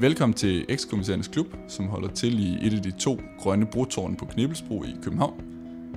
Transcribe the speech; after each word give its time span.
Velkommen 0.00 0.34
til 0.34 0.66
Ekskommissærernes 0.68 1.28
Klub, 1.28 1.46
som 1.68 1.86
holder 1.86 2.08
til 2.08 2.38
i 2.38 2.66
et 2.66 2.74
af 2.74 2.82
de 2.82 2.90
to 2.90 3.20
grønne 3.38 3.66
brotårne 3.66 4.16
på 4.16 4.24
Knibelsbro 4.24 4.84
i 4.84 4.96
København. 5.02 5.44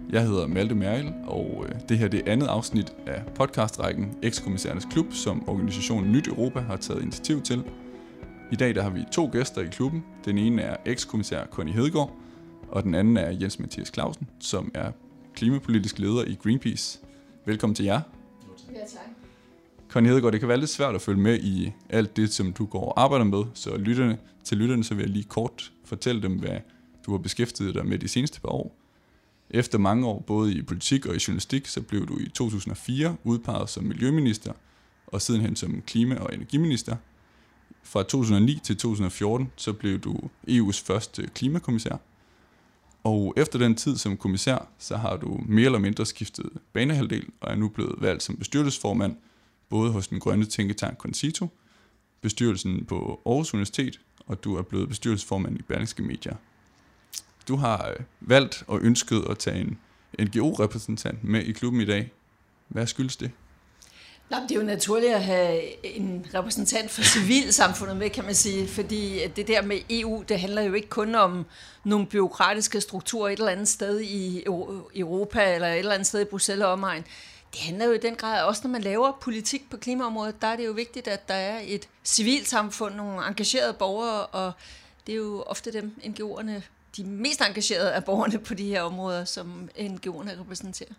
Jeg 0.10 0.28
hedder 0.28 0.48
Malte 0.48 0.76
Merkel, 0.76 1.14
og 1.28 1.66
øh, 1.68 1.76
det 1.90 1.98
her 1.98 2.08
det 2.08 2.20
er 2.26 2.32
andet 2.32 2.48
afsnit 2.48 2.94
af 3.08 3.24
podcastrækken 3.36 4.18
Ekskommissærernes 4.24 4.88
Klub, 4.92 5.06
som 5.14 5.50
organisationen 5.50 6.12
Nyt 6.12 6.28
Europa 6.28 6.60
har 6.60 6.78
taget 6.78 7.02
initiativ 7.02 7.42
til. 7.42 7.64
I 8.52 8.56
dag 8.56 8.76
der 8.76 8.82
har 8.82 8.90
vi 8.90 9.06
to 9.12 9.30
gæster 9.32 9.62
i 9.62 9.68
klubben. 9.68 10.04
Den 10.26 10.38
ene 10.38 10.62
er 10.62 10.78
ekskommissær 10.86 11.46
Conny 11.46 11.72
Hedegaard, 11.72 12.16
og 12.70 12.84
den 12.84 12.96
anden 12.96 13.18
er 13.18 13.38
Jens 13.42 13.60
Mathias 13.60 13.92
Clausen, 13.94 14.30
som 14.40 14.72
er 14.74 14.92
klimapolitisk 15.36 16.00
leder 16.00 16.24
i 16.24 16.38
Greenpeace. 16.44 17.00
Velkommen 17.46 17.76
til 17.76 17.86
jer. 17.86 18.02
Ja. 19.90 19.94
Conny 19.94 20.08
Hedegaard, 20.08 20.32
det 20.32 20.40
kan 20.40 20.50
være 20.50 20.58
lidt 20.58 20.70
svært 20.70 20.96
at 20.96 21.02
følge 21.02 21.20
med 21.20 21.40
i 21.40 21.72
alt 21.90 22.18
det, 22.18 22.34
som 22.34 22.54
du 22.54 22.66
går 22.66 22.86
og 22.86 23.04
arbejder 23.04 23.26
med, 23.26 23.44
så 23.54 23.78
lytterne, 23.78 24.18
til 24.44 24.58
lytterne 24.58 24.84
så 24.84 24.96
vil 24.96 25.04
jeg 25.04 25.10
lige 25.10 25.24
kort 25.24 25.72
fortælle 25.86 26.22
dem, 26.22 26.40
hvad 26.40 26.60
du 27.06 27.12
har 27.12 27.18
beskæftiget 27.18 27.76
dig 27.76 27.86
med 27.86 28.00
de 28.00 28.08
seneste 28.08 28.42
par 28.42 28.50
år. 28.50 28.76
Efter 29.50 29.78
mange 29.78 30.08
år 30.08 30.20
både 30.20 30.54
i 30.54 30.62
politik 30.62 31.06
og 31.06 31.16
i 31.16 31.20
journalistik, 31.28 31.68
så 31.68 31.82
blev 31.82 32.08
du 32.08 32.18
i 32.18 32.30
2004 32.30 33.16
udpeget 33.24 33.70
som 33.70 33.84
miljøminister, 33.84 34.54
og 35.08 35.22
sidenhen 35.22 35.56
som 35.56 35.82
klima- 35.88 36.20
og 36.20 36.34
energiminister. 36.34 36.96
Fra 37.84 38.04
2009 38.04 38.60
til 38.64 38.78
2014, 38.78 39.52
så 39.56 39.74
blev 39.74 40.00
du 40.00 40.20
EU's 40.48 40.84
første 40.86 41.30
klimakommissær. 41.36 41.96
Og 43.04 43.34
efter 43.38 43.60
den 43.60 43.76
tid 43.76 43.98
som 43.98 44.18
kommissær, 44.18 44.68
så 44.80 44.98
har 44.98 45.18
du 45.18 45.40
mere 45.46 45.66
eller 45.66 45.80
mindre 45.80 46.06
skiftet 46.06 46.50
banehalvdel, 46.74 47.26
og 47.42 47.52
er 47.52 47.56
nu 47.56 47.70
blevet 47.70 47.96
valgt 48.02 48.24
som 48.24 48.38
bestyrelsesformand 48.38 49.16
både 49.70 49.92
hos 49.92 50.08
den 50.08 50.20
grønne 50.20 50.46
tænketank 50.46 50.98
Concito, 50.98 51.48
bestyrelsen 52.22 52.86
på 52.86 53.22
Aarhus 53.26 53.54
Universitet, 53.54 54.00
og 54.28 54.44
du 54.44 54.56
er 54.56 54.62
blevet 54.62 54.90
bestyrelsesformand 54.90 55.60
i 55.60 55.62
Berlingske 55.62 56.04
Medier. 56.04 56.36
Du 57.48 57.56
har 57.56 57.90
øh, 57.90 57.96
valgt 58.20 58.64
og 58.68 58.80
ønsket 58.82 59.26
at 59.30 59.38
tage 59.38 59.60
en 59.60 59.80
NGO-repræsentant 60.20 61.24
med 61.24 61.44
i 61.44 61.52
klubben 61.52 61.82
i 61.82 61.86
dag. 61.86 62.12
Hvad 62.68 62.88
skyldes 62.88 63.18
det? 63.18 63.32
Nå, 64.30 64.38
det 64.50 64.52
er 64.52 64.60
jo 64.60 64.66
naturligt 64.66 65.14
at 65.14 65.24
have 65.24 65.86
en 65.86 66.26
repræsentant 66.34 66.92
for 66.92 67.02
civilsamfundet 67.02 67.98
med, 67.98 68.10
kan 68.10 68.26
man 68.26 68.36
sige, 68.36 68.68
fordi 68.68 69.28
det 69.36 69.48
der 69.48 69.62
med 69.62 69.80
EU, 69.90 70.24
det 70.30 70.40
handler 70.40 70.62
jo 70.62 70.74
ikke 70.74 70.90
kun 70.90 71.16
om 71.16 71.46
nogle 71.84 72.06
byråkratiske 72.06 72.82
strukturer 72.82 73.30
et 73.30 73.40
eller 73.40 73.52
andet 73.52 73.68
sted 73.68 74.02
i 74.02 74.44
Europa 74.96 75.56
eller 75.56 75.68
et 75.68 75.80
eller 75.80 75.94
andet 75.94 76.08
sted 76.08 76.22
i 76.22 76.26
Bruxelles 76.26 76.66
og 76.66 76.72
omegn 76.72 77.04
det 77.54 77.62
handler 77.62 77.86
jo 77.86 77.92
i 77.92 77.98
den 77.98 78.16
grad, 78.16 78.44
også 78.44 78.62
når 78.64 78.70
man 78.72 78.82
laver 78.82 79.12
politik 79.22 79.70
på 79.70 79.78
klimaområdet, 79.78 80.42
der 80.42 80.48
er 80.48 80.56
det 80.56 80.66
jo 80.66 80.72
vigtigt, 80.72 81.08
at 81.08 81.28
der 81.28 81.34
er 81.34 81.62
et 81.64 81.88
civilsamfund, 82.04 82.96
nogle 82.96 83.28
engagerede 83.28 83.74
borgere, 83.74 84.26
og 84.26 84.52
det 85.08 85.14
er 85.14 85.18
jo 85.18 85.42
ofte 85.42 85.74
dem, 85.74 85.96
NGO'erne, 86.04 86.62
de 86.98 87.04
mest 87.04 87.42
engagerede 87.42 87.94
af 87.94 88.04
borgerne 88.04 88.40
på 88.40 88.54
de 88.54 88.68
her 88.68 88.82
områder, 88.82 89.26
som 89.26 89.70
NGO'erne 89.78 90.40
repræsenterer. 90.40 90.94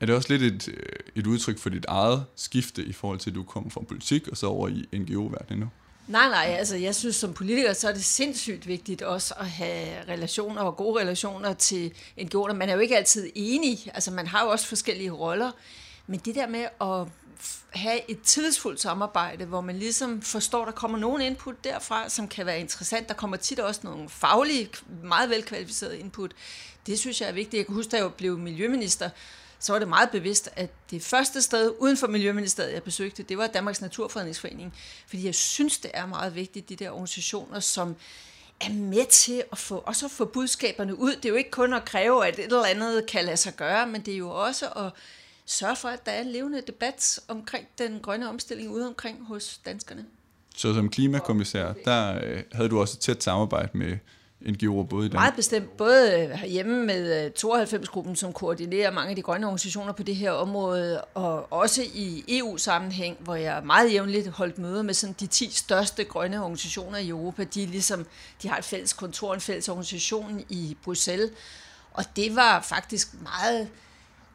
Er 0.00 0.06
det 0.06 0.14
også 0.14 0.36
lidt 0.36 0.42
et, 0.42 0.68
øh, 0.68 0.82
et 1.14 1.26
udtryk 1.26 1.58
for 1.58 1.70
dit 1.70 1.84
eget 1.88 2.24
skifte 2.36 2.84
i 2.84 2.92
forhold 2.92 3.18
til, 3.18 3.30
at 3.30 3.36
du 3.36 3.42
kommer 3.42 3.70
fra 3.70 3.80
politik 3.80 4.28
og 4.28 4.36
så 4.36 4.46
over 4.46 4.68
i 4.68 4.88
NGO-verdenen 4.92 5.60
nu? 5.60 5.68
Nej, 6.10 6.28
nej, 6.28 6.56
altså 6.58 6.76
jeg 6.76 6.94
synes 6.94 7.16
som 7.16 7.34
politiker, 7.34 7.72
så 7.72 7.88
er 7.88 7.92
det 7.92 8.04
sindssygt 8.04 8.66
vigtigt 8.66 9.02
også 9.02 9.34
at 9.40 9.46
have 9.46 10.04
relationer 10.08 10.62
og 10.62 10.76
gode 10.76 11.00
relationer 11.00 11.54
til 11.54 11.92
NGO'er. 12.20 12.52
Man 12.52 12.68
er 12.68 12.74
jo 12.74 12.80
ikke 12.80 12.96
altid 12.96 13.30
enig, 13.34 13.90
altså 13.94 14.10
man 14.10 14.26
har 14.26 14.44
jo 14.44 14.50
også 14.50 14.66
forskellige 14.66 15.10
roller, 15.10 15.50
men 16.06 16.20
det 16.20 16.34
der 16.34 16.46
med 16.46 16.66
at 16.80 17.06
have 17.80 18.10
et 18.10 18.22
tillidsfuldt 18.22 18.80
samarbejde, 18.80 19.44
hvor 19.44 19.60
man 19.60 19.78
ligesom 19.78 20.22
forstår, 20.22 20.64
der 20.64 20.72
kommer 20.72 20.98
nogen 20.98 21.22
input 21.22 21.64
derfra, 21.64 22.08
som 22.08 22.28
kan 22.28 22.46
være 22.46 22.60
interessant. 22.60 23.08
Der 23.08 23.14
kommer 23.14 23.36
tit 23.36 23.60
også 23.60 23.80
nogle 23.84 24.08
faglige, 24.08 24.70
meget 25.04 25.30
velkvalificerede 25.30 25.98
input. 25.98 26.32
Det 26.86 26.98
synes 26.98 27.20
jeg 27.20 27.28
er 27.28 27.32
vigtigt. 27.32 27.58
Jeg 27.58 27.66
kan 27.66 27.74
huske, 27.74 27.90
da 27.90 27.96
jeg 27.96 28.14
blev 28.14 28.38
miljøminister, 28.38 29.10
så 29.60 29.72
var 29.72 29.78
det 29.78 29.88
meget 29.88 30.10
bevidst, 30.10 30.48
at 30.56 30.70
det 30.90 31.02
første 31.02 31.42
sted 31.42 31.72
uden 31.78 31.96
for 31.96 32.06
Miljøministeriet, 32.06 32.72
jeg 32.72 32.82
besøgte, 32.82 33.22
det 33.22 33.38
var 33.38 33.46
Danmarks 33.46 33.80
Naturfredningsforening. 33.80 34.74
Fordi 35.06 35.26
jeg 35.26 35.34
synes, 35.34 35.78
det 35.78 35.90
er 35.94 36.06
meget 36.06 36.34
vigtigt, 36.34 36.68
de 36.68 36.76
der 36.76 36.90
organisationer, 36.90 37.60
som 37.60 37.96
er 38.60 38.72
med 38.72 39.06
til 39.10 39.42
at 39.52 39.58
få, 39.58 39.82
også 39.86 40.06
at 40.06 40.12
få 40.12 40.24
budskaberne 40.24 40.98
ud. 40.98 41.16
Det 41.16 41.24
er 41.24 41.28
jo 41.28 41.34
ikke 41.34 41.50
kun 41.50 41.72
at 41.72 41.84
kræve, 41.84 42.26
at 42.26 42.38
et 42.38 42.44
eller 42.44 42.64
andet 42.64 43.06
kan 43.06 43.24
lade 43.24 43.36
sig 43.36 43.56
gøre, 43.56 43.86
men 43.86 44.00
det 44.00 44.14
er 44.14 44.18
jo 44.18 44.30
også 44.30 44.68
at 44.68 44.92
sørge 45.46 45.76
for, 45.76 45.88
at 45.88 46.06
der 46.06 46.12
er 46.12 46.20
en 46.20 46.32
levende 46.32 46.60
debat 46.60 47.20
omkring 47.28 47.66
den 47.78 48.00
grønne 48.02 48.28
omstilling 48.28 48.70
ude 48.70 48.86
omkring 48.86 49.26
hos 49.26 49.60
danskerne. 49.66 50.04
Så 50.56 50.74
som 50.74 50.90
klimakommissær, 50.90 51.72
der 51.84 52.20
øh, 52.24 52.42
havde 52.52 52.68
du 52.68 52.80
også 52.80 52.96
et 52.96 53.00
tæt 53.00 53.22
samarbejde 53.22 53.78
med 53.78 53.98
NGO'er 54.44 54.82
både 54.82 55.06
i 55.06 55.08
Danmark? 55.08 55.12
Meget 55.12 55.34
bestemt, 55.34 55.76
både 55.76 56.20
øh, 56.20 56.44
hjemme 56.44 56.86
med 56.86 57.24
øh, 57.24 57.30
92-gruppen, 57.38 58.16
som 58.16 58.32
koordinerer 58.32 58.90
mange 58.90 59.10
af 59.10 59.16
de 59.16 59.22
grønne 59.22 59.46
organisationer 59.46 59.92
på 59.92 60.02
det 60.02 60.16
her 60.16 60.30
område, 60.30 61.00
og 61.00 61.52
også 61.52 61.82
i 61.94 62.24
EU-sammenhæng, 62.28 63.16
hvor 63.20 63.34
jeg 63.34 63.62
meget 63.64 63.92
jævnligt 63.92 64.28
holdt 64.28 64.58
møder 64.58 64.82
med 64.82 64.94
sådan 64.94 65.16
de 65.20 65.26
10 65.26 65.50
største 65.50 66.04
grønne 66.04 66.40
organisationer 66.40 66.98
i 66.98 67.08
Europa. 67.08 67.44
De, 67.44 67.66
ligesom, 67.66 68.06
de 68.42 68.48
har 68.48 68.58
et 68.58 68.64
fælles 68.64 68.92
kontor, 68.92 69.34
en 69.34 69.40
fælles 69.40 69.68
organisation 69.68 70.44
i 70.48 70.76
Bruxelles, 70.84 71.30
og 71.92 72.04
det 72.16 72.36
var 72.36 72.60
faktisk 72.60 73.08
meget 73.22 73.68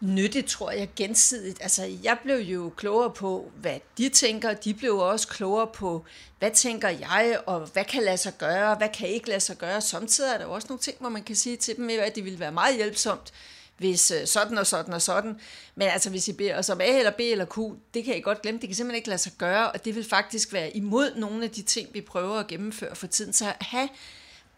nyttigt, 0.01 0.47
tror 0.47 0.71
jeg, 0.71 0.89
gensidigt. 0.95 1.61
Altså, 1.61 1.97
jeg 2.03 2.17
blev 2.23 2.37
jo 2.37 2.71
klogere 2.77 3.11
på, 3.11 3.51
hvad 3.61 3.79
de 3.97 4.09
tænker. 4.09 4.53
De 4.53 4.73
blev 4.73 4.97
også 4.97 5.27
klogere 5.27 5.67
på, 5.67 6.05
hvad 6.39 6.51
tænker 6.51 6.89
jeg, 6.89 7.39
og 7.45 7.59
hvad 7.59 7.85
kan 7.85 8.03
lade 8.03 8.17
sig 8.17 8.37
gøre, 8.37 8.75
hvad 8.75 8.89
kan 8.89 9.09
ikke 9.09 9.29
lade 9.29 9.39
sig 9.39 9.57
gøre. 9.57 9.81
Samtidig 9.81 10.33
er 10.33 10.37
der 10.37 10.45
også 10.45 10.67
nogle 10.69 10.81
ting, 10.81 10.97
hvor 10.99 11.09
man 11.09 11.23
kan 11.23 11.35
sige 11.35 11.57
til 11.57 11.75
dem, 11.75 11.89
at 11.89 12.15
det 12.15 12.25
ville 12.25 12.39
være 12.39 12.51
meget 12.51 12.75
hjælpsomt, 12.75 13.33
hvis 13.77 14.11
øh, 14.11 14.27
sådan 14.27 14.57
og 14.57 14.67
sådan 14.67 14.93
og 14.93 15.01
sådan. 15.01 15.39
Men 15.75 15.87
altså, 15.87 16.09
hvis 16.09 16.27
I 16.27 16.33
beder 16.33 16.57
os 16.57 16.69
om 16.69 16.81
A 16.81 16.97
eller 16.97 17.11
B 17.11 17.19
eller 17.19 17.45
Q, 17.45 17.57
det 17.93 18.03
kan 18.03 18.17
I 18.17 18.21
godt 18.21 18.41
glemme. 18.41 18.59
Det 18.59 18.69
kan 18.69 18.75
simpelthen 18.75 18.95
ikke 18.95 19.09
lade 19.09 19.21
sig 19.21 19.31
gøre, 19.37 19.71
og 19.71 19.85
det 19.85 19.95
vil 19.95 20.03
faktisk 20.09 20.53
være 20.53 20.77
imod 20.77 21.15
nogle 21.15 21.43
af 21.43 21.51
de 21.51 21.61
ting, 21.61 21.89
vi 21.93 22.01
prøver 22.01 22.39
at 22.39 22.47
gennemføre 22.47 22.95
for 22.95 23.07
tiden. 23.07 23.33
Så 23.33 23.53
have 23.61 23.89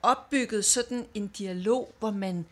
opbygget 0.02 0.66
sådan 0.66 1.06
en 1.14 1.28
dialog, 1.28 1.94
hvor 2.00 2.12
man 2.12 2.46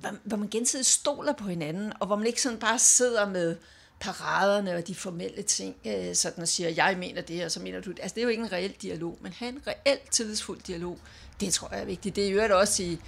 hvor, 0.00 0.10
hvor 0.24 0.36
man 0.36 0.48
gensidigt 0.48 0.86
stoler 0.86 1.32
på 1.32 1.44
hinanden, 1.44 1.92
og 2.00 2.06
hvor 2.06 2.16
man 2.16 2.26
ikke 2.26 2.42
sådan 2.42 2.58
bare 2.58 2.78
sidder 2.78 3.28
med 3.28 3.56
paraderne 4.00 4.74
og 4.74 4.86
de 4.86 4.94
formelle 4.94 5.42
ting, 5.42 5.76
øh, 5.86 6.14
sådan 6.14 6.42
og 6.42 6.48
siger, 6.48 6.68
jeg 6.68 6.96
mener 6.98 7.22
det, 7.22 7.44
og 7.44 7.50
så 7.50 7.60
mener 7.60 7.80
du 7.80 7.90
det. 7.90 7.98
Altså, 8.02 8.14
det 8.14 8.20
er 8.20 8.24
jo 8.24 8.28
ikke 8.28 8.42
en 8.42 8.52
reel 8.52 8.74
dialog, 8.82 9.18
men 9.20 9.32
have 9.32 9.48
en 9.48 9.62
reelt 9.66 10.10
tillidsfuld 10.10 10.60
dialog, 10.60 10.98
det 11.40 11.52
tror 11.52 11.68
jeg 11.72 11.80
er 11.80 11.84
vigtigt. 11.84 12.16
Det 12.16 12.26
er 12.26 12.46
jo 12.48 12.58
også 12.58 12.82
i 12.82 12.98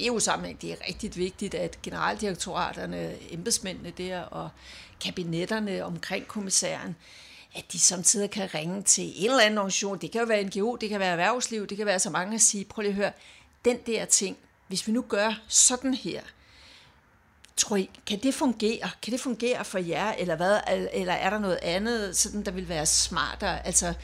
EU-sammenhæng, 0.00 0.62
det 0.62 0.72
er 0.72 0.76
rigtig 0.88 1.16
vigtigt, 1.16 1.54
at 1.54 1.82
generaldirektoraterne, 1.82 3.16
embedsmændene 3.30 3.90
der 3.90 4.20
og 4.20 4.48
kabinetterne 5.04 5.84
omkring 5.84 6.28
kommissæren, 6.28 6.96
at 7.54 7.64
de 7.72 7.78
samtidig 7.78 8.30
kan 8.30 8.54
ringe 8.54 8.82
til 8.82 9.24
en 9.24 9.30
eller 9.30 9.42
anden 9.42 9.58
organisation. 9.58 9.98
Det 9.98 10.12
kan 10.12 10.20
jo 10.20 10.26
være 10.26 10.44
NGO, 10.44 10.76
det 10.76 10.88
kan 10.88 11.00
være 11.00 11.10
erhvervsliv, 11.10 11.66
det 11.66 11.76
kan 11.76 11.86
være 11.86 11.98
så 11.98 12.10
mange 12.10 12.34
at 12.34 12.40
sige, 12.40 12.64
prøv 12.64 12.82
lige 12.82 12.90
at 12.90 12.96
høre, 12.96 13.12
den 13.64 13.78
der 13.86 14.04
ting, 14.04 14.36
hvis 14.68 14.86
vi 14.86 14.92
nu 14.92 15.04
gør 15.08 15.40
sådan 15.48 15.94
her, 15.94 16.20
Tror 17.60 17.76
I, 17.76 17.90
kan 18.06 18.18
det 18.22 18.34
fungere? 18.34 18.90
Kan 19.02 19.12
det 19.12 19.20
fungere 19.20 19.64
for 19.64 19.78
jer, 19.78 20.12
eller 20.12 20.36
hvad? 20.36 20.58
Eller 20.92 21.12
er 21.12 21.30
der 21.30 21.38
noget 21.38 21.58
andet, 21.62 22.16
sådan, 22.16 22.44
der 22.44 22.50
vil 22.50 22.68
være 22.68 22.86
smartere? 22.86 23.66
Altså, 23.66 23.94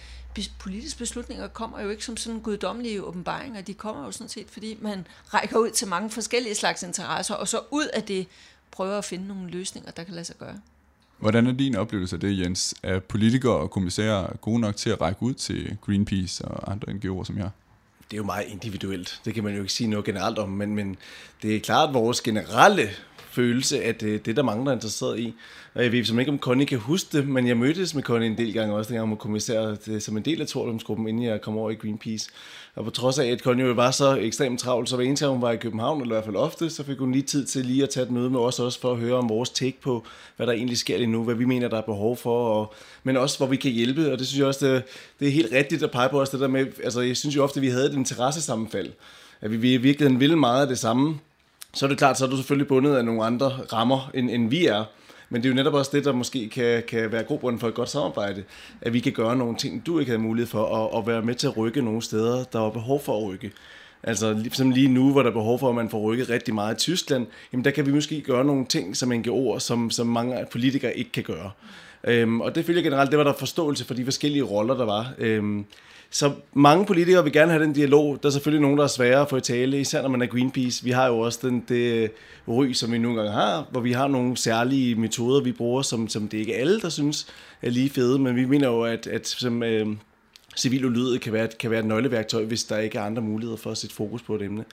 politiske 0.58 0.98
beslutninger 0.98 1.48
kommer 1.48 1.80
jo 1.80 1.90
ikke 1.90 2.04
som 2.04 2.16
sådan 2.16 2.40
guddommelige 2.40 3.02
åbenbaringer. 3.02 3.60
De 3.60 3.74
kommer 3.74 4.04
jo 4.04 4.12
sådan 4.12 4.28
set, 4.28 4.46
fordi 4.50 4.78
man 4.80 5.06
rækker 5.34 5.58
ud 5.58 5.70
til 5.70 5.88
mange 5.88 6.10
forskellige 6.10 6.54
slags 6.54 6.82
interesser, 6.82 7.34
og 7.34 7.48
så 7.48 7.60
ud 7.70 7.86
af 7.92 8.02
det 8.02 8.26
prøver 8.70 8.98
at 8.98 9.04
finde 9.04 9.26
nogle 9.28 9.50
løsninger, 9.50 9.90
der 9.90 10.04
kan 10.04 10.14
lade 10.14 10.24
sig 10.24 10.36
gøre. 10.36 10.60
Hvordan 11.18 11.46
er 11.46 11.52
din 11.52 11.76
oplevelse 11.76 12.16
af 12.16 12.20
det, 12.20 12.38
Jens? 12.38 12.74
Er 12.82 12.98
politikere 12.98 13.54
og 13.54 13.70
kommissærer 13.70 14.36
gode 14.36 14.60
nok 14.60 14.76
til 14.76 14.90
at 14.90 15.00
række 15.00 15.22
ud 15.22 15.34
til 15.34 15.76
Greenpeace 15.80 16.44
og 16.44 16.72
andre 16.72 16.92
NGO'er 16.92 17.24
som 17.24 17.38
jer? 17.38 17.50
Det 18.10 18.12
er 18.12 18.16
jo 18.16 18.24
meget 18.24 18.44
individuelt. 18.48 19.20
Det 19.24 19.34
kan 19.34 19.44
man 19.44 19.54
jo 19.54 19.60
ikke 19.60 19.72
sige 19.72 19.86
noget 19.90 20.04
generelt 20.04 20.38
om, 20.38 20.48
men, 20.48 20.74
men 20.74 20.96
det 21.42 21.56
er 21.56 21.60
klart, 21.60 21.88
at 21.88 21.94
vores 21.94 22.20
generelle 22.20 22.90
følelse, 23.36 23.82
at 23.82 24.00
det, 24.00 24.26
det 24.26 24.30
er 24.30 24.34
der 24.34 24.42
mange, 24.42 24.64
der 24.64 24.70
er 24.70 24.74
interesseret 24.74 25.18
i. 25.18 25.34
Og 25.74 25.82
jeg 25.82 25.92
ved 25.92 26.04
som 26.04 26.18
ikke, 26.18 26.32
om 26.32 26.38
Connie 26.38 26.66
kan 26.66 26.78
huske 26.78 27.18
det, 27.18 27.28
men 27.28 27.48
jeg 27.48 27.56
mødtes 27.56 27.94
med 27.94 28.02
Connie 28.02 28.28
en 28.28 28.38
del 28.38 28.52
gange 28.52 28.74
også, 28.74 28.88
dengang 28.88 29.08
hun 29.08 29.16
kommissær 29.16 29.76
øh, 29.88 30.00
som 30.00 30.16
en 30.16 30.24
del 30.24 30.40
af 30.40 30.46
Torlumsgruppen, 30.46 31.08
inden 31.08 31.22
jeg 31.22 31.40
kom 31.40 31.58
over 31.58 31.70
i 31.70 31.74
Greenpeace. 31.74 32.30
Og 32.74 32.84
på 32.84 32.90
trods 32.90 33.18
af, 33.18 33.26
at 33.26 33.40
Connie 33.40 33.66
jo 33.66 33.72
var 33.72 33.90
så 33.90 34.16
ekstremt 34.16 34.60
travl, 34.60 34.86
så 34.86 34.96
hver 34.96 35.04
eneste 35.04 35.24
gang 35.24 35.34
hun 35.34 35.42
var 35.42 35.52
i 35.52 35.56
København, 35.56 36.00
eller 36.00 36.14
i 36.14 36.16
hvert 36.16 36.24
fald 36.24 36.36
ofte, 36.36 36.70
så 36.70 36.84
fik 36.84 36.98
hun 36.98 37.12
lige 37.12 37.22
tid 37.22 37.46
til 37.46 37.66
lige 37.66 37.82
at 37.82 37.90
tage 37.90 38.04
et 38.06 38.10
møde 38.10 38.30
med 38.30 38.40
os 38.40 38.58
også 38.58 38.80
for 38.80 38.92
at 38.92 38.98
høre 38.98 39.14
om 39.14 39.28
vores 39.28 39.50
take 39.50 39.80
på, 39.80 40.04
hvad 40.36 40.46
der 40.46 40.52
egentlig 40.52 40.78
sker 40.78 40.96
lige 40.96 41.06
nu, 41.06 41.24
hvad 41.24 41.34
vi 41.34 41.44
mener, 41.44 41.68
der 41.68 41.76
er 41.76 41.82
behov 41.82 42.16
for, 42.16 42.48
og, 42.48 42.74
men 43.04 43.16
også 43.16 43.38
hvor 43.38 43.46
vi 43.46 43.56
kan 43.56 43.70
hjælpe. 43.70 44.12
Og 44.12 44.18
det 44.18 44.26
synes 44.26 44.38
jeg 44.38 44.46
også, 44.46 44.66
det, 44.66 44.82
det 45.20 45.28
er 45.28 45.32
helt 45.32 45.52
rigtigt 45.52 45.82
at 45.82 45.90
pege 45.90 46.08
på 46.08 46.20
os, 46.20 46.28
det 46.28 46.40
der 46.40 46.48
med, 46.48 46.66
altså 46.84 47.00
jeg 47.00 47.16
synes 47.16 47.36
jo 47.36 47.42
ofte, 47.42 47.58
at 47.58 47.62
vi 47.62 47.68
havde 47.68 47.86
et 47.86 47.94
interessesammenfald. 47.94 48.92
At 49.40 49.50
vi, 49.50 49.56
vi 49.56 49.74
i 49.74 49.76
virkeligheden 49.76 50.20
ville 50.20 50.36
meget 50.36 50.62
af 50.62 50.68
det 50.68 50.78
samme, 50.78 51.18
så 51.76 51.86
er 51.86 51.88
det 51.88 51.98
klart, 51.98 52.18
så 52.18 52.24
er 52.24 52.28
du 52.28 52.36
selvfølgelig 52.36 52.68
bundet 52.68 52.96
af 52.96 53.04
nogle 53.04 53.24
andre 53.24 53.48
rammer, 53.48 54.10
end, 54.14 54.30
end 54.30 54.50
vi 54.50 54.66
er. 54.66 54.84
Men 55.28 55.42
det 55.42 55.48
er 55.48 55.50
jo 55.50 55.56
netop 55.56 55.74
også 55.74 55.90
det, 55.94 56.04
der 56.04 56.12
måske 56.12 56.48
kan, 56.48 56.82
kan 56.88 57.12
være 57.12 57.24
grobunden 57.24 57.60
for 57.60 57.68
et 57.68 57.74
godt 57.74 57.88
samarbejde, 57.88 58.44
at 58.80 58.92
vi 58.92 59.00
kan 59.00 59.12
gøre 59.12 59.36
nogle 59.36 59.56
ting, 59.56 59.86
du 59.86 59.98
ikke 59.98 60.10
havde 60.10 60.22
mulighed 60.22 60.48
for, 60.48 60.62
og, 60.62 60.94
og 60.94 61.06
være 61.06 61.22
med 61.22 61.34
til 61.34 61.46
at 61.46 61.56
rykke 61.56 61.82
nogle 61.82 62.02
steder, 62.02 62.44
der 62.44 62.66
er 62.66 62.70
behov 62.70 63.02
for 63.02 63.18
at 63.18 63.28
rykke. 63.28 63.52
Altså 64.02 64.32
ligesom 64.32 64.70
lige 64.70 64.88
nu, 64.88 65.12
hvor 65.12 65.22
der 65.22 65.30
er 65.30 65.34
behov 65.34 65.58
for, 65.58 65.68
at 65.68 65.74
man 65.74 65.90
får 65.90 66.00
rykket 66.00 66.30
rigtig 66.30 66.54
meget 66.54 66.74
i 66.74 66.78
Tyskland, 66.78 67.26
jamen 67.52 67.64
der 67.64 67.70
kan 67.70 67.86
vi 67.86 67.92
måske 67.92 68.20
gøre 68.20 68.44
nogle 68.44 68.66
ting 68.66 68.96
som 68.96 69.12
NGO'er, 69.12 69.58
som, 69.58 69.90
som 69.90 70.06
mange 70.06 70.46
politikere 70.52 70.96
ikke 70.96 71.12
kan 71.12 71.22
gøre. 71.22 71.50
Øhm, 72.04 72.40
og 72.40 72.54
det 72.54 72.64
følger 72.64 72.82
generelt, 72.82 73.10
det 73.10 73.18
var 73.18 73.24
der 73.24 73.32
forståelse 73.32 73.84
for 73.84 73.94
de 73.94 74.04
forskellige 74.04 74.42
roller, 74.42 74.76
der 74.76 74.84
var. 74.84 75.12
Øhm, 75.18 75.64
så 76.16 76.32
mange 76.54 76.86
politikere 76.86 77.24
vil 77.24 77.32
gerne 77.32 77.52
have 77.52 77.64
den 77.64 77.72
dialog. 77.72 78.18
Der 78.22 78.28
er 78.28 78.32
selvfølgelig 78.32 78.62
nogen, 78.62 78.78
der 78.78 78.84
er 78.84 78.88
svære 78.88 79.20
at 79.20 79.28
få 79.28 79.36
i 79.36 79.40
tale, 79.40 79.80
især 79.80 80.02
når 80.02 80.08
man 80.08 80.22
er 80.22 80.26
Greenpeace. 80.26 80.84
Vi 80.84 80.90
har 80.90 81.06
jo 81.06 81.18
også 81.18 81.38
den, 81.42 81.64
det 81.68 82.10
ry, 82.48 82.72
som 82.72 82.92
vi 82.92 82.98
nogle 82.98 83.16
gange 83.16 83.32
har, 83.32 83.66
hvor 83.70 83.80
vi 83.80 83.92
har 83.92 84.08
nogle 84.08 84.36
særlige 84.36 84.94
metoder, 84.94 85.40
vi 85.40 85.52
bruger, 85.52 85.82
som, 85.82 86.08
som 86.08 86.28
det 86.28 86.38
ikke 86.38 86.54
er 86.54 86.60
alle, 86.60 86.80
der 86.80 86.88
synes 86.88 87.26
er 87.62 87.70
lige 87.70 87.90
fede, 87.90 88.18
men 88.18 88.36
vi 88.36 88.44
mener 88.44 88.68
jo, 88.68 88.82
at, 88.82 89.06
at 89.06 89.28
som, 89.28 89.62
øh, 89.62 89.86
civil 90.56 90.84
ulydighed 90.84 91.18
kan 91.18 91.32
være, 91.32 91.48
kan 91.60 91.70
være 91.70 91.80
et 91.80 91.86
nøgleværktøj, 91.86 92.44
hvis 92.44 92.64
der 92.64 92.78
ikke 92.78 92.98
er 92.98 93.02
andre 93.02 93.22
muligheder 93.22 93.56
for 93.56 93.70
at 93.70 93.78
sætte 93.78 93.96
fokus 93.96 94.22
på 94.22 94.34
et 94.34 94.42
emne. 94.42 94.64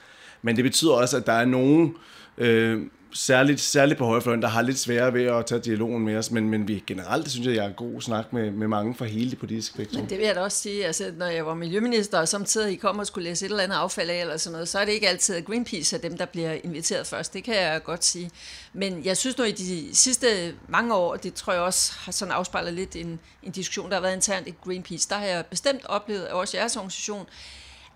Men 0.42 0.56
det 0.56 0.64
betyder 0.64 0.92
også, 0.92 1.16
at 1.16 1.26
der 1.26 1.32
er 1.32 1.44
nogen 1.44 1.94
øh, 2.38 2.82
særligt, 3.14 3.60
særligt 3.60 3.98
på 3.98 4.06
højrefløjen, 4.06 4.42
der 4.42 4.48
har 4.48 4.62
lidt 4.62 4.78
sværere 4.78 5.14
ved 5.14 5.24
at 5.24 5.46
tage 5.46 5.60
dialogen 5.60 6.04
med 6.04 6.16
os, 6.16 6.30
men, 6.30 6.48
men 6.48 6.68
vi 6.68 6.84
generelt, 6.86 7.30
synes 7.30 7.46
jeg, 7.46 7.56
jeg 7.56 7.64
er 7.64 7.72
god 7.72 8.00
snak 8.00 8.32
med, 8.32 8.50
med 8.50 8.68
mange 8.68 8.94
fra 8.94 9.04
hele 9.04 9.30
det 9.30 9.38
politiske 9.38 9.74
spektrum. 9.74 10.00
Men 10.00 10.10
det 10.10 10.18
vil 10.18 10.26
jeg 10.26 10.34
da 10.34 10.40
også 10.40 10.58
sige, 10.58 10.86
altså 10.86 11.12
når 11.16 11.26
jeg 11.26 11.46
var 11.46 11.54
miljøminister, 11.54 12.18
og 12.18 12.28
samtidig 12.28 12.72
I 12.72 12.76
kom 12.76 12.98
og 12.98 13.06
skulle 13.06 13.28
læse 13.28 13.46
et 13.46 13.50
eller 13.50 13.62
andet 13.62 13.76
affald 13.76 14.10
af, 14.10 14.20
eller 14.20 14.36
sådan 14.36 14.52
noget, 14.52 14.68
så 14.68 14.78
er 14.78 14.84
det 14.84 14.92
ikke 14.92 15.08
altid, 15.08 15.42
Greenpeace 15.44 15.96
er 15.96 16.00
dem, 16.00 16.18
der 16.18 16.24
bliver 16.24 16.52
inviteret 16.64 17.06
først. 17.06 17.34
Det 17.34 17.44
kan 17.44 17.54
jeg 17.54 17.82
godt 17.84 18.04
sige. 18.04 18.30
Men 18.72 19.04
jeg 19.04 19.16
synes 19.16 19.38
nu, 19.38 19.44
i 19.44 19.52
de 19.52 19.96
sidste 19.96 20.54
mange 20.68 20.94
år, 20.94 21.16
det 21.16 21.34
tror 21.34 21.52
jeg 21.52 21.62
også 21.62 21.92
har 21.98 22.12
sådan 22.12 22.34
afspejlet 22.34 22.74
lidt 22.74 22.96
en, 22.96 23.20
en 23.42 23.52
diskussion, 23.52 23.88
der 23.88 23.94
har 23.94 24.02
været 24.02 24.14
internt 24.14 24.48
i 24.48 24.54
Greenpeace, 24.64 25.08
der 25.08 25.16
har 25.16 25.26
jeg 25.26 25.46
bestemt 25.46 25.86
oplevet, 25.86 26.24
at 26.24 26.32
også 26.32 26.56
jeres 26.56 26.76
organisation, 26.76 27.26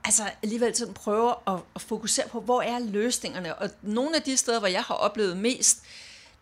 altså 0.05 0.31
alligevel 0.43 0.77
sådan 0.77 0.95
prøver 0.95 1.55
at, 1.55 1.61
at 1.75 1.83
fokusere 1.83 2.29
på, 2.29 2.41
hvor 2.41 2.63
er 2.63 2.79
løsningerne. 2.79 3.55
Og 3.55 3.71
nogle 3.83 4.17
af 4.17 4.23
de 4.23 4.37
steder, 4.37 4.59
hvor 4.59 4.69
jeg 4.69 4.83
har 4.83 4.95
oplevet 4.95 5.37
mest, 5.37 5.83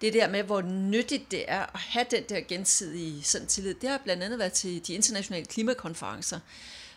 det 0.00 0.12
der 0.12 0.28
med, 0.28 0.42
hvor 0.42 0.60
nyttigt 0.60 1.30
det 1.30 1.44
er 1.48 1.62
at 1.62 1.80
have 1.80 2.06
den 2.10 2.22
der 2.28 2.40
gensidige 2.40 3.24
sådan 3.24 3.46
tillid, 3.46 3.74
det 3.74 3.88
har 3.88 3.98
blandt 3.98 4.22
andet 4.22 4.38
været 4.38 4.52
til 4.52 4.86
de 4.86 4.94
internationale 4.94 5.46
klimakonferencer. 5.46 6.38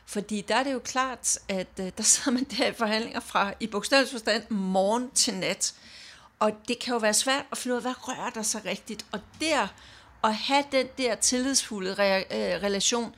Fordi 0.05 0.41
der 0.41 0.55
er 0.55 0.63
det 0.63 0.73
jo 0.73 0.79
klart, 0.79 1.37
at 1.47 1.67
øh, 1.79 1.91
der 1.97 2.03
sidder 2.03 2.31
man 2.31 2.43
der 2.43 2.67
i 2.67 2.73
forhandlinger 2.73 3.19
fra 3.19 3.53
i 3.59 3.67
bogstavelig 3.67 4.11
forstand 4.11 4.49
morgen 4.49 5.11
til 5.11 5.33
nat. 5.33 5.73
Og 6.39 6.51
det 6.67 6.79
kan 6.79 6.93
jo 6.93 6.97
være 6.97 7.13
svært 7.13 7.45
at 7.51 7.57
finde 7.57 7.73
ud 7.73 7.77
af, 7.77 7.83
hvad 7.83 8.07
rører 8.07 8.29
der 8.29 8.43
sig 8.43 8.65
rigtigt. 8.65 9.05
Og 9.11 9.19
der 9.41 9.67
at 10.23 10.35
have 10.35 10.63
den 10.71 10.87
der 10.97 11.15
tillidsfulde 11.15 11.93
re- 11.93 12.35
øh, 12.35 12.63
relation, 12.63 13.15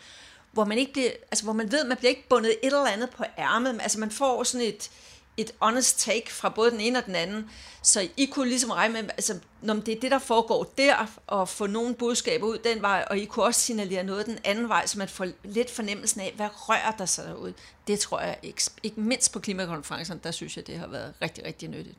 hvor 0.52 0.66
man 0.66 0.78
ikke 0.78 0.94
bliver, 0.94 1.12
altså 1.32 1.44
hvor 1.44 1.54
man 1.54 1.72
ved, 1.72 1.88
man 1.88 1.98
bliver 1.98 2.10
ikke 2.10 2.30
bundet 2.30 2.52
et 2.52 2.68
eller 2.68 2.86
andet 2.86 3.10
på 3.10 3.24
ærmet. 3.38 3.80
Altså 3.82 4.00
man 4.00 4.12
får 4.12 4.44
sådan 4.44 4.68
et, 4.68 4.90
et 5.38 5.52
honest 5.60 6.00
take 6.00 6.34
fra 6.34 6.50
både 6.50 6.72
den 6.72 6.80
ene 6.80 7.00
og 7.00 7.06
den 7.06 7.16
anden. 7.16 7.50
Så 7.84 8.08
I 8.18 8.26
kunne 8.26 8.50
ligesom 8.50 8.72
regne 8.72 8.94
med, 8.94 9.02
altså, 9.02 9.40
når 9.62 9.74
det 9.74 9.98
er 9.98 10.00
det, 10.00 10.12
der 10.12 10.20
foregår 10.20 10.74
der, 10.78 11.20
og 11.28 11.50
få 11.50 11.68
nogle 11.68 11.96
budskaber 11.96 12.48
ud 12.48 12.58
den 12.64 12.82
vej, 12.82 13.06
og 13.10 13.18
I 13.18 13.26
kunne 13.26 13.46
også 13.46 13.62
signalere 13.62 14.04
noget 14.04 14.26
den 14.26 14.38
anden 14.44 14.70
vej, 14.70 14.86
så 14.86 14.98
man 14.98 15.08
får 15.08 15.28
lidt 15.44 15.72
fornemmelsen 15.72 16.22
af, 16.22 16.34
hvad 16.36 16.48
rører 16.52 16.92
der 16.98 17.06
sig 17.06 17.26
derude. 17.26 17.54
Det 17.88 18.00
tror 18.00 18.20
jeg, 18.20 18.38
ikke, 18.44 18.62
ikke 18.84 19.02
mindst 19.02 19.34
på 19.34 19.40
klimakonferencen, 19.40 20.20
der 20.24 20.32
synes 20.32 20.58
jeg, 20.58 20.68
det 20.68 20.78
har 20.78 20.88
været 20.88 21.14
rigtig, 21.22 21.46
rigtig 21.46 21.70
nyttigt. 21.70 21.98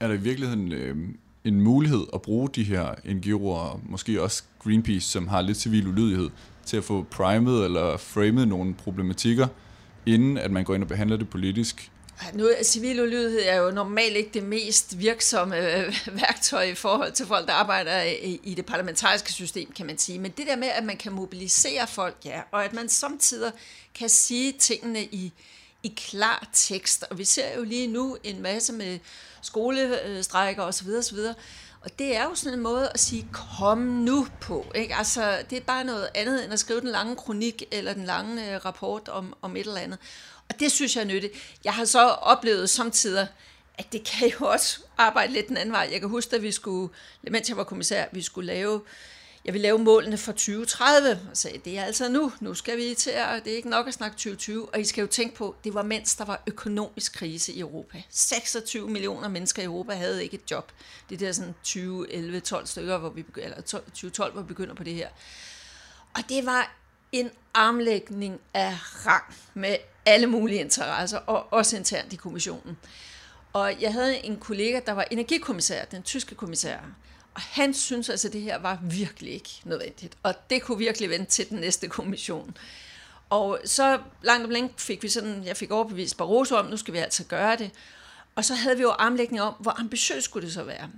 Er 0.00 0.08
der 0.08 0.14
i 0.14 0.18
virkeligheden 0.18 0.72
øh, 0.72 0.96
en 1.44 1.60
mulighed 1.60 2.06
at 2.14 2.22
bruge 2.22 2.48
de 2.48 2.64
her 2.64 2.94
NGO'er, 2.94 3.90
måske 3.90 4.22
også 4.22 4.42
Greenpeace, 4.58 5.08
som 5.08 5.28
har 5.28 5.40
lidt 5.40 5.58
civil 5.58 5.86
ulydighed, 5.86 6.30
til 6.72 6.76
at 6.76 6.84
få 6.84 7.06
primet 7.10 7.64
eller 7.64 7.96
framet 7.96 8.48
nogle 8.48 8.74
problematikker, 8.74 9.46
inden 10.06 10.38
at 10.38 10.50
man 10.50 10.64
går 10.64 10.74
ind 10.74 10.82
og 10.82 10.88
behandler 10.88 11.16
det 11.16 11.30
politisk. 11.30 11.90
Nu 12.34 12.48
civil 12.62 13.02
ulydighed 13.02 13.42
er 13.44 13.56
jo 13.56 13.70
normalt 13.70 14.16
ikke 14.16 14.30
det 14.34 14.42
mest 14.42 14.98
virksomme 14.98 15.56
øh, 15.56 15.94
værktøj 16.20 16.62
i 16.62 16.74
forhold 16.74 17.12
til 17.12 17.26
folk, 17.26 17.46
der 17.46 17.52
arbejder 17.52 18.02
i, 18.02 18.40
i 18.44 18.54
det 18.54 18.66
parlamentariske 18.66 19.32
system, 19.32 19.72
kan 19.72 19.86
man 19.86 19.98
sige. 19.98 20.18
Men 20.18 20.30
det 20.30 20.46
der 20.46 20.56
med, 20.56 20.68
at 20.68 20.84
man 20.84 20.96
kan 20.96 21.12
mobilisere 21.12 21.86
folk, 21.86 22.16
ja, 22.24 22.40
og 22.50 22.64
at 22.64 22.72
man 22.72 22.88
samtidig 22.88 23.52
kan 23.94 24.08
sige 24.08 24.52
tingene 24.52 25.04
i, 25.04 25.32
i 25.82 25.94
klar 25.96 26.48
tekst. 26.52 27.04
Og 27.10 27.18
vi 27.18 27.24
ser 27.24 27.56
jo 27.56 27.64
lige 27.64 27.86
nu 27.86 28.16
en 28.24 28.42
masse 28.42 28.72
med 28.72 28.98
skolestrækker 29.42 30.62
osv. 30.62 30.88
osv. 30.98 31.18
Og 31.84 31.98
det 31.98 32.16
er 32.16 32.24
jo 32.24 32.34
sådan 32.34 32.58
en 32.58 32.62
måde 32.62 32.90
at 32.94 33.00
sige, 33.00 33.26
kom 33.32 33.78
nu 33.78 34.26
på. 34.40 34.72
Ikke? 34.74 34.94
Altså, 34.94 35.44
det 35.50 35.58
er 35.58 35.62
bare 35.62 35.84
noget 35.84 36.08
andet 36.14 36.44
end 36.44 36.52
at 36.52 36.58
skrive 36.58 36.80
den 36.80 36.88
lange 36.88 37.16
kronik 37.16 37.62
eller 37.70 37.94
den 37.94 38.04
lange 38.04 38.54
øh, 38.54 38.64
rapport 38.64 39.08
om, 39.08 39.34
om 39.42 39.56
et 39.56 39.66
eller 39.66 39.80
andet. 39.80 39.98
Og 40.48 40.60
det 40.60 40.72
synes 40.72 40.96
jeg 40.96 41.02
er 41.02 41.06
nyttigt. 41.06 41.58
Jeg 41.64 41.72
har 41.72 41.84
så 41.84 42.08
oplevet 42.08 42.70
samtidig, 42.70 43.28
at 43.78 43.92
det 43.92 44.04
kan 44.04 44.28
jo 44.28 44.46
også 44.46 44.80
arbejde 44.98 45.32
lidt 45.32 45.48
den 45.48 45.56
anden 45.56 45.72
vej. 45.72 45.88
Jeg 45.92 46.00
kan 46.00 46.08
huske, 46.08 46.36
at 46.36 46.42
vi 46.42 46.52
skulle, 46.52 46.92
mens 47.22 47.48
jeg 47.48 47.56
var 47.56 47.64
kommissær, 47.64 48.04
vi 48.12 48.22
skulle 48.22 48.46
lave 48.46 48.80
jeg 49.44 49.54
vil 49.54 49.60
lave 49.60 49.78
målene 49.78 50.18
for 50.18 50.32
2030, 50.32 51.20
og 51.30 51.36
sagde, 51.36 51.58
det 51.58 51.78
er 51.78 51.84
altså 51.84 52.08
nu, 52.08 52.32
nu 52.40 52.54
skal 52.54 52.76
vi 52.76 52.94
til 52.94 53.10
at, 53.10 53.44
det 53.44 53.52
er 53.52 53.56
ikke 53.56 53.68
nok 53.68 53.88
at 53.88 53.94
snakke 53.94 54.14
2020, 54.14 54.68
og 54.74 54.80
I 54.80 54.84
skal 54.84 55.02
jo 55.02 55.06
tænke 55.06 55.34
på, 55.34 55.56
det 55.64 55.74
var 55.74 55.82
mens 55.82 56.14
der 56.14 56.24
var 56.24 56.42
økonomisk 56.46 57.14
krise 57.14 57.52
i 57.52 57.60
Europa. 57.60 58.02
26 58.10 58.88
millioner 58.88 59.28
mennesker 59.28 59.62
i 59.62 59.64
Europa 59.64 59.92
havde 59.92 60.24
ikke 60.24 60.34
et 60.34 60.50
job. 60.50 60.72
Det 61.08 61.14
er 61.14 61.26
der 61.26 61.32
sådan 61.32 61.54
2011-12 61.66 62.66
stykker, 62.66 62.98
hvor 62.98 63.10
vi 63.10 63.22
begynder, 63.22 63.48
eller 63.48 63.62
2012, 63.62 64.32
hvor 64.32 64.42
vi 64.42 64.48
begynder 64.48 64.74
på 64.74 64.84
det 64.84 64.94
her. 64.94 65.08
Og 66.14 66.22
det 66.28 66.46
var 66.46 66.76
en 67.12 67.30
armlægning 67.54 68.40
af 68.54 68.76
rang 69.06 69.34
med 69.54 69.76
alle 70.06 70.26
mulige 70.26 70.60
interesser, 70.60 71.18
og 71.18 71.52
også 71.52 71.76
internt 71.76 72.12
i 72.12 72.16
kommissionen. 72.16 72.78
Og 73.52 73.80
jeg 73.80 73.92
havde 73.92 74.24
en 74.24 74.36
kollega, 74.36 74.80
der 74.86 74.92
var 74.92 75.06
energikommissær, 75.10 75.84
den 75.84 76.02
tyske 76.02 76.34
kommissær, 76.34 76.78
og 77.34 77.40
han 77.40 77.74
synes 77.74 78.08
altså, 78.08 78.28
at 78.28 78.32
det 78.32 78.40
her 78.40 78.58
var 78.58 78.78
virkelig 78.82 79.32
ikke 79.32 79.50
nødvendigt. 79.64 80.16
Og 80.22 80.34
det 80.50 80.62
kunne 80.62 80.78
virkelig 80.78 81.10
vente 81.10 81.30
til 81.30 81.48
den 81.48 81.58
næste 81.58 81.88
kommission. 81.88 82.56
Og 83.30 83.60
så 83.64 83.98
langt 84.22 84.44
om 84.44 84.50
længe 84.50 84.70
fik 84.76 85.02
vi 85.02 85.08
sådan, 85.08 85.44
jeg 85.44 85.56
fik 85.56 85.70
overbevist 85.70 86.16
Barroso 86.16 86.56
om, 86.56 86.66
nu 86.66 86.76
skal 86.76 86.94
vi 86.94 86.98
altså 86.98 87.24
gøre 87.24 87.56
det. 87.56 87.70
Og 88.36 88.44
så 88.44 88.54
havde 88.54 88.76
vi 88.76 88.82
jo 88.82 88.90
armlægning 88.90 89.42
om, 89.42 89.54
hvor 89.58 89.80
ambitiøst 89.80 90.24
skulle 90.24 90.46
det 90.46 90.54
så 90.54 90.62
være. 90.62 90.88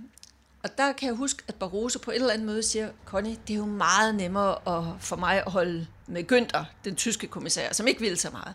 Og 0.63 0.77
der 0.77 0.93
kan 0.93 1.07
jeg 1.07 1.15
huske, 1.15 1.43
at 1.47 1.55
Barroso 1.55 1.99
på 1.99 2.11
et 2.11 2.15
eller 2.15 2.33
andet 2.33 2.45
møde 2.45 2.63
siger, 2.63 2.89
Connie, 3.05 3.37
det 3.47 3.53
er 3.53 3.57
jo 3.57 3.65
meget 3.65 4.15
nemmere 4.15 4.77
at, 4.77 4.83
for 4.99 5.15
mig 5.15 5.43
at 5.45 5.51
holde 5.51 5.87
med 6.07 6.31
Günther, 6.31 6.63
den 6.85 6.95
tyske 6.95 7.27
kommissær, 7.27 7.73
som 7.73 7.87
ikke 7.87 8.01
vil 8.01 8.17
så 8.17 8.29
meget. 8.29 8.53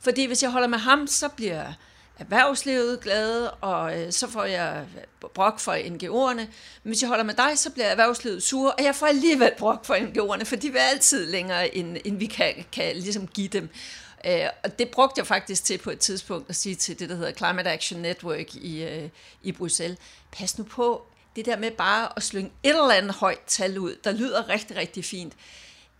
Fordi 0.00 0.26
hvis 0.26 0.42
jeg 0.42 0.50
holder 0.50 0.68
med 0.68 0.78
ham, 0.78 1.06
så 1.06 1.28
bliver 1.28 1.72
erhvervslivet 2.18 3.00
glade, 3.00 3.50
og 3.50 4.00
øh, 4.00 4.12
så 4.12 4.28
får 4.28 4.44
jeg 4.44 4.86
øh, 4.96 5.30
brok 5.34 5.60
for 5.60 5.72
NGO'erne. 5.72 6.40
Men 6.82 6.90
hvis 6.90 7.02
jeg 7.02 7.08
holder 7.08 7.24
med 7.24 7.34
dig, 7.34 7.58
så 7.58 7.70
bliver 7.70 7.86
erhvervslivet 7.86 8.42
sure, 8.42 8.72
og 8.72 8.84
jeg 8.84 8.94
får 8.94 9.06
alligevel 9.06 9.52
brok 9.58 9.84
for 9.84 9.94
NGO'erne, 9.94 10.44
for 10.44 10.56
de 10.56 10.70
vil 10.70 10.78
altid 10.78 11.26
længere, 11.26 11.76
end, 11.76 11.96
end 12.04 12.18
vi 12.18 12.26
kan, 12.26 12.64
kan 12.72 12.96
ligesom 12.96 13.26
give 13.26 13.48
dem. 13.48 13.68
Øh, 14.26 14.46
og 14.64 14.78
det 14.78 14.88
brugte 14.88 15.18
jeg 15.18 15.26
faktisk 15.26 15.64
til 15.64 15.78
på 15.78 15.90
et 15.90 15.98
tidspunkt 15.98 16.48
at 16.48 16.56
sige 16.56 16.74
til 16.74 16.98
det, 16.98 17.08
der 17.08 17.16
hedder 17.16 17.32
Climate 17.32 17.70
Action 17.70 18.00
Network 18.00 18.54
i, 18.54 18.84
øh, 18.84 19.08
i 19.42 19.52
Bruxelles. 19.52 19.98
Pas 20.32 20.58
nu 20.58 20.64
på, 20.64 21.06
det 21.36 21.46
der 21.46 21.56
med 21.56 21.70
bare 21.70 22.08
at 22.16 22.22
slynge 22.22 22.50
et 22.62 22.70
eller 22.70 22.90
andet 22.90 23.14
højt 23.14 23.40
tal 23.46 23.78
ud, 23.78 23.96
der 24.04 24.12
lyder 24.12 24.48
rigtig, 24.48 24.76
rigtig 24.76 25.04
fint 25.04 25.32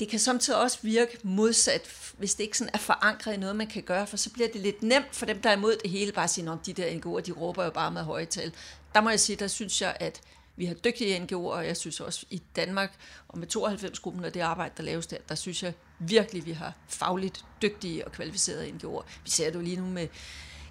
det 0.01 0.09
kan 0.09 0.19
samtidig 0.19 0.61
også 0.61 0.79
virke 0.83 1.19
modsat, 1.23 2.13
hvis 2.19 2.35
det 2.35 2.45
ikke 2.45 2.59
sådan 2.59 2.75
er 2.75 2.79
forankret 2.79 3.35
i 3.35 3.37
noget, 3.37 3.57
man 3.57 3.67
kan 3.67 3.83
gøre, 3.83 4.07
for 4.07 4.17
så 4.17 4.31
bliver 4.31 4.49
det 4.53 4.61
lidt 4.61 4.83
nemt 4.83 5.17
for 5.17 5.27
dem, 5.27 5.43
der 5.43 5.51
er 5.51 5.57
imod 5.57 5.77
det 5.83 5.91
hele, 5.91 6.13
bare 6.13 6.25
at 6.25 6.31
sige, 6.31 6.51
at 6.51 6.59
de 6.67 6.73
der 6.73 6.91
NGO'er, 6.91 7.21
de 7.21 7.33
råber 7.33 7.65
jo 7.65 7.71
bare 7.71 7.91
med 7.91 8.03
høje 8.03 8.25
tal. 8.25 8.53
Der 8.95 9.01
må 9.01 9.11
jeg 9.11 9.21
sige, 9.21 9.37
der 9.37 9.47
synes 9.47 9.83
jeg, 9.83 9.97
at 10.01 10.21
vi 10.57 10.65
har 10.65 10.75
dygtige 10.75 11.19
NGO'er, 11.19 11.35
og 11.35 11.67
jeg 11.67 11.77
synes 11.77 12.01
også 12.01 12.27
i 12.31 12.43
Danmark, 12.57 12.93
og 13.29 13.39
med 13.39 13.57
92-gruppen 13.57 14.25
og 14.25 14.35
det 14.35 14.41
arbejde, 14.41 14.75
der 14.77 14.83
laves 14.83 15.07
der, 15.07 15.17
der 15.29 15.35
synes 15.35 15.63
jeg 15.63 15.73
virkelig, 15.99 16.47
vi 16.47 16.53
har 16.53 16.73
fagligt 16.89 17.45
dygtige 17.63 18.05
og 18.05 18.13
kvalificerede 18.13 18.69
NGO'er. 18.69 19.05
Vi 19.25 19.31
ser 19.31 19.47
det 19.47 19.55
jo 19.55 19.61
lige 19.61 19.77
nu 19.77 19.87
med 19.87 20.09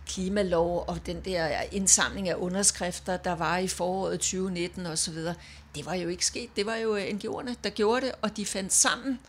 klimalov 0.08 0.86
og 0.88 1.06
den 1.06 1.22
der 1.26 1.62
indsamling 1.72 2.30
af 2.30 2.36
underskrifter, 2.36 3.18
der 3.18 3.36
var 3.36 3.58
i 3.58 3.68
foråret 3.68 4.20
2019 4.20 4.86
osv., 4.86 5.18
det 5.78 5.86
var 5.86 5.94
jo 5.94 6.08
ikke 6.08 6.26
sket. 6.26 6.50
Det 6.56 6.66
var 6.66 6.76
jo 6.76 6.96
øh, 6.96 7.04
NGO'erne, 7.04 7.54
der 7.64 7.70
gjorde 7.70 8.06
det, 8.06 8.12
og 8.22 8.38
de 8.38 8.46
fandt 8.46 8.74
sammen 8.74 9.20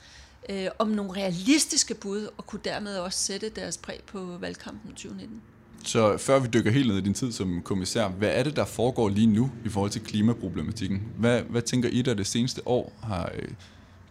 øh, 0.49 0.67
om 0.79 0.89
nogle 0.89 1.13
realistiske 1.13 1.95
bud, 1.95 2.29
og 2.37 2.47
kunne 2.47 2.61
dermed 2.65 2.99
også 2.99 3.19
sætte 3.19 3.49
deres 3.49 3.77
præg 3.79 4.01
på 4.07 4.37
valgkampen 4.41 4.91
2019. 4.91 5.43
Så 5.85 6.17
før 6.17 6.39
vi 6.39 6.49
dykker 6.49 6.71
helt 6.71 6.89
ned 6.89 6.99
i 6.99 7.01
din 7.01 7.15
tid 7.15 7.33
som 7.33 7.63
kommissær, 7.63 8.09
hvad 8.09 8.29
er 8.29 8.43
det, 8.43 8.57
der 8.57 8.65
foregår 8.65 9.09
lige 9.09 9.27
nu 9.27 9.51
i 9.65 9.69
forhold 9.69 9.91
til 9.91 10.01
klimaproblematikken? 10.01 11.03
Hvad, 11.19 11.43
hvad 11.43 11.63
tænker 11.63 11.89
I, 11.89 12.03
der 12.03 12.15
det 12.15 12.27
seneste 12.27 12.69
år 12.69 12.93
har 13.03 13.31
øh, 13.35 13.49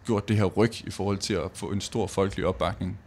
gjort 0.06 0.28
det 0.28 0.36
her 0.36 0.44
ryg 0.44 0.86
i 0.86 0.90
forhold 0.90 1.18
til 1.18 1.34
at 1.34 1.50
få 1.54 1.66
en 1.66 1.80
stor 1.80 2.06
folkelig 2.06 2.46
opbakning? 2.46 2.98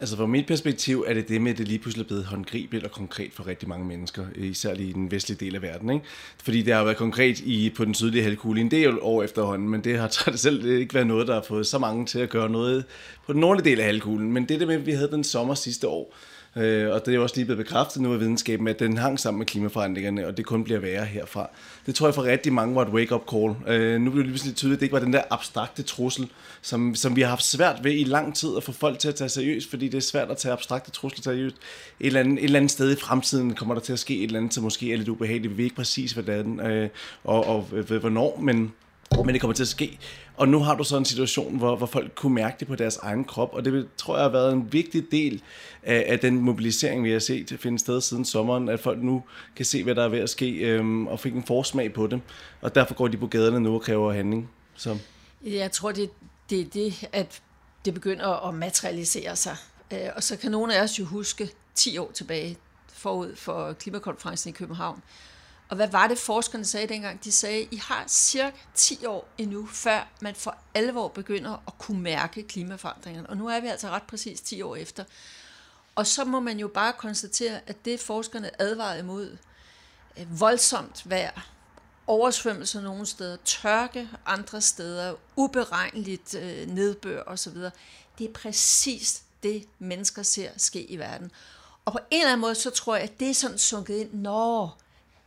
Altså 0.00 0.16
fra 0.16 0.26
mit 0.26 0.46
perspektiv 0.46 1.04
er 1.06 1.14
det 1.14 1.28
det 1.28 1.40
med, 1.40 1.52
at 1.52 1.58
det 1.58 1.68
lige 1.68 1.78
pludselig 1.78 2.04
er 2.04 2.06
blevet 2.06 2.24
håndgribeligt 2.24 2.84
og 2.84 2.90
konkret 2.90 3.32
for 3.32 3.46
rigtig 3.46 3.68
mange 3.68 3.86
mennesker, 3.86 4.24
øh, 4.34 4.46
især 4.46 4.74
i 4.74 4.92
den 4.92 5.10
vestlige 5.10 5.44
del 5.44 5.54
af 5.54 5.62
verden. 5.62 5.90
Ikke? 5.90 6.04
Fordi 6.44 6.62
det 6.62 6.74
har 6.74 6.84
været 6.84 6.96
konkret 6.96 7.40
i, 7.40 7.70
på 7.76 7.84
den 7.84 7.94
sydlige 7.94 8.22
halvkugle 8.22 8.60
en 8.60 8.70
del 8.70 8.98
år 9.00 9.22
efterhånden, 9.22 9.68
men 9.68 9.84
det 9.84 9.98
har 9.98 10.08
traditionelt 10.18 10.66
ikke 10.66 10.94
været 10.94 11.06
noget, 11.06 11.28
der 11.28 11.34
har 11.34 11.44
fået 11.48 11.66
så 11.66 11.78
mange 11.78 12.06
til 12.06 12.18
at 12.18 12.28
gøre 12.28 12.50
noget 12.50 12.84
på 13.26 13.32
den 13.32 13.40
nordlige 13.40 13.70
del 13.70 13.80
af 13.80 13.86
halvkuglen. 13.86 14.32
Men 14.32 14.44
det 14.48 14.60
der 14.60 14.66
med, 14.66 14.74
at 14.74 14.86
vi 14.86 14.92
havde 14.92 15.10
den 15.10 15.24
sommer 15.24 15.54
sidste 15.54 15.88
år, 15.88 16.14
Øh, 16.56 16.94
og 16.94 17.06
det 17.06 17.12
er 17.12 17.16
jo 17.16 17.22
også 17.22 17.36
lige 17.36 17.44
blevet 17.44 17.66
bekræftet 17.66 18.02
nu 18.02 18.12
af 18.12 18.20
videnskaben, 18.20 18.68
at 18.68 18.78
den 18.78 18.98
hang 18.98 19.20
sammen 19.20 19.38
med 19.38 19.46
klimaforandringerne, 19.46 20.26
og 20.26 20.36
det 20.36 20.46
kun 20.46 20.64
bliver 20.64 20.80
værre 20.80 21.04
herfra. 21.04 21.50
Det 21.86 21.94
tror 21.94 22.06
jeg 22.06 22.14
for 22.14 22.22
rigtig 22.22 22.52
mange 22.52 22.74
var 22.74 22.82
et 22.82 22.88
wake-up 22.88 23.22
call. 23.30 23.54
Øh, 23.66 24.00
nu 24.00 24.10
bliver 24.10 24.22
det 24.22 24.26
lige 24.26 24.32
pludselig 24.32 24.56
tydeligt, 24.56 24.76
at 24.76 24.80
det 24.80 24.86
ikke 24.86 24.92
var 24.92 25.00
den 25.00 25.12
der 25.12 25.22
abstrakte 25.30 25.82
trussel, 25.82 26.28
som, 26.62 26.94
som 26.94 27.16
vi 27.16 27.20
har 27.20 27.28
haft 27.28 27.44
svært 27.44 27.84
ved 27.84 27.92
i 27.92 28.04
lang 28.04 28.36
tid 28.36 28.48
at 28.56 28.62
få 28.62 28.72
folk 28.72 28.98
til 28.98 29.08
at 29.08 29.14
tage 29.14 29.28
seriøst, 29.28 29.70
fordi 29.70 29.88
det 29.88 29.96
er 29.96 30.02
svært 30.02 30.30
at 30.30 30.36
tage 30.36 30.52
abstrakte 30.52 30.90
trusler 30.90 31.22
seriøst. 31.22 31.56
Et 32.00 32.06
eller, 32.06 32.20
andet, 32.20 32.38
et 32.38 32.44
eller 32.44 32.58
andet 32.58 32.70
sted 32.70 32.92
i 32.92 33.00
fremtiden 33.00 33.54
kommer 33.54 33.74
der 33.74 33.82
til 33.82 33.92
at 33.92 33.98
ske 33.98 34.16
et 34.16 34.24
eller 34.24 34.38
andet, 34.38 34.54
som 34.54 34.64
måske 34.64 34.92
er 34.92 34.96
lidt 34.96 35.08
ubehageligt. 35.08 35.52
Vi 35.52 35.56
ved 35.56 35.64
ikke 35.64 35.76
præcis, 35.76 36.12
hvad 36.12 36.44
øh, 36.64 36.88
og, 37.24 37.46
og, 37.46 37.68
og 37.72 37.98
hvornår, 37.98 38.40
men 38.42 38.72
men 39.24 39.32
det 39.32 39.40
kommer 39.40 39.54
til 39.54 39.62
at 39.62 39.68
ske. 39.68 39.98
Og 40.36 40.48
nu 40.48 40.58
har 40.58 40.74
du 40.74 40.84
så 40.84 40.96
en 40.96 41.04
situation, 41.04 41.56
hvor, 41.56 41.76
hvor 41.76 41.86
folk 41.86 42.14
kunne 42.14 42.34
mærke 42.34 42.56
det 42.60 42.68
på 42.68 42.74
deres 42.74 42.96
egen 42.96 43.24
krop, 43.24 43.54
og 43.54 43.64
det 43.64 43.88
tror 43.96 44.16
jeg 44.16 44.24
har 44.24 44.30
været 44.30 44.52
en 44.52 44.72
vigtig 44.72 45.10
del 45.10 45.42
af, 45.82 46.04
af 46.08 46.18
den 46.18 46.40
mobilisering, 46.40 47.04
vi 47.04 47.12
har 47.12 47.18
set 47.18 47.56
finde 47.60 47.78
sted 47.78 48.00
siden 48.00 48.24
sommeren, 48.24 48.68
at 48.68 48.80
folk 48.80 49.02
nu 49.02 49.22
kan 49.56 49.64
se, 49.64 49.84
hvad 49.84 49.94
der 49.94 50.04
er 50.04 50.08
ved 50.08 50.18
at 50.18 50.30
ske, 50.30 50.50
øhm, 50.50 51.06
og 51.06 51.20
fik 51.20 51.34
en 51.34 51.44
forsmag 51.44 51.92
på 51.92 52.06
det. 52.06 52.20
Og 52.60 52.74
derfor 52.74 52.94
går 52.94 53.08
de 53.08 53.16
på 53.16 53.26
gaderne 53.26 53.60
nu 53.60 53.74
og 53.74 53.82
kræver 53.82 54.12
handling. 54.12 54.50
Så. 54.76 54.98
Jeg 55.44 55.72
tror, 55.72 55.92
det, 55.92 56.10
det 56.50 56.60
er 56.60 56.64
det, 56.64 57.08
at 57.12 57.42
det 57.84 57.94
begynder 57.94 58.48
at 58.48 58.54
materialisere 58.54 59.36
sig. 59.36 59.56
Øh, 59.92 60.08
og 60.16 60.22
så 60.22 60.36
kan 60.36 60.50
nogle 60.50 60.76
af 60.76 60.82
os 60.82 60.98
jo 60.98 61.04
huske 61.04 61.50
10 61.74 61.98
år 61.98 62.10
tilbage, 62.14 62.56
forud 62.92 63.36
for 63.36 63.72
klimakonferencen 63.72 64.50
i 64.50 64.52
København, 64.52 65.02
og 65.68 65.76
hvad 65.76 65.88
var 65.88 66.06
det, 66.06 66.18
forskerne 66.18 66.64
sagde 66.64 66.86
dengang? 66.86 67.24
De 67.24 67.32
sagde, 67.32 67.68
I 67.70 67.76
har 67.76 68.04
cirka 68.08 68.56
10 68.74 69.06
år 69.06 69.28
endnu, 69.38 69.66
før 69.66 70.08
man 70.20 70.34
for 70.34 70.56
alvor 70.74 71.08
begynder 71.08 71.62
at 71.66 71.78
kunne 71.78 72.00
mærke 72.00 72.42
klimaforandringerne. 72.42 73.30
Og 73.30 73.36
nu 73.36 73.48
er 73.48 73.60
vi 73.60 73.66
altså 73.66 73.88
ret 73.88 74.02
præcis 74.02 74.40
10 74.40 74.62
år 74.62 74.76
efter. 74.76 75.04
Og 75.94 76.06
så 76.06 76.24
må 76.24 76.40
man 76.40 76.58
jo 76.58 76.68
bare 76.68 76.92
konstatere, 76.92 77.60
at 77.66 77.84
det 77.84 78.00
forskerne 78.00 78.62
advarede 78.62 79.00
imod, 79.00 79.36
øh, 80.18 80.40
voldsomt 80.40 81.10
vejr, 81.10 81.48
oversvømmelser 82.06 82.80
nogle 82.80 83.06
steder, 83.06 83.36
tørke 83.44 84.08
andre 84.26 84.60
steder, 84.60 85.14
uberegneligt 85.36 86.34
øh, 86.34 86.66
nedbør 86.68 87.22
osv., 87.26 87.54
det 88.18 88.28
er 88.28 88.32
præcis 88.32 89.22
det, 89.42 89.64
mennesker 89.78 90.22
ser 90.22 90.50
ske 90.56 90.84
i 90.84 90.96
verden. 90.96 91.30
Og 91.84 91.92
på 91.92 91.98
en 92.10 92.20
eller 92.20 92.32
anden 92.32 92.40
måde, 92.40 92.54
så 92.54 92.70
tror 92.70 92.94
jeg, 92.94 93.04
at 93.04 93.20
det 93.20 93.30
er 93.30 93.34
sådan 93.34 93.58
sunket 93.58 93.96
ind, 93.96 94.14
når 94.14 94.78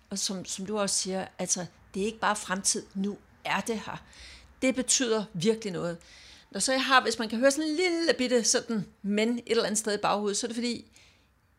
og 0.10 0.20
som, 0.20 0.46
som 0.46 0.66
du 0.66 0.80
også 0.80 0.96
siger, 0.96 1.28
altså, 1.40 1.66
det 1.94 2.02
er 2.02 2.06
ikke 2.06 2.20
bare 2.20 2.36
fremtid, 2.36 2.86
nu 2.94 3.18
er 3.46 3.62
det 3.62 3.80
her. 3.86 4.04
Det 4.62 4.76
betyder 4.76 5.24
virkelig 5.34 5.74
noget. 5.74 5.98
Når 6.52 6.60
så 6.60 6.72
jeg 6.72 6.84
har, 6.84 7.02
hvis 7.02 7.20
man 7.20 7.30
kan 7.30 7.40
høre 7.40 7.52
sådan 7.52 7.70
en 7.70 7.76
lille 7.76 8.14
bitte 8.18 8.44
sådan, 8.44 8.86
men 9.02 9.38
et 9.38 9.44
eller 9.48 9.64
andet 9.64 9.78
sted 9.78 9.94
i 9.94 9.98
baghovedet, 9.98 10.38
så 10.38 10.46
er 10.46 10.48
det 10.48 10.56
fordi, 10.56 10.86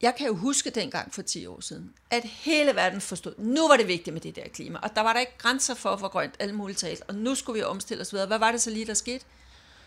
jeg 0.03 0.15
kan 0.19 0.27
jo 0.27 0.35
huske 0.35 0.71
dengang 0.71 1.15
for 1.15 1.23
10 1.23 1.47
år 1.47 1.61
siden, 1.61 1.95
at 2.11 2.25
hele 2.25 2.75
verden 2.75 3.01
forstod, 3.01 3.35
nu 3.39 3.69
var 3.69 3.77
det 3.77 3.89
vigtigt 3.89 4.15
med 4.15 4.21
det 4.21 4.37
der 4.37 4.49
klima, 4.49 4.79
og 4.83 4.91
der 4.97 5.01
var 5.01 5.13
der 5.13 5.21
ikke 5.21 5.39
grænser 5.39 5.75
for, 5.75 5.97
hvor 5.97 6.09
grønt 6.09 6.35
alle 6.39 6.55
muligt 6.55 6.79
talt, 6.79 7.03
og 7.09 7.15
nu 7.15 7.35
skulle 7.35 7.59
vi 7.59 7.65
omstille 7.65 8.01
os 8.01 8.13
videre. 8.13 8.27
Hvad 8.27 8.39
var 8.39 8.53
det 8.53 8.63
så 8.63 8.71
lige, 8.71 8.87
der 8.87 8.95
skete? 8.95 9.25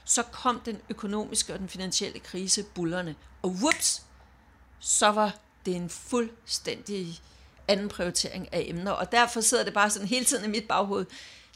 Så 0.05 0.23
kom 0.23 0.61
den 0.65 0.77
økonomiske 0.89 1.53
og 1.53 1.59
den 1.59 1.69
finansielle 1.69 2.19
krise 2.19 2.63
bullerne, 2.63 3.15
og 3.41 3.49
whoops, 3.49 4.01
så 4.79 5.07
var 5.07 5.37
det 5.65 5.75
en 5.75 5.89
fuldstændig 5.89 7.21
anden 7.67 7.89
prioritering 7.89 8.53
af 8.53 8.63
emner. 8.67 8.91
Og 8.91 9.11
derfor 9.11 9.41
sidder 9.41 9.63
det 9.63 9.73
bare 9.73 9.89
sådan 9.89 10.07
hele 10.07 10.25
tiden 10.25 10.45
i 10.45 10.47
mit 10.47 10.67
baghoved. 10.67 11.05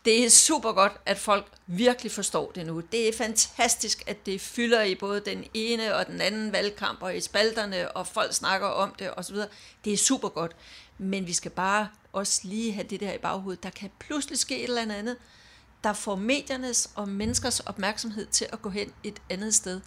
Det 0.05 0.25
er 0.25 0.29
super 0.29 0.71
godt, 0.71 0.93
at 1.05 1.17
folk 1.17 1.47
virkelig 1.67 2.11
forstår 2.11 2.51
det 2.55 2.65
nu. 2.65 2.79
Det 2.79 3.09
er 3.09 3.13
fantastisk, 3.17 4.03
at 4.07 4.25
det 4.25 4.41
fylder 4.41 4.83
i 4.83 4.95
både 4.95 5.19
den 5.19 5.45
ene 5.53 5.95
og 5.95 6.07
den 6.07 6.21
anden 6.21 6.51
valgkamp 6.51 7.01
og 7.01 7.17
i 7.17 7.21
spalterne, 7.21 7.91
og 7.91 8.07
folk 8.07 8.33
snakker 8.33 8.67
om 8.67 8.95
det 8.99 9.09
osv. 9.17 9.35
Det 9.85 9.93
er 9.93 9.97
super 9.97 10.29
godt. 10.29 10.55
Men 10.97 11.27
vi 11.27 11.33
skal 11.33 11.51
bare 11.51 11.87
også 12.13 12.41
lige 12.43 12.73
have 12.73 12.87
det 12.87 12.99
der 12.99 13.13
i 13.13 13.17
baghovedet. 13.17 13.63
Der 13.63 13.69
kan 13.69 13.89
pludselig 13.99 14.39
ske 14.39 14.57
et 14.57 14.63
eller 14.63 14.81
andet, 14.81 15.17
der 15.83 15.93
får 15.93 16.15
mediernes 16.15 16.89
og 16.95 17.09
menneskers 17.09 17.59
opmærksomhed 17.59 18.25
til 18.25 18.47
at 18.53 18.61
gå 18.61 18.69
hen 18.69 18.91
et 19.03 19.21
andet 19.29 19.55
sted. 19.55 19.81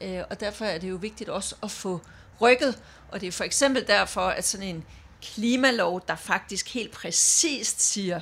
Øh, 0.00 0.22
og 0.30 0.40
derfor 0.40 0.64
er 0.64 0.78
det 0.78 0.90
jo 0.90 0.96
vigtigt 0.96 1.30
også 1.30 1.54
at 1.62 1.70
få 1.70 2.00
rykket. 2.40 2.82
Og 3.08 3.20
det 3.20 3.26
er 3.26 3.32
for 3.32 3.44
eksempel 3.44 3.86
derfor, 3.86 4.20
at 4.20 4.46
sådan 4.46 4.66
en 4.66 4.84
klimalov, 5.22 6.02
der 6.08 6.16
faktisk 6.16 6.74
helt 6.74 6.90
præcist 6.90 7.80
siger, 7.80 8.20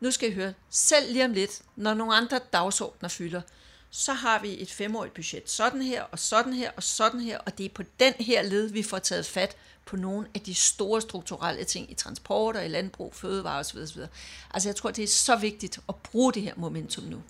nu 0.00 0.10
skal 0.10 0.30
I 0.30 0.34
høre, 0.34 0.52
selv 0.70 1.12
lige 1.12 1.24
om 1.24 1.32
lidt, 1.32 1.62
når 1.76 1.94
nogle 1.94 2.14
andre 2.14 2.40
dagsordner 2.52 3.08
fylder, 3.08 3.40
så 3.90 4.12
har 4.12 4.42
vi 4.42 4.62
et 4.62 4.70
femårigt 4.70 5.14
budget 5.14 5.50
sådan 5.50 5.82
her, 5.82 6.02
og 6.02 6.18
sådan 6.18 6.52
her, 6.52 6.70
og 6.76 6.82
sådan 6.82 7.20
her, 7.20 7.38
og 7.38 7.58
det 7.58 7.66
er 7.66 7.70
på 7.74 7.82
den 8.00 8.12
her 8.20 8.42
led, 8.42 8.68
vi 8.68 8.82
får 8.82 8.98
taget 8.98 9.26
fat 9.26 9.56
på 9.86 9.96
nogle 9.96 10.26
af 10.34 10.40
de 10.40 10.54
store 10.54 11.00
strukturelle 11.00 11.64
ting 11.64 11.90
i 11.90 11.94
transport 11.94 12.56
og 12.56 12.64
i 12.64 12.68
landbrug, 12.68 13.14
fødevare 13.14 13.58
osv. 13.58 13.78
osv. 13.78 14.00
Altså 14.54 14.68
jeg 14.68 14.76
tror, 14.76 14.90
det 14.90 15.04
er 15.04 15.08
så 15.08 15.36
vigtigt 15.36 15.80
at 15.88 15.94
bruge 15.96 16.32
det 16.32 16.42
her 16.42 16.52
momentum 16.56 17.04
nu. 17.04 17.22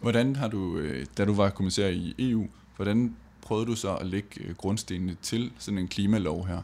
Hvordan 0.00 0.36
har 0.36 0.48
du, 0.48 0.78
øh, 0.78 1.06
da 1.18 1.24
du 1.24 1.34
var 1.34 1.50
kommissær 1.50 1.88
i 1.88 2.14
EU, 2.18 2.46
hvordan 2.76 3.16
prøvede 3.42 3.66
du 3.66 3.74
så 3.74 3.94
at 3.94 4.06
lægge 4.06 4.40
øh, 4.40 4.54
grundstenene 4.56 5.16
til 5.22 5.52
sådan 5.58 5.78
en 5.78 5.88
klimalov 5.88 6.46
her? 6.46 6.62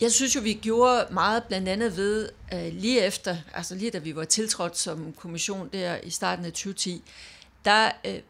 Jeg 0.00 0.12
synes 0.12 0.34
jo, 0.34 0.40
vi 0.40 0.52
gjorde 0.52 1.06
meget 1.10 1.44
blandt 1.44 1.68
andet 1.68 1.96
ved, 1.96 2.28
øh, 2.52 2.72
lige 2.72 3.00
efter, 3.00 3.36
altså 3.54 3.74
lige 3.74 3.90
da 3.90 3.98
vi 3.98 4.16
var 4.16 4.24
tiltrådt 4.24 4.78
som 4.78 5.12
kommission 5.12 5.68
der 5.72 5.96
i 6.02 6.10
starten 6.10 6.44
af 6.44 6.52
2010, 6.52 7.02
der 7.64 7.90
øh, 8.04 8.20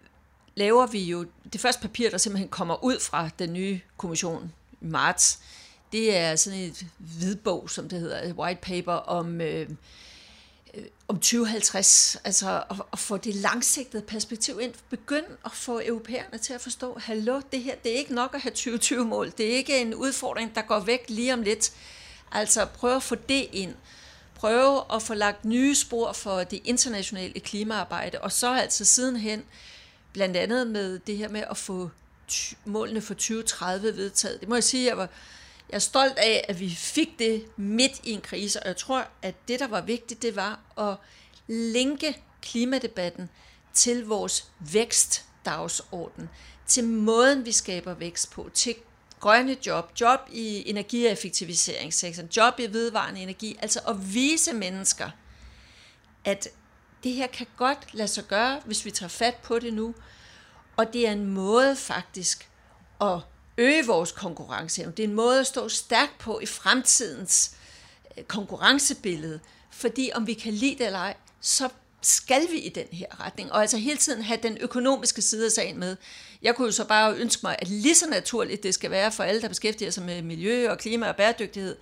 laver 0.54 0.86
vi 0.86 1.02
jo 1.02 1.26
det 1.52 1.60
første 1.60 1.82
papir, 1.82 2.10
der 2.10 2.18
simpelthen 2.18 2.48
kommer 2.48 2.84
ud 2.84 3.00
fra 3.00 3.28
den 3.38 3.52
nye 3.52 3.80
kommission 3.96 4.52
i 4.80 4.86
marts. 4.86 5.38
Det 5.92 6.16
er 6.16 6.36
sådan 6.36 6.58
et 6.58 6.86
hvidbog, 6.98 7.70
som 7.70 7.88
det 7.88 8.00
hedder, 8.00 8.22
et 8.22 8.32
white 8.32 8.60
paper 8.60 8.92
om 8.92 9.40
øh, 9.40 9.68
Øh, 10.76 10.84
om 11.08 11.16
2050, 11.16 12.16
altså 12.24 12.62
at, 12.70 12.76
at 12.92 12.98
få 12.98 13.16
det 13.16 13.34
langsigtede 13.34 14.02
perspektiv 14.02 14.60
ind, 14.60 14.72
begynd 14.90 15.24
at 15.44 15.52
få 15.52 15.80
europæerne 15.84 16.38
til 16.38 16.52
at 16.52 16.60
forstå, 16.60 16.98
hallo, 16.98 17.40
det 17.52 17.62
her, 17.62 17.74
det 17.74 17.92
er 17.92 17.96
ikke 17.96 18.14
nok 18.14 18.34
at 18.34 18.40
have 18.40 18.52
2020-mål, 18.52 19.32
det 19.38 19.52
er 19.52 19.56
ikke 19.56 19.80
en 19.80 19.94
udfordring, 19.94 20.54
der 20.54 20.62
går 20.62 20.80
væk 20.80 21.04
lige 21.08 21.32
om 21.32 21.42
lidt. 21.42 21.72
Altså 22.32 22.66
prøv 22.66 22.96
at 22.96 23.02
få 23.02 23.14
det 23.14 23.48
ind. 23.52 23.74
Prøve 24.34 24.82
at 24.94 25.02
få 25.02 25.14
lagt 25.14 25.44
nye 25.44 25.74
spor 25.74 26.12
for 26.12 26.44
det 26.44 26.60
internationale 26.64 27.40
klimaarbejde, 27.40 28.20
og 28.20 28.32
så 28.32 28.54
altså 28.54 28.84
sidenhen, 28.84 29.44
blandt 30.12 30.36
andet 30.36 30.66
med 30.66 30.98
det 30.98 31.16
her 31.16 31.28
med 31.28 31.44
at 31.50 31.56
få 31.56 31.90
målene 32.64 33.00
for 33.00 33.14
2030 33.14 33.96
vedtaget. 33.96 34.40
Det 34.40 34.48
må 34.48 34.54
jeg 34.54 34.64
sige, 34.64 34.88
jeg 34.88 34.98
var 34.98 35.08
jeg 35.68 35.74
er 35.74 35.78
stolt 35.78 36.18
af, 36.18 36.44
at 36.48 36.60
vi 36.60 36.70
fik 36.70 37.18
det 37.18 37.46
midt 37.56 38.00
i 38.04 38.10
en 38.10 38.20
krise, 38.20 38.62
og 38.62 38.66
jeg 38.66 38.76
tror, 38.76 39.08
at 39.22 39.34
det, 39.48 39.60
der 39.60 39.68
var 39.68 39.80
vigtigt, 39.80 40.22
det 40.22 40.36
var 40.36 40.60
at 40.78 40.96
linke 41.48 42.22
klimadebatten 42.42 43.30
til 43.72 44.06
vores 44.06 44.50
vækstdagsorden, 44.72 46.28
til 46.66 46.84
måden, 46.84 47.44
vi 47.44 47.52
skaber 47.52 47.94
vækst 47.94 48.30
på, 48.30 48.50
til 48.54 48.74
grønne 49.20 49.56
job, 49.66 49.92
job 50.00 50.20
i 50.32 50.70
energieffektiviseringssektoren, 50.70 52.28
job 52.36 52.54
i 52.58 52.66
vedvarende 52.66 53.20
energi, 53.20 53.56
altså 53.62 53.80
at 53.88 54.14
vise 54.14 54.52
mennesker, 54.52 55.10
at 56.24 56.48
det 57.04 57.12
her 57.12 57.26
kan 57.26 57.46
godt 57.56 57.94
lade 57.94 58.08
sig 58.08 58.24
gøre, 58.24 58.60
hvis 58.64 58.84
vi 58.84 58.90
tager 58.90 59.08
fat 59.08 59.34
på 59.34 59.58
det 59.58 59.74
nu, 59.74 59.94
og 60.76 60.92
det 60.92 61.08
er 61.08 61.12
en 61.12 61.26
måde 61.26 61.76
faktisk 61.76 62.48
at 63.00 63.20
øge 63.58 63.86
vores 63.86 64.12
konkurrenceevne. 64.12 64.92
Det 64.96 65.04
er 65.04 65.08
en 65.08 65.14
måde 65.14 65.40
at 65.40 65.46
stå 65.46 65.68
stærkt 65.68 66.18
på 66.18 66.40
i 66.40 66.46
fremtidens 66.46 67.50
øh, 68.18 68.24
konkurrencebillede, 68.24 69.40
fordi 69.70 70.10
om 70.14 70.26
vi 70.26 70.34
kan 70.34 70.52
lide 70.52 70.78
det 70.78 70.86
eller 70.86 70.98
ej, 70.98 71.14
så 71.40 71.68
skal 72.02 72.42
vi 72.50 72.58
i 72.58 72.68
den 72.68 72.86
her 72.92 73.26
retning, 73.26 73.52
og 73.52 73.60
altså 73.60 73.76
hele 73.76 73.96
tiden 73.96 74.22
have 74.22 74.38
den 74.42 74.58
økonomiske 74.60 75.22
side 75.22 75.46
af 75.46 75.52
sagen 75.52 75.78
med. 75.78 75.96
Jeg 76.42 76.54
kunne 76.54 76.66
jo 76.66 76.72
så 76.72 76.84
bare 76.84 77.14
ønske 77.14 77.40
mig, 77.42 77.56
at 77.58 77.68
lige 77.68 77.94
så 77.94 78.06
naturligt 78.10 78.62
det 78.62 78.74
skal 78.74 78.90
være 78.90 79.12
for 79.12 79.22
alle, 79.22 79.42
der 79.42 79.48
beskæftiger 79.48 79.90
sig 79.90 80.04
med 80.04 80.22
miljø 80.22 80.70
og 80.70 80.78
klima 80.78 81.08
og 81.08 81.16
bæredygtighed, 81.16 81.76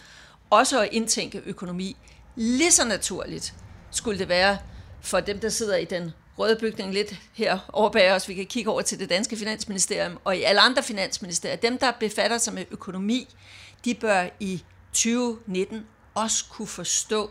også 0.50 0.80
at 0.80 0.88
indtænke 0.92 1.42
økonomi. 1.46 1.96
Lige 2.36 2.70
så 2.70 2.84
naturligt 2.84 3.54
skulle 3.90 4.18
det 4.18 4.28
være 4.28 4.58
for 5.00 5.20
dem, 5.20 5.40
der 5.40 5.48
sidder 5.48 5.76
i 5.76 5.84
den 5.84 6.12
røde 6.38 6.56
bygning 6.60 6.92
lidt 6.92 7.20
her 7.32 7.58
over 7.72 7.90
bag 7.90 8.12
os. 8.12 8.28
Vi 8.28 8.34
kan 8.34 8.46
kigge 8.46 8.70
over 8.70 8.82
til 8.82 8.98
det 8.98 9.08
danske 9.10 9.36
finansministerium 9.36 10.18
og 10.24 10.36
i 10.36 10.42
alle 10.42 10.60
andre 10.60 10.82
finansministerier. 10.82 11.56
Dem, 11.56 11.78
der 11.78 11.92
befatter 12.00 12.38
sig 12.38 12.54
med 12.54 12.64
økonomi, 12.70 13.34
de 13.84 13.94
bør 13.94 14.26
i 14.40 14.62
2019 14.92 15.86
også 16.14 16.44
kunne 16.50 16.68
forstå, 16.68 17.30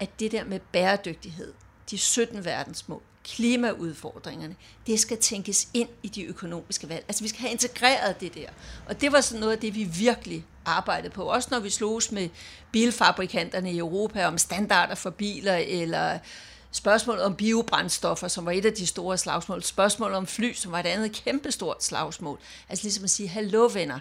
at 0.00 0.20
det 0.20 0.32
der 0.32 0.44
med 0.44 0.60
bæredygtighed, 0.72 1.52
de 1.90 1.98
17 1.98 2.44
verdensmål, 2.44 3.02
klimaudfordringerne, 3.24 4.56
det 4.86 5.00
skal 5.00 5.18
tænkes 5.18 5.68
ind 5.74 5.88
i 6.02 6.08
de 6.08 6.24
økonomiske 6.24 6.88
valg. 6.88 7.04
Altså 7.08 7.24
vi 7.24 7.28
skal 7.28 7.40
have 7.40 7.52
integreret 7.52 8.20
det 8.20 8.34
der. 8.34 8.48
Og 8.88 9.00
det 9.00 9.12
var 9.12 9.20
sådan 9.20 9.40
noget 9.40 9.52
af 9.52 9.58
det, 9.58 9.74
vi 9.74 9.84
virkelig 9.84 10.44
arbejdede 10.64 11.10
på. 11.10 11.24
Også 11.24 11.48
når 11.50 11.60
vi 11.60 11.70
slogs 11.70 12.12
med 12.12 12.28
bilfabrikanterne 12.72 13.72
i 13.72 13.78
Europa 13.78 14.26
om 14.26 14.38
standarder 14.38 14.94
for 14.94 15.10
biler, 15.10 15.56
eller 15.56 16.18
spørgsmålet 16.72 17.24
om 17.24 17.36
biobrændstoffer, 17.36 18.28
som 18.28 18.46
var 18.46 18.52
et 18.52 18.64
af 18.64 18.72
de 18.72 18.86
store 18.86 19.18
slagsmål. 19.18 19.62
Spørgsmålet 19.62 20.16
om 20.16 20.26
fly, 20.26 20.52
som 20.52 20.72
var 20.72 20.80
et 20.80 20.86
andet 20.86 21.12
kæmpestort 21.12 21.84
slagsmål. 21.84 22.38
Altså 22.68 22.84
ligesom 22.84 23.04
at 23.04 23.10
sige, 23.10 23.28
hallo 23.28 23.70
venner, 23.72 23.98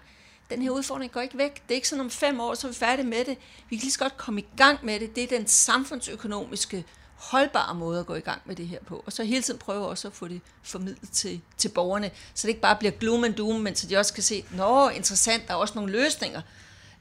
den 0.50 0.62
her 0.62 0.70
udfordring 0.70 1.12
går 1.12 1.22
ikke 1.22 1.38
væk. 1.38 1.54
Det 1.54 1.72
er 1.72 1.76
ikke 1.76 1.88
sådan 1.88 2.06
om 2.06 2.10
fem 2.10 2.40
år, 2.40 2.54
så 2.54 2.68
er 2.68 2.72
vi 2.72 2.78
færdige 2.78 3.08
med 3.08 3.26
det. 3.26 3.38
Vi 3.70 3.76
kan 3.76 3.82
lige 3.82 3.92
så 3.92 4.00
godt 4.00 4.18
komme 4.18 4.42
i 4.42 4.46
gang 4.58 4.86
med 4.86 5.00
det. 5.00 5.16
Det 5.16 5.24
er 5.24 5.38
den 5.38 5.48
samfundsøkonomiske 5.48 6.86
holdbare 7.16 7.76
måde 7.76 8.00
at 8.00 8.06
gå 8.06 8.16
i 8.16 8.20
gang 8.20 8.42
med 8.46 8.56
det 8.56 8.68
her 8.68 8.80
på. 8.88 9.04
Og 9.06 9.14
så 9.14 9.24
hele 9.24 9.42
tiden 9.42 9.60
prøve 9.60 9.88
også 9.88 10.08
at 10.08 10.14
få 10.14 10.28
det 10.28 10.42
formidlet 10.64 11.10
til, 11.12 11.42
til 11.58 11.70
borgerne, 11.70 12.12
så 12.34 12.48
det 12.48 12.50
ikke 12.50 12.62
bare 12.62 12.76
bliver 12.76 12.92
gloom 12.92 13.24
and 13.24 13.34
doom, 13.34 13.60
men 13.60 13.76
så 13.76 13.88
de 13.88 13.98
også 13.98 14.14
kan 14.14 14.24
se, 14.24 14.46
nå, 14.52 14.90
interessant, 14.90 15.48
der 15.48 15.54
er 15.54 15.58
også 15.58 15.74
nogle 15.76 15.92
løsninger. 15.92 16.42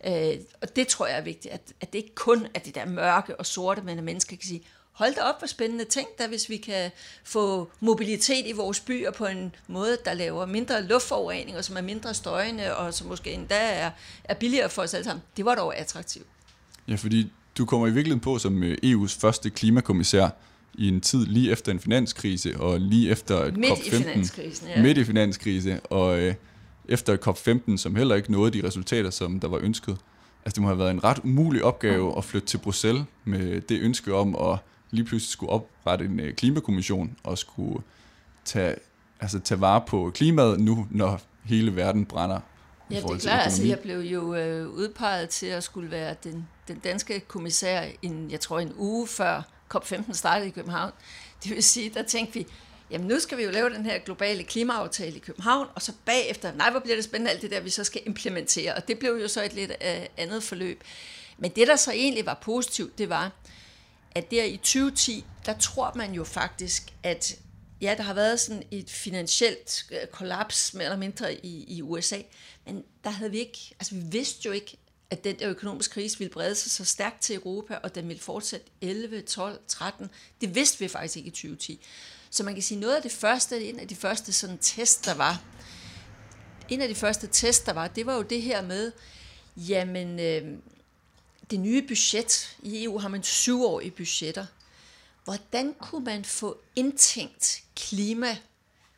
Øh, 0.07 0.35
og 0.63 0.77
det 0.77 0.89
tror 0.89 1.07
jeg 1.07 1.17
er 1.19 1.23
vigtigt, 1.23 1.55
at, 1.55 1.73
at 1.81 1.93
det 1.93 1.99
ikke 1.99 2.15
kun 2.15 2.47
er 2.55 2.59
det 2.59 2.75
der 2.75 2.85
mørke 2.85 3.37
og 3.37 3.47
sorte, 3.47 3.83
men 3.83 3.99
at 3.99 4.05
mennesker 4.05 4.37
kan 4.37 4.47
sige, 4.47 4.63
hold 5.01 5.15
da 5.15 5.21
op, 5.21 5.39
hvor 5.39 5.47
spændende 5.47 5.85
ting 5.85 6.09
der, 6.19 6.29
hvis 6.29 6.49
vi 6.49 6.57
kan 6.57 6.91
få 7.25 7.71
mobilitet 7.81 8.47
i 8.47 8.53
vores 8.53 8.81
byer 8.81 9.11
på 9.11 9.27
en 9.27 9.55
måde, 9.69 9.99
der 10.05 10.15
laver 10.15 10.47
mindre 10.47 10.83
luftforurening, 10.83 11.57
og 11.57 11.65
som 11.65 11.77
er 11.77 11.81
mindre 11.81 12.15
støjende, 12.15 12.77
og 12.77 12.95
som 12.95 13.07
måske 13.07 13.33
endda 13.33 13.73
er, 13.73 13.91
er 14.25 14.35
billigere 14.35 14.69
for 14.69 14.83
os 14.83 14.95
alle 14.95 15.05
sammen. 15.05 15.23
Det 15.37 15.45
var 15.45 15.55
dog 15.55 15.79
attraktivt. 15.79 16.27
Ja, 16.89 16.95
fordi 16.95 17.33
du 17.59 17.65
kommer 17.65 17.87
i 17.87 17.91
virkeligheden 17.91 18.21
på 18.21 18.39
som 18.39 18.63
øh, 18.63 18.77
EU's 18.85 19.21
første 19.21 19.51
klimakommissær 19.51 20.29
i 20.75 20.89
en 20.89 21.01
tid 21.01 21.27
lige 21.27 21.51
efter 21.51 21.73
en 21.73 21.81
finanskrise, 21.81 22.61
og 22.61 22.81
lige 22.81 23.11
efter 23.11 23.53
Midt 23.53 23.73
COP15. 23.73 23.87
i 23.87 23.91
finanskrisen, 23.91 24.69
ja. 24.69 24.83
Midt 24.83 24.99
i 24.99 25.05
finanskrise, 25.05 25.81
og 25.81 26.21
øh, 26.21 26.35
efter 26.89 27.17
COP15, 27.17 27.77
som 27.77 27.97
heller 27.97 28.15
ikke 28.15 28.33
nåede 28.33 28.63
de 28.63 28.67
resultater, 28.67 29.11
som 29.11 29.41
der 29.41 29.49
var 29.49 29.59
ønsket. 29.63 29.97
Altså 30.45 30.55
det 30.55 30.63
må 30.63 30.69
have 30.69 30.79
været 30.79 30.91
en 30.91 31.05
ret 31.05 31.19
umulig 31.25 31.65
opgave 31.65 32.19
at 32.19 32.25
flytte 32.25 32.47
til 32.47 32.59
Bruxelles 32.59 33.05
med 33.25 33.61
det 33.61 33.81
ønske 33.81 34.15
om 34.15 34.37
at 34.37 34.59
lige 34.91 35.05
pludselig 35.05 35.33
skulle 35.33 35.51
oprette 35.51 36.05
en 36.05 36.21
øh, 36.21 36.35
klimakommission 36.35 37.17
og 37.23 37.39
skulle 37.39 37.83
tage, 38.45 38.75
altså 39.21 39.41
tage 39.41 39.61
vare 39.61 39.83
på 39.87 40.11
klimaet 40.15 40.61
nu, 40.61 40.87
når 40.91 41.21
hele 41.45 41.77
verden 41.77 42.07
brænder. 42.07 42.41
Ja, 42.91 42.97
det 42.97 43.05
er 43.05 43.19
klart. 43.19 43.45
Altså, 43.45 43.65
jeg 43.65 43.79
blev 43.79 43.99
jo 43.99 44.35
øh, 44.35 44.69
udpeget 44.69 45.29
til 45.29 45.47
at 45.47 45.65
skulle 45.65 45.91
være 45.91 46.15
den, 46.25 46.49
den 46.69 46.79
danske 46.79 47.21
kommissær, 47.21 47.85
en, 48.03 48.31
jeg 48.31 48.41
tror 48.41 48.61
en 48.61 48.73
uge 48.77 49.07
før 49.07 49.43
COP15 49.75 50.13
startede 50.13 50.49
i 50.49 50.51
København. 50.51 50.93
Det 51.45 51.51
vil 51.51 51.63
sige, 51.63 51.91
der 51.95 52.03
tænkte 52.03 52.35
vi, 52.35 52.47
jamen 52.91 53.07
nu 53.07 53.19
skal 53.19 53.39
vi 53.39 53.43
jo 53.43 53.51
lave 53.51 53.71
den 53.71 53.85
her 53.85 53.99
globale 53.99 54.43
klimaaftale 54.43 55.17
i 55.17 55.19
København, 55.19 55.67
og 55.75 55.83
så 55.83 55.93
bagefter, 56.05 56.53
nej, 56.55 56.71
hvor 56.71 56.81
bliver 56.81 56.97
det 56.97 57.05
spændende 57.05 57.31
alt 57.31 57.43
det 57.43 57.51
der, 57.51 57.61
vi 57.61 57.71
så 57.71 57.85
skal 57.85 58.03
implementere. 58.07 58.75
Og 58.75 58.89
det 58.89 58.99
blev 58.99 59.19
jo 59.23 59.29
så 59.29 59.45
et 59.45 59.53
lidt 59.53 59.71
øh, 59.71 60.07
andet 60.17 60.43
forløb. 60.43 60.85
Men 61.39 61.51
det, 61.57 61.69
der 61.69 61.77
så 61.77 61.93
egentlig 61.93 62.27
var 62.27 62.39
positivt, 62.43 62.99
det 62.99 63.09
var, 63.09 63.33
at 64.11 64.31
der 64.31 64.45
i 64.45 64.57
2010, 64.57 65.25
der 65.47 65.59
tror 65.59 65.93
man 65.95 66.13
jo 66.13 66.25
faktisk, 66.25 66.93
at 67.03 67.39
ja, 67.81 67.95
der 67.97 68.03
har 68.03 68.15
været 68.15 68.41
sådan 68.41 68.63
et 68.71 68.91
finansielt 68.91 69.87
øh, 69.91 70.07
kollaps 70.13 70.75
mere 70.75 70.85
eller 70.85 70.99
mindre 70.99 71.35
i, 71.35 71.65
i 71.77 71.83
USA, 71.83 72.19
men 72.67 72.85
der 73.05 73.11
havde 73.11 73.31
vi 73.31 73.39
ikke, 73.39 73.59
altså 73.81 73.95
vi 73.95 74.01
vidste 74.01 74.47
jo 74.47 74.53
ikke, 74.53 74.77
at 75.11 75.25
den 75.25 75.39
der 75.39 75.51
økonomiske 75.51 75.95
krise 75.95 76.19
ville 76.19 76.33
brede 76.33 76.55
sig 76.55 76.71
så 76.71 76.85
stærkt 76.85 77.21
til 77.21 77.37
Europa, 77.37 77.75
og 77.75 77.95
den 77.95 78.09
ville 78.09 78.23
fortsætte 78.23 78.67
11, 78.81 79.21
12, 79.21 79.61
13. 79.69 80.11
Det 80.41 80.55
vidste 80.55 80.79
vi 80.79 80.89
faktisk 80.89 81.17
ikke 81.17 81.29
i 81.29 81.31
2010. 81.31 81.87
Så 82.31 82.45
man 82.45 82.55
kan 82.55 82.63
sige, 82.63 82.81
noget 82.81 82.97
af 82.97 83.03
det 83.03 83.13
første, 83.13 83.65
en 83.65 83.79
af 83.79 83.89
de 83.89 83.97
første 83.97 84.33
sådan 84.33 84.59
test, 84.59 85.05
der 85.05 85.15
var, 85.15 85.43
en 86.69 86.83
af 86.83 86.89
de 86.89 86.95
første 86.95 87.27
test, 87.33 87.67
der 87.67 87.73
var, 87.73 87.89
det 87.89 88.07
var 88.07 88.15
jo 88.15 88.23
det 88.23 88.43
her 88.43 88.63
med, 88.63 88.93
jamen, 89.57 90.21
øh, 90.21 90.59
det 91.51 91.61
nye 91.61 91.83
budget, 91.83 92.57
i 92.63 92.85
EU 92.85 92.99
har 92.99 93.09
man 93.09 93.23
syvårige 93.23 93.91
budgetter, 93.91 94.47
hvordan 95.25 95.75
kunne 95.75 96.05
man 96.05 96.25
få 96.25 96.61
indtænkt 96.77 97.63
klima 97.77 98.37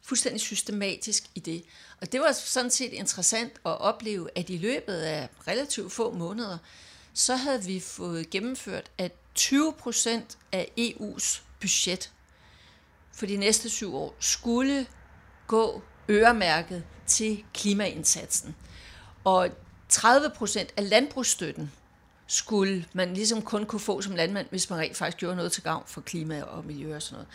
fuldstændig 0.02 0.40
systematisk 0.40 1.24
i 1.34 1.40
det? 1.40 1.64
Og 2.00 2.12
det 2.12 2.20
var 2.20 2.32
sådan 2.32 2.70
set 2.70 2.92
interessant 2.92 3.52
at 3.52 3.80
opleve, 3.80 4.28
at 4.34 4.50
i 4.50 4.56
løbet 4.56 4.94
af 4.94 5.28
relativt 5.48 5.92
få 5.92 6.10
måneder, 6.10 6.58
så 7.14 7.36
havde 7.36 7.64
vi 7.64 7.80
fået 7.80 8.30
gennemført, 8.30 8.90
at 8.98 9.12
20 9.34 9.72
procent 9.72 10.38
af 10.52 10.72
EU's 10.78 11.40
budget 11.60 12.12
for 13.12 13.26
de 13.26 13.36
næste 13.36 13.70
syv 13.70 13.94
år 13.94 14.14
skulle 14.20 14.86
gå 15.46 15.82
øremærket 16.08 16.84
til 17.06 17.44
klimaindsatsen. 17.54 18.56
Og 19.24 19.48
30 19.88 20.30
procent 20.30 20.72
af 20.76 20.88
landbrugsstøtten 20.88 21.72
skulle 22.32 22.86
man 22.92 23.14
ligesom 23.14 23.42
kun 23.42 23.66
kunne 23.66 23.80
få 23.80 24.00
som 24.00 24.16
landmand, 24.16 24.46
hvis 24.50 24.70
man 24.70 24.78
rent 24.78 24.96
faktisk 24.96 25.18
gjorde 25.18 25.36
noget 25.36 25.52
til 25.52 25.62
gavn 25.62 25.84
for 25.86 26.00
klima 26.00 26.42
og 26.42 26.64
miljø 26.64 26.96
og 26.96 27.02
sådan 27.02 27.14
noget. 27.14 27.28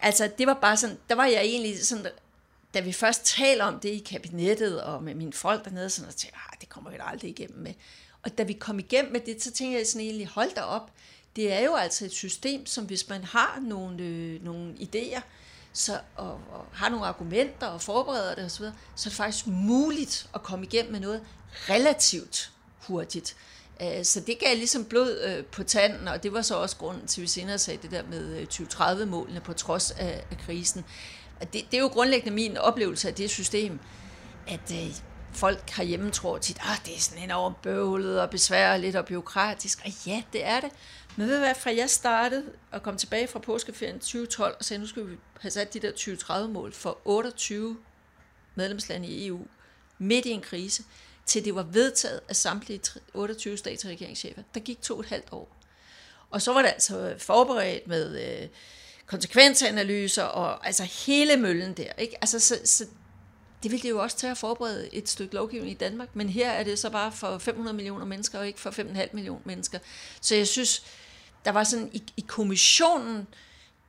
Altså, 0.00 0.30
det 0.38 0.46
var 0.46 0.54
bare 0.54 0.76
sådan, 0.76 0.98
der 1.08 1.14
var 1.14 1.24
jeg 1.24 1.40
egentlig 1.40 1.86
sådan, 1.86 2.06
da 2.74 2.80
vi 2.80 2.92
først 2.92 3.24
taler 3.24 3.64
om 3.64 3.80
det 3.80 3.88
i 3.88 3.98
kabinettet 3.98 4.82
og 4.82 5.02
med 5.02 5.14
mine 5.14 5.32
folk 5.32 5.64
dernede, 5.64 5.90
sådan, 5.90 6.08
og 6.08 6.16
tænkte, 6.16 6.38
ah, 6.38 6.60
det 6.60 6.68
kommer 6.68 6.90
vi 6.90 6.96
da 6.96 7.02
aldrig 7.02 7.30
igennem 7.30 7.58
med. 7.58 7.74
Og 8.22 8.38
da 8.38 8.42
vi 8.42 8.52
kom 8.52 8.78
igennem 8.78 9.12
med 9.12 9.20
det, 9.20 9.42
så 9.42 9.52
tænkte 9.52 9.78
jeg 9.78 9.86
sådan 9.86 10.06
egentlig, 10.06 10.26
hold 10.26 10.54
da 10.54 10.60
op, 10.60 10.90
det 11.36 11.52
er 11.52 11.60
jo 11.60 11.74
altså 11.74 12.04
et 12.04 12.12
system, 12.12 12.66
som 12.66 12.84
hvis 12.84 13.08
man 13.08 13.24
har 13.24 13.58
nogle, 13.62 14.02
øh, 14.02 14.44
nogle 14.44 14.74
idéer, 14.74 15.20
så, 15.72 16.00
og, 16.16 16.30
og 16.32 16.66
har 16.72 16.88
nogle 16.88 17.06
argumenter 17.06 17.66
og 17.66 17.82
forbereder 17.82 18.34
det 18.34 18.44
osv., 18.44 18.64
så 18.96 19.08
er 19.08 19.10
det 19.10 19.12
faktisk 19.12 19.46
muligt 19.46 20.28
at 20.34 20.42
komme 20.42 20.66
igennem 20.66 20.92
med 20.92 21.00
noget 21.00 21.22
relativt 21.68 22.52
hurtigt. 22.78 23.36
Øh, 23.82 24.04
så 24.04 24.20
det 24.20 24.38
gav 24.38 24.56
ligesom 24.56 24.84
blod 24.84 25.20
øh, 25.24 25.44
på 25.44 25.62
tanden, 25.62 26.08
og 26.08 26.22
det 26.22 26.32
var 26.32 26.42
så 26.42 26.56
også 26.56 26.76
grunden 26.76 27.06
til, 27.06 27.20
at 27.20 27.22
vi 27.22 27.28
senere 27.28 27.58
sagde 27.58 27.82
det 27.82 27.90
der 27.90 28.02
med 28.10 28.40
øh, 28.40 28.46
2030-målene 28.52 29.40
på 29.40 29.52
trods 29.52 29.90
af, 29.90 30.24
krisen. 30.46 30.84
Og 31.40 31.52
det, 31.52 31.64
det 31.70 31.76
er 31.76 31.80
jo 31.80 31.88
grundlæggende 31.88 32.34
min 32.34 32.56
oplevelse 32.56 33.08
af 33.08 33.14
det 33.14 33.30
system, 33.30 33.80
at 34.48 34.72
folk 35.32 35.70
herhjemme 35.70 36.10
tror 36.10 36.38
tit, 36.38 36.56
at 36.56 36.82
det 36.86 36.96
er 36.96 37.00
sådan 37.00 37.24
enormt 37.24 37.62
bøvlet 37.62 38.20
og 38.20 38.30
besværligt 38.30 38.96
og 38.96 39.06
byråkratisk. 39.06 39.80
Og 39.84 39.90
ja, 40.06 40.22
det 40.32 40.44
er 40.44 40.60
det. 40.60 40.70
Men 41.16 41.26
ved 41.26 41.34
du 41.34 41.40
hvad, 41.40 41.54
fra 41.54 41.74
jeg 41.76 41.90
startede 41.90 42.44
og 42.70 42.82
kom 42.82 42.96
tilbage 42.96 43.28
fra 43.28 43.38
påskeferien 43.38 43.98
2012 43.98 44.56
og 44.58 44.64
sagde, 44.64 44.80
nu 44.80 44.86
skal 44.86 45.10
vi 45.10 45.16
have 45.40 45.50
sat 45.50 45.74
de 45.74 45.80
der 45.80 45.90
2030-mål 45.90 46.72
for 46.72 46.98
28 47.04 47.76
medlemslande 48.54 49.08
i 49.08 49.26
EU 49.26 49.40
midt 49.98 50.26
i 50.26 50.30
en 50.30 50.40
krise, 50.40 50.82
til 51.26 51.44
det 51.44 51.54
var 51.54 51.62
vedtaget 51.62 52.20
af 52.28 52.36
samtlige 52.36 52.80
28 53.14 53.56
stats- 53.56 53.84
og 53.84 53.90
regeringschefer. 53.90 54.42
Der 54.54 54.60
gik 54.60 54.82
to 54.82 54.94
og 54.94 55.00
et 55.00 55.06
halvt 55.06 55.28
år. 55.32 55.56
Og 56.30 56.42
så 56.42 56.52
var 56.52 56.62
det 56.62 56.68
altså 56.68 57.14
forberedt 57.18 57.86
med 57.86 58.40
øh, 58.42 58.48
konsekvensanalyser 59.06 60.22
og 60.22 60.66
altså 60.66 60.84
hele 60.84 61.36
møllen 61.36 61.72
der. 61.72 61.92
Ikke? 61.98 62.16
Altså, 62.20 62.40
så, 62.40 62.58
så 62.64 62.86
det 63.62 63.70
ville 63.70 63.82
det 63.82 63.90
jo 63.90 64.02
også 64.02 64.16
tage 64.16 64.30
at 64.30 64.38
forberede 64.38 64.94
et 64.94 65.08
stykke 65.08 65.34
lovgivning 65.34 65.70
i 65.70 65.74
Danmark, 65.74 66.16
men 66.16 66.28
her 66.28 66.50
er 66.50 66.64
det 66.64 66.78
så 66.78 66.90
bare 66.90 67.12
for 67.12 67.38
500 67.38 67.76
millioner 67.76 68.04
mennesker, 68.04 68.38
og 68.38 68.46
ikke 68.46 68.60
for 68.60 68.70
5,5 68.70 69.08
millioner 69.12 69.42
mennesker. 69.44 69.78
Så 70.20 70.34
jeg 70.34 70.48
synes, 70.48 70.82
der 71.44 71.50
var 71.50 71.64
sådan 71.64 71.90
i, 71.92 72.02
i 72.16 72.24
kommissionen, 72.28 73.26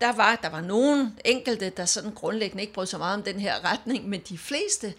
der 0.01 0.11
var, 0.11 0.35
der 0.35 0.49
var 0.49 0.61
nogen 0.61 1.19
enkelte, 1.25 1.69
der 1.69 1.85
sådan 1.85 2.11
grundlæggende 2.11 2.61
ikke 2.61 2.73
brød 2.73 2.85
så 2.85 2.97
meget 2.97 3.17
om 3.17 3.23
den 3.23 3.39
her 3.39 3.71
retning, 3.71 4.09
men 4.09 4.21
de 4.29 4.37
fleste, 4.37 4.93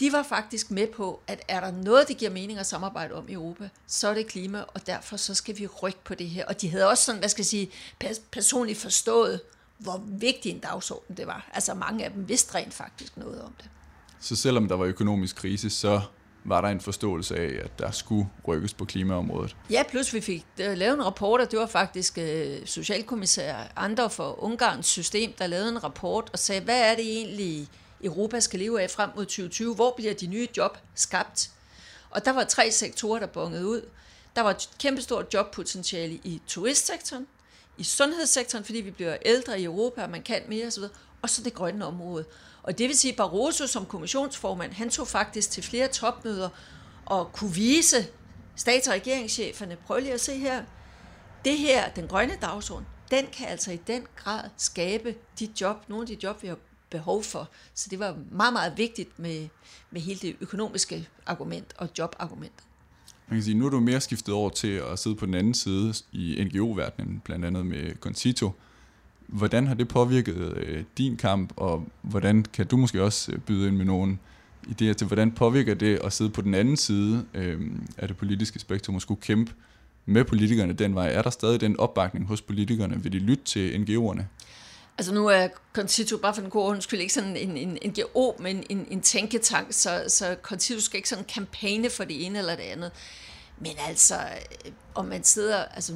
de 0.00 0.12
var 0.12 0.22
faktisk 0.22 0.70
med 0.70 0.86
på, 0.86 1.20
at 1.26 1.42
er 1.48 1.60
der 1.60 1.70
noget, 1.70 2.08
det 2.08 2.16
giver 2.16 2.30
mening 2.30 2.58
at 2.58 2.66
samarbejde 2.66 3.14
om 3.14 3.28
i 3.28 3.32
Europa, 3.32 3.68
så 3.86 4.08
er 4.08 4.14
det 4.14 4.26
klima, 4.26 4.64
og 4.74 4.86
derfor 4.86 5.16
så 5.16 5.34
skal 5.34 5.58
vi 5.58 5.66
rykke 5.66 5.98
på 6.04 6.14
det 6.14 6.26
her. 6.26 6.44
Og 6.46 6.60
de 6.60 6.70
havde 6.70 6.88
også 6.88 7.04
sådan, 7.04 7.18
hvad 7.18 7.28
skal 7.28 7.42
jeg 7.42 7.46
sige, 7.46 7.70
pers- 8.04 8.20
personligt 8.32 8.78
forstået, 8.78 9.40
hvor 9.78 10.02
vigtig 10.06 10.52
en 10.52 10.58
dagsorden 10.58 11.16
det 11.16 11.26
var. 11.26 11.50
Altså 11.52 11.74
mange 11.74 12.04
af 12.04 12.10
dem 12.10 12.28
vidste 12.28 12.54
rent 12.54 12.74
faktisk 12.74 13.16
noget 13.16 13.42
om 13.42 13.54
det. 13.58 13.70
Så 14.20 14.36
selvom 14.36 14.68
der 14.68 14.76
var 14.76 14.84
økonomisk 14.84 15.36
krise, 15.36 15.70
så 15.70 16.00
var 16.44 16.60
der 16.60 16.68
en 16.68 16.80
forståelse 16.80 17.36
af, 17.36 17.64
at 17.64 17.78
der 17.78 17.90
skulle 17.90 18.28
rykkes 18.48 18.74
på 18.74 18.84
klimaområdet. 18.84 19.56
Ja, 19.70 19.82
plus 19.90 20.14
vi 20.14 20.20
fik 20.20 20.46
øh, 20.60 20.78
lavet 20.78 20.94
en 20.94 21.04
rapport, 21.04 21.40
og 21.40 21.50
det 21.50 21.58
var 21.58 21.66
faktisk 21.66 22.18
øh, 22.18 22.66
socialkommissær 22.66 23.72
andre 23.76 24.10
for 24.10 24.44
Ungarns 24.44 24.86
system, 24.86 25.32
der 25.38 25.46
lavede 25.46 25.68
en 25.68 25.84
rapport 25.84 26.30
og 26.32 26.38
sagde, 26.38 26.60
hvad 26.60 26.90
er 26.90 26.94
det 26.96 27.04
egentlig, 27.16 27.68
Europa 28.04 28.40
skal 28.40 28.58
leve 28.58 28.82
af 28.82 28.90
frem 28.90 29.10
mod 29.16 29.24
2020? 29.24 29.74
Hvor 29.74 29.94
bliver 29.96 30.14
de 30.14 30.26
nye 30.26 30.48
job 30.56 30.78
skabt? 30.94 31.50
Og 32.10 32.24
der 32.24 32.30
var 32.30 32.44
tre 32.44 32.70
sektorer, 32.70 33.18
der 33.18 33.26
bongede 33.26 33.66
ud. 33.66 33.88
Der 34.36 34.42
var 34.42 34.50
et 34.50 34.70
kæmpestort 34.78 35.34
jobpotentiale 35.34 36.14
i 36.14 36.42
turistsektoren, 36.46 37.26
i 37.78 37.84
sundhedssektoren, 37.84 38.64
fordi 38.64 38.80
vi 38.80 38.90
bliver 38.90 39.16
ældre 39.24 39.60
i 39.60 39.64
Europa, 39.64 40.02
og 40.02 40.10
man 40.10 40.22
kan 40.22 40.42
mere 40.48 40.66
osv., 40.66 40.82
og 41.22 41.30
så 41.30 41.42
det 41.42 41.54
grønne 41.54 41.86
område. 41.86 42.24
Og 42.62 42.78
det 42.78 42.88
vil 42.88 42.98
sige, 42.98 43.12
Barroso 43.12 43.66
som 43.66 43.86
kommissionsformand, 43.86 44.72
han 44.72 44.90
tog 44.90 45.08
faktisk 45.08 45.50
til 45.50 45.62
flere 45.62 45.88
topmøder 45.88 46.48
og 47.06 47.32
kunne 47.32 47.54
vise 47.54 48.06
stats- 48.56 48.88
og 48.88 48.94
regeringscheferne, 48.94 49.76
prøv 49.86 50.00
lige 50.00 50.12
at 50.12 50.20
se 50.20 50.38
her, 50.38 50.64
det 51.44 51.58
her, 51.58 51.90
den 51.90 52.08
grønne 52.08 52.38
dagsorden, 52.42 52.86
den 53.10 53.26
kan 53.26 53.48
altså 53.48 53.72
i 53.72 53.76
den 53.76 54.06
grad 54.16 54.50
skabe 54.56 55.14
de 55.38 55.48
job, 55.60 55.88
nogle 55.88 56.02
af 56.02 56.06
de 56.06 56.18
job, 56.22 56.42
vi 56.42 56.48
har 56.48 56.58
behov 56.90 57.22
for. 57.22 57.48
Så 57.74 57.88
det 57.90 57.98
var 57.98 58.16
meget, 58.30 58.52
meget 58.52 58.72
vigtigt 58.76 59.18
med, 59.18 59.48
med 59.90 60.00
hele 60.00 60.20
det 60.20 60.36
økonomiske 60.40 61.08
argument 61.26 61.72
og 61.78 61.88
jobargumentet. 61.98 62.64
Man 63.28 63.36
kan 63.36 63.44
sige, 63.44 63.54
nu 63.54 63.66
er 63.66 63.70
du 63.70 63.80
mere 63.80 64.00
skiftet 64.00 64.34
over 64.34 64.50
til 64.50 64.82
at 64.92 64.98
sidde 64.98 65.16
på 65.16 65.26
den 65.26 65.34
anden 65.34 65.54
side 65.54 65.94
i 66.12 66.44
NGO-verdenen, 66.44 67.22
blandt 67.24 67.44
andet 67.44 67.66
med 67.66 67.94
Concito. 68.00 68.50
Hvordan 69.26 69.66
har 69.66 69.74
det 69.74 69.88
påvirket 69.88 70.56
øh, 70.56 70.84
din 70.98 71.16
kamp, 71.16 71.52
og 71.56 71.88
hvordan 72.02 72.42
kan 72.42 72.66
du 72.66 72.76
måske 72.76 73.02
også 73.02 73.32
øh, 73.32 73.38
byde 73.38 73.68
ind 73.68 73.76
med 73.76 73.84
nogle 73.84 74.18
idéer 74.66 74.92
til, 74.92 75.06
hvordan 75.06 75.32
påvirker 75.32 75.74
det 75.74 75.98
at 76.04 76.12
sidde 76.12 76.30
på 76.30 76.42
den 76.42 76.54
anden 76.54 76.76
side 76.76 77.26
øh, 77.34 77.60
af 77.98 78.08
det 78.08 78.16
politiske 78.16 78.58
spektrum 78.58 78.94
og 78.94 79.02
skulle 79.02 79.20
kæmpe 79.20 79.52
med 80.06 80.24
politikerne 80.24 80.72
den 80.72 80.94
vej? 80.94 81.12
Er 81.12 81.22
der 81.22 81.30
stadig 81.30 81.60
den 81.60 81.80
opbakning 81.80 82.26
hos 82.26 82.42
politikerne? 82.42 83.02
Vil 83.02 83.12
de 83.12 83.18
lytte 83.18 83.44
til 83.44 83.74
NGO'erne? 83.74 84.22
Altså 84.98 85.14
nu 85.14 85.26
er 85.26 85.48
Concito, 85.72 86.16
bare 86.16 86.34
for 86.34 86.40
den 86.40 86.50
gode 86.50 86.66
undskyld, 86.66 87.00
ikke 87.00 87.12
sådan 87.12 87.36
en, 87.36 87.56
en, 87.56 87.78
en 87.82 87.90
NGO, 87.90 88.32
men 88.38 88.64
en, 88.68 88.86
en 88.90 89.00
tænketank, 89.00 89.66
så, 89.70 90.04
så 90.08 90.36
Concito 90.42 90.80
skal 90.80 90.96
ikke 90.96 91.08
sådan 91.08 91.24
kampagne 91.24 91.90
for 91.90 92.04
det 92.04 92.26
ene 92.26 92.38
eller 92.38 92.56
det 92.56 92.62
andet. 92.62 92.90
Men 93.58 93.72
altså, 93.88 94.14
øh, 94.14 94.72
om 94.94 95.04
man 95.04 95.24
sidder, 95.24 95.64
altså 95.64 95.92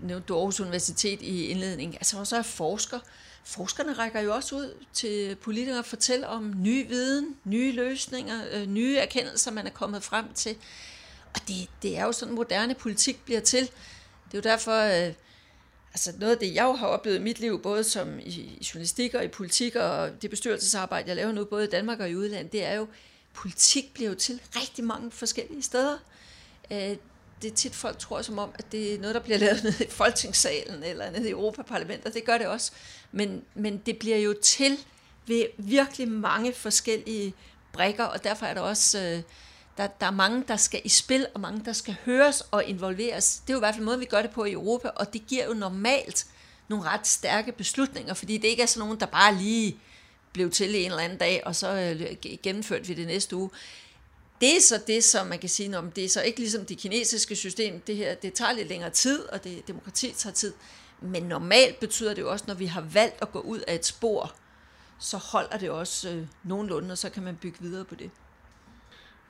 nævnte 0.00 0.26
du 0.26 0.36
Aarhus 0.36 0.60
Universitet 0.60 1.22
i 1.22 1.46
indledningen, 1.46 1.94
altså 1.94 2.24
så 2.24 2.36
er 2.36 2.42
forsker, 2.42 2.98
forskerne 3.44 3.92
rækker 3.92 4.20
jo 4.20 4.34
også 4.34 4.56
ud 4.56 4.74
til 4.92 5.36
politikere 5.36 5.78
og 5.78 5.84
fortæller 5.84 6.26
om 6.26 6.52
ny 6.56 6.88
viden, 6.88 7.36
nye 7.44 7.72
løsninger, 7.72 8.40
øh, 8.52 8.66
nye 8.66 8.96
erkendelser, 8.96 9.50
man 9.50 9.66
er 9.66 9.70
kommet 9.70 10.02
frem 10.02 10.32
til. 10.34 10.56
Og 11.34 11.40
det, 11.48 11.68
det 11.82 11.98
er 11.98 12.04
jo 12.04 12.12
sådan, 12.12 12.34
moderne 12.34 12.74
politik 12.74 13.24
bliver 13.24 13.40
til. 13.40 13.60
Det 13.60 14.34
er 14.34 14.38
jo 14.38 14.40
derfor, 14.40 15.06
øh, 15.06 15.14
altså 15.94 16.12
noget 16.18 16.32
af 16.32 16.38
det, 16.38 16.54
jeg 16.54 16.64
jo 16.64 16.72
har 16.72 16.86
oplevet 16.86 17.16
i 17.16 17.22
mit 17.22 17.40
liv, 17.40 17.62
både 17.62 17.84
som 17.84 18.18
i, 18.18 18.68
journalistik 18.74 19.14
og 19.14 19.24
i 19.24 19.28
politik, 19.28 19.76
og 19.76 20.22
det 20.22 20.30
bestyrelsesarbejde, 20.30 21.08
jeg 21.08 21.16
laver 21.16 21.32
nu, 21.32 21.44
både 21.44 21.64
i 21.64 21.70
Danmark 21.70 22.00
og 22.00 22.10
i 22.10 22.16
udlandet, 22.16 22.52
det 22.52 22.64
er 22.64 22.74
jo, 22.74 22.86
politik 23.34 23.94
bliver 23.94 24.10
jo 24.10 24.14
til 24.16 24.40
rigtig 24.56 24.84
mange 24.84 25.10
forskellige 25.10 25.62
steder. 25.62 25.98
Øh, 26.70 26.96
det 27.42 27.50
er 27.50 27.54
tit 27.54 27.74
folk 27.74 27.98
tror 27.98 28.22
som 28.22 28.38
om, 28.38 28.50
at 28.54 28.72
det 28.72 28.94
er 28.94 28.98
noget, 28.98 29.14
der 29.14 29.20
bliver 29.20 29.38
lavet 29.38 29.64
nede 29.64 29.84
i 29.84 29.90
Folketingssalen 29.90 30.82
eller 30.82 31.10
nede 31.10 31.28
i 31.28 31.30
Europaparlamentet. 31.30 32.14
Det 32.14 32.24
gør 32.24 32.38
det 32.38 32.46
også. 32.46 32.72
Men, 33.12 33.44
men 33.54 33.78
det 33.78 33.98
bliver 33.98 34.18
jo 34.18 34.34
til 34.42 34.78
ved 35.26 35.46
virkelig 35.58 36.08
mange 36.08 36.52
forskellige 36.52 37.34
brækker, 37.72 38.04
og 38.04 38.24
derfor 38.24 38.46
er 38.46 38.54
der 38.54 38.60
også... 38.60 38.98
Øh, 38.98 39.22
der, 39.76 39.86
der 39.86 40.06
er 40.06 40.10
mange, 40.10 40.44
der 40.48 40.56
skal 40.56 40.80
i 40.84 40.88
spil, 40.88 41.26
og 41.34 41.40
mange, 41.40 41.64
der 41.64 41.72
skal 41.72 41.96
høres 42.04 42.40
og 42.50 42.64
involveres. 42.64 43.42
Det 43.46 43.50
er 43.50 43.54
jo 43.54 43.58
i 43.58 43.64
hvert 43.64 43.74
fald 43.74 43.84
måden, 43.84 44.00
vi 44.00 44.04
gør 44.04 44.22
det 44.22 44.30
på 44.30 44.44
i 44.44 44.52
Europa, 44.52 44.88
og 44.88 45.12
det 45.12 45.26
giver 45.26 45.46
jo 45.46 45.54
normalt 45.54 46.26
nogle 46.68 46.84
ret 46.84 47.06
stærke 47.06 47.52
beslutninger, 47.52 48.14
fordi 48.14 48.38
det 48.38 48.48
ikke 48.48 48.62
er 48.62 48.66
sådan 48.66 48.86
nogen, 48.86 49.00
der 49.00 49.06
bare 49.06 49.34
lige 49.34 49.78
blev 50.32 50.50
til 50.50 50.74
en 50.76 50.90
eller 50.90 51.02
anden 51.02 51.18
dag, 51.18 51.42
og 51.46 51.56
så 51.56 51.96
øh, 52.00 52.16
gennemførte 52.42 52.86
vi 52.86 52.94
det 52.94 53.06
næste 53.06 53.36
uge. 53.36 53.50
Det 54.40 54.56
er 54.56 54.60
så 54.60 54.80
det, 54.86 55.04
som 55.04 55.26
man 55.26 55.38
kan 55.38 55.48
sige, 55.48 55.78
om 55.78 55.92
det 55.92 56.04
er 56.04 56.08
så 56.08 56.22
ikke 56.22 56.38
ligesom 56.38 56.66
det 56.66 56.78
kinesiske 56.78 57.36
system, 57.36 57.80
det 57.80 57.96
her, 57.96 58.14
det 58.14 58.32
tager 58.32 58.52
lidt 58.52 58.68
længere 58.68 58.90
tid, 58.90 59.28
og 59.28 59.44
det, 59.44 59.68
demokrati 59.68 60.12
tager 60.16 60.34
tid. 60.34 60.52
Men 61.00 61.22
normalt 61.22 61.80
betyder 61.80 62.14
det 62.14 62.22
jo 62.22 62.30
også, 62.30 62.44
når 62.48 62.54
vi 62.54 62.66
har 62.66 62.80
valgt 62.80 63.22
at 63.22 63.32
gå 63.32 63.40
ud 63.40 63.58
af 63.58 63.74
et 63.74 63.86
spor, 63.86 64.34
så 64.98 65.16
holder 65.16 65.58
det 65.58 65.70
også 65.70 66.08
øh, 66.10 66.26
nogenlunde, 66.44 66.92
og 66.92 66.98
så 66.98 67.10
kan 67.10 67.22
man 67.22 67.36
bygge 67.36 67.58
videre 67.60 67.84
på 67.84 67.94
det. 67.94 68.10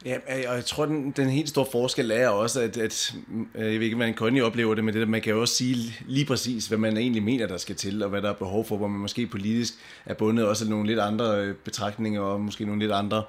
Ja, 0.05 0.15
øh, 0.15 0.45
og 0.49 0.55
jeg 0.55 0.65
tror, 0.65 0.87
den, 0.87 1.11
den 1.11 1.29
helt 1.29 1.49
store 1.49 1.67
forskel 1.73 2.11
er 2.11 2.29
også, 2.29 2.61
at, 2.61 2.77
at 2.77 3.15
øh, 3.55 3.73
jeg 3.73 3.81
ved 3.81 3.81
ikke, 3.81 3.97
hvordan 3.97 4.15
Conny 4.15 4.43
oplever 4.43 4.75
det, 4.75 4.85
men 4.85 4.95
det, 4.95 5.09
man 5.09 5.23
kan 5.23 5.33
jo 5.33 5.41
også 5.41 5.55
sige 5.55 5.77
lige 6.07 6.27
præcis, 6.27 6.67
hvad 6.67 6.79
man 6.79 6.97
egentlig 6.97 7.23
mener, 7.23 7.47
der 7.47 7.57
skal 7.57 7.77
til, 7.77 8.03
og 8.03 8.11
hvad 8.11 8.23
der 8.23 8.29
er 8.29 8.35
behov 8.35 8.65
for, 8.65 8.77
hvor 8.77 8.89
man 8.89 9.01
måske 9.01 9.27
politisk 9.27 9.75
er 10.07 10.15
bundet 10.15 10.47
også 10.47 10.65
af 10.65 10.71
nogle 10.71 10.87
lidt 10.87 11.01
andre 11.01 11.41
øh, 11.41 11.55
betragtninger, 11.55 12.21
og 12.21 12.41
måske 12.41 12.65
nogle 12.65 12.81
lidt 12.81 12.93
andre 12.93 13.19
øh, 13.19 13.25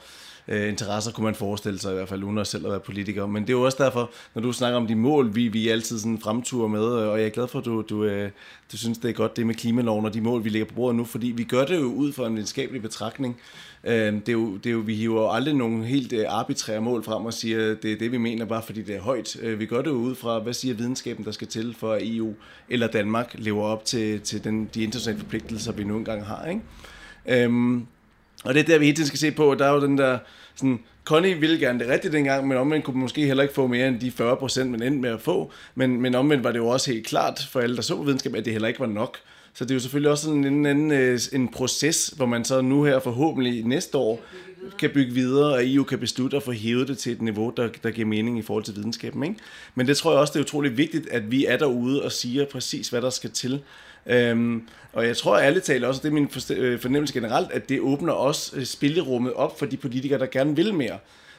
Øh, 0.47 0.69
interesser, 0.69 1.11
kunne 1.11 1.23
man 1.23 1.35
forestille 1.35 1.79
sig, 1.79 1.91
i 1.91 1.95
hvert 1.95 2.09
fald 2.09 2.23
uden 2.23 2.37
at 2.37 2.47
selv 2.47 2.65
at 2.65 2.71
være 2.71 2.79
politiker. 2.79 3.25
Men 3.25 3.43
det 3.43 3.49
er 3.49 3.57
jo 3.57 3.61
også 3.61 3.83
derfor, 3.83 4.11
når 4.35 4.41
du 4.41 4.51
snakker 4.51 4.77
om 4.77 4.87
de 4.87 4.95
mål, 4.95 5.35
vi, 5.35 5.47
vi 5.47 5.67
altid 5.67 5.99
sådan 5.99 6.19
fremturer 6.19 6.67
med, 6.67 7.01
øh, 7.01 7.09
og 7.09 7.19
jeg 7.19 7.25
er 7.25 7.29
glad 7.29 7.47
for, 7.47 7.59
at 7.59 7.65
du, 7.65 7.81
du, 7.81 8.03
øh, 8.03 8.31
du 8.71 8.77
synes, 8.77 8.97
det 8.97 9.09
er 9.09 9.13
godt 9.13 9.37
det 9.37 9.47
med 9.47 9.55
klimaloven 9.55 10.05
og 10.05 10.13
de 10.13 10.21
mål, 10.21 10.43
vi 10.43 10.49
lægger 10.49 10.67
på 10.67 10.73
bordet 10.73 10.95
nu, 10.95 11.05
fordi 11.05 11.27
vi 11.27 11.43
gør 11.43 11.65
det 11.65 11.75
jo 11.75 11.85
ud 11.85 12.13
fra 12.13 12.27
en 12.27 12.33
videnskabelig 12.33 12.81
betragtning. 12.81 13.37
Øh, 13.83 14.13
det, 14.13 14.29
er 14.29 14.33
jo, 14.33 14.57
det 14.57 14.65
er 14.65 14.73
jo, 14.73 14.79
vi 14.79 14.95
hiver 14.95 15.21
jo 15.21 15.31
aldrig 15.31 15.53
nogen 15.55 15.83
helt 15.83 16.13
øh, 16.13 16.25
arbitrære 16.27 16.81
mål 16.81 17.03
frem 17.03 17.25
og 17.25 17.33
siger, 17.33 17.75
det 17.75 17.91
er 17.91 17.97
det, 17.97 18.11
vi 18.11 18.17
mener, 18.17 18.45
bare 18.45 18.61
fordi 18.61 18.81
det 18.81 18.95
er 18.95 19.01
højt. 19.01 19.37
Øh, 19.41 19.59
vi 19.59 19.65
gør 19.65 19.81
det 19.81 19.89
jo 19.89 19.95
ud 19.95 20.15
fra, 20.15 20.39
hvad 20.39 20.53
siger 20.53 20.75
videnskaben, 20.75 21.25
der 21.25 21.31
skal 21.31 21.47
til 21.47 21.75
for 21.79 21.93
at 21.93 22.01
EU 22.03 22.33
eller 22.69 22.87
Danmark 22.87 23.35
lever 23.37 23.63
op 23.63 23.85
til, 23.85 24.21
til 24.21 24.43
den, 24.43 24.69
de 24.73 24.83
internationale 24.83 25.19
forpligtelser, 25.19 25.71
vi 25.71 25.83
nu 25.83 25.97
engang 25.97 26.25
har. 26.25 26.45
Ikke? 26.45 26.61
Øhm, 27.43 27.87
og 28.43 28.53
det 28.53 28.59
er 28.59 28.63
der, 28.63 28.77
vi 28.77 28.85
hele 28.85 28.95
tiden 28.95 29.07
skal 29.07 29.19
se 29.19 29.31
på. 29.31 29.55
Der 29.59 29.65
er 29.65 29.73
jo 29.73 29.81
den 29.81 29.97
der, 29.97 30.17
sådan, 30.55 30.79
Connie 31.05 31.39
ville 31.39 31.59
gerne 31.59 31.79
det 31.79 31.87
rigtigt 31.87 32.13
dengang, 32.13 32.47
men 32.47 32.57
omvendt 32.57 32.85
kunne 32.85 32.99
måske 32.99 33.25
heller 33.25 33.43
ikke 33.43 33.55
få 33.55 33.67
mere 33.67 33.87
end 33.87 33.99
de 33.99 34.11
40 34.11 34.37
procent, 34.37 34.71
man 34.71 34.83
endte 34.83 35.01
med 35.01 35.09
at 35.09 35.21
få. 35.21 35.51
Men, 35.75 36.01
men 36.01 36.15
omvendt 36.15 36.43
var 36.43 36.51
det 36.51 36.59
jo 36.59 36.67
også 36.67 36.91
helt 36.91 37.07
klart 37.07 37.47
for 37.51 37.59
alle, 37.59 37.75
der 37.75 37.81
så 37.81 37.95
videnskab, 37.95 38.35
at 38.35 38.45
det 38.45 38.53
heller 38.53 38.67
ikke 38.67 38.79
var 38.79 38.85
nok. 38.85 39.17
Så 39.53 39.65
det 39.65 39.71
er 39.71 39.75
jo 39.75 39.79
selvfølgelig 39.79 40.11
også 40.11 40.23
sådan 40.23 40.45
en, 40.45 40.65
en, 40.65 40.91
øh, 40.91 41.19
en 41.33 41.47
proces, 41.47 42.07
hvor 42.07 42.25
man 42.25 42.45
så 42.45 42.61
nu 42.61 42.83
her 42.83 42.99
forhåbentlig 42.99 43.63
næste 43.65 43.97
år 43.97 44.21
kan 44.79 44.89
bygge 44.89 45.13
videre, 45.13 45.53
og 45.53 45.73
EU 45.73 45.83
kan 45.83 45.99
beslutte 45.99 46.37
at 46.37 46.43
få 46.43 46.51
hævet 46.51 46.87
det 46.87 46.97
til 46.97 47.11
et 47.11 47.21
niveau, 47.21 47.53
der, 47.57 47.69
der 47.83 47.91
giver 47.91 48.07
mening 48.07 48.39
i 48.39 48.41
forhold 48.41 48.63
til 48.63 48.75
videnskaben. 48.75 49.23
Ikke? 49.23 49.35
Men 49.75 49.87
det 49.87 49.97
tror 49.97 50.11
jeg 50.11 50.19
også, 50.19 50.33
det 50.33 50.39
er 50.39 50.43
utroligt 50.43 50.77
vigtigt, 50.77 51.09
at 51.09 51.31
vi 51.31 51.45
er 51.45 51.57
derude 51.57 52.03
og 52.03 52.11
siger 52.11 52.45
præcis, 52.45 52.89
hvad 52.89 53.01
der 53.01 53.09
skal 53.09 53.29
til. 53.29 53.61
Øhm, 54.05 54.67
og 54.93 55.07
jeg 55.07 55.17
tror 55.17 55.37
ærligt 55.37 55.65
talt 55.65 55.85
også, 55.85 56.01
det 56.03 56.07
er 56.07 56.13
min 56.13 56.29
øh, 56.49 56.79
fornemmelse 56.79 57.13
generelt, 57.13 57.51
at 57.51 57.69
det 57.69 57.79
åbner 57.79 58.13
også 58.13 58.55
øh, 58.55 58.65
spillerummet 58.65 59.33
op 59.33 59.59
for 59.59 59.65
de 59.65 59.77
politikere, 59.77 60.19
der 60.19 60.25
gerne 60.25 60.55
vil 60.55 60.73
mere. 60.73 60.97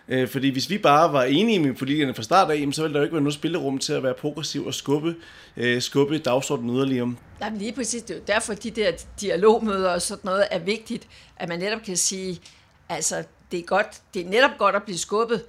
Øh, 0.08 0.28
fordi 0.28 0.50
hvis 0.50 0.70
vi 0.70 0.78
bare 0.78 1.12
var 1.12 1.22
enige 1.24 1.58
med 1.58 1.74
politikerne 1.74 2.14
fra 2.14 2.22
start 2.22 2.50
af, 2.50 2.68
så 2.72 2.82
ville 2.82 2.94
der 2.94 3.00
jo 3.00 3.04
ikke 3.04 3.14
være 3.14 3.22
noget 3.22 3.34
spillerum 3.34 3.78
til 3.78 3.92
at 3.92 4.02
være 4.02 4.14
progressiv 4.14 4.66
og 4.66 4.74
skubbe, 4.74 5.14
øh, 5.56 5.82
skubbe 5.82 6.18
dagsordenen 6.18 6.76
yderligere. 6.76 7.14
Jamen 7.40 7.58
lige 7.58 7.72
præcis, 7.72 8.02
det 8.02 8.14
er 8.14 8.18
jo 8.18 8.24
derfor, 8.26 8.54
de 8.54 8.70
der 8.70 8.92
dialogmøder 9.20 9.90
og 9.90 10.02
sådan 10.02 10.20
noget 10.24 10.46
er 10.50 10.58
vigtigt, 10.58 11.08
at 11.36 11.48
man 11.48 11.58
netop 11.58 11.82
kan 11.82 11.96
sige, 11.96 12.40
altså 12.88 13.24
det 13.52 13.58
er 13.58 13.64
godt, 13.64 14.00
det 14.14 14.26
er 14.26 14.30
netop 14.30 14.50
godt 14.58 14.76
at 14.76 14.82
blive 14.82 14.98
skubbet, 14.98 15.42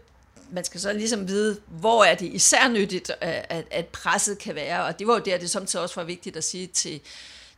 man 0.56 0.64
skal 0.64 0.82
så 0.82 0.94
ligesom 0.94 1.28
vide, 1.28 1.62
hvor 1.68 2.04
er 2.04 2.16
det 2.16 2.26
især 2.26 2.68
nyttigt, 2.68 3.10
øh, 3.10 3.30
at, 3.50 3.68
at 3.72 3.88
presset 3.88 4.38
kan 4.38 4.56
være, 4.56 4.86
og 4.86 5.00
det 5.00 5.08
var 5.08 5.14
jo 5.14 5.22
der, 5.26 5.38
det 5.38 5.50
samtidig 5.50 5.84
også 5.84 5.96
var 5.96 6.04
vigtigt 6.04 6.38
at 6.38 6.44
sige 6.44 6.68
til, 6.68 7.02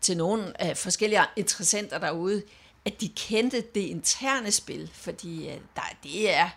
til 0.02 0.18
nogle 0.18 0.62
af 0.62 0.78
forskellige 0.78 1.22
interessenter 1.36 1.98
derude, 1.98 2.42
at 2.86 3.02
de 3.02 3.10
kendte 3.10 3.62
det 3.76 3.82
interne 3.82 4.52
spil, 4.52 4.92
fordi 4.94 5.48
øh, 5.48 5.58
der, 5.76 5.82
det 6.04 6.34
er, 6.34 6.50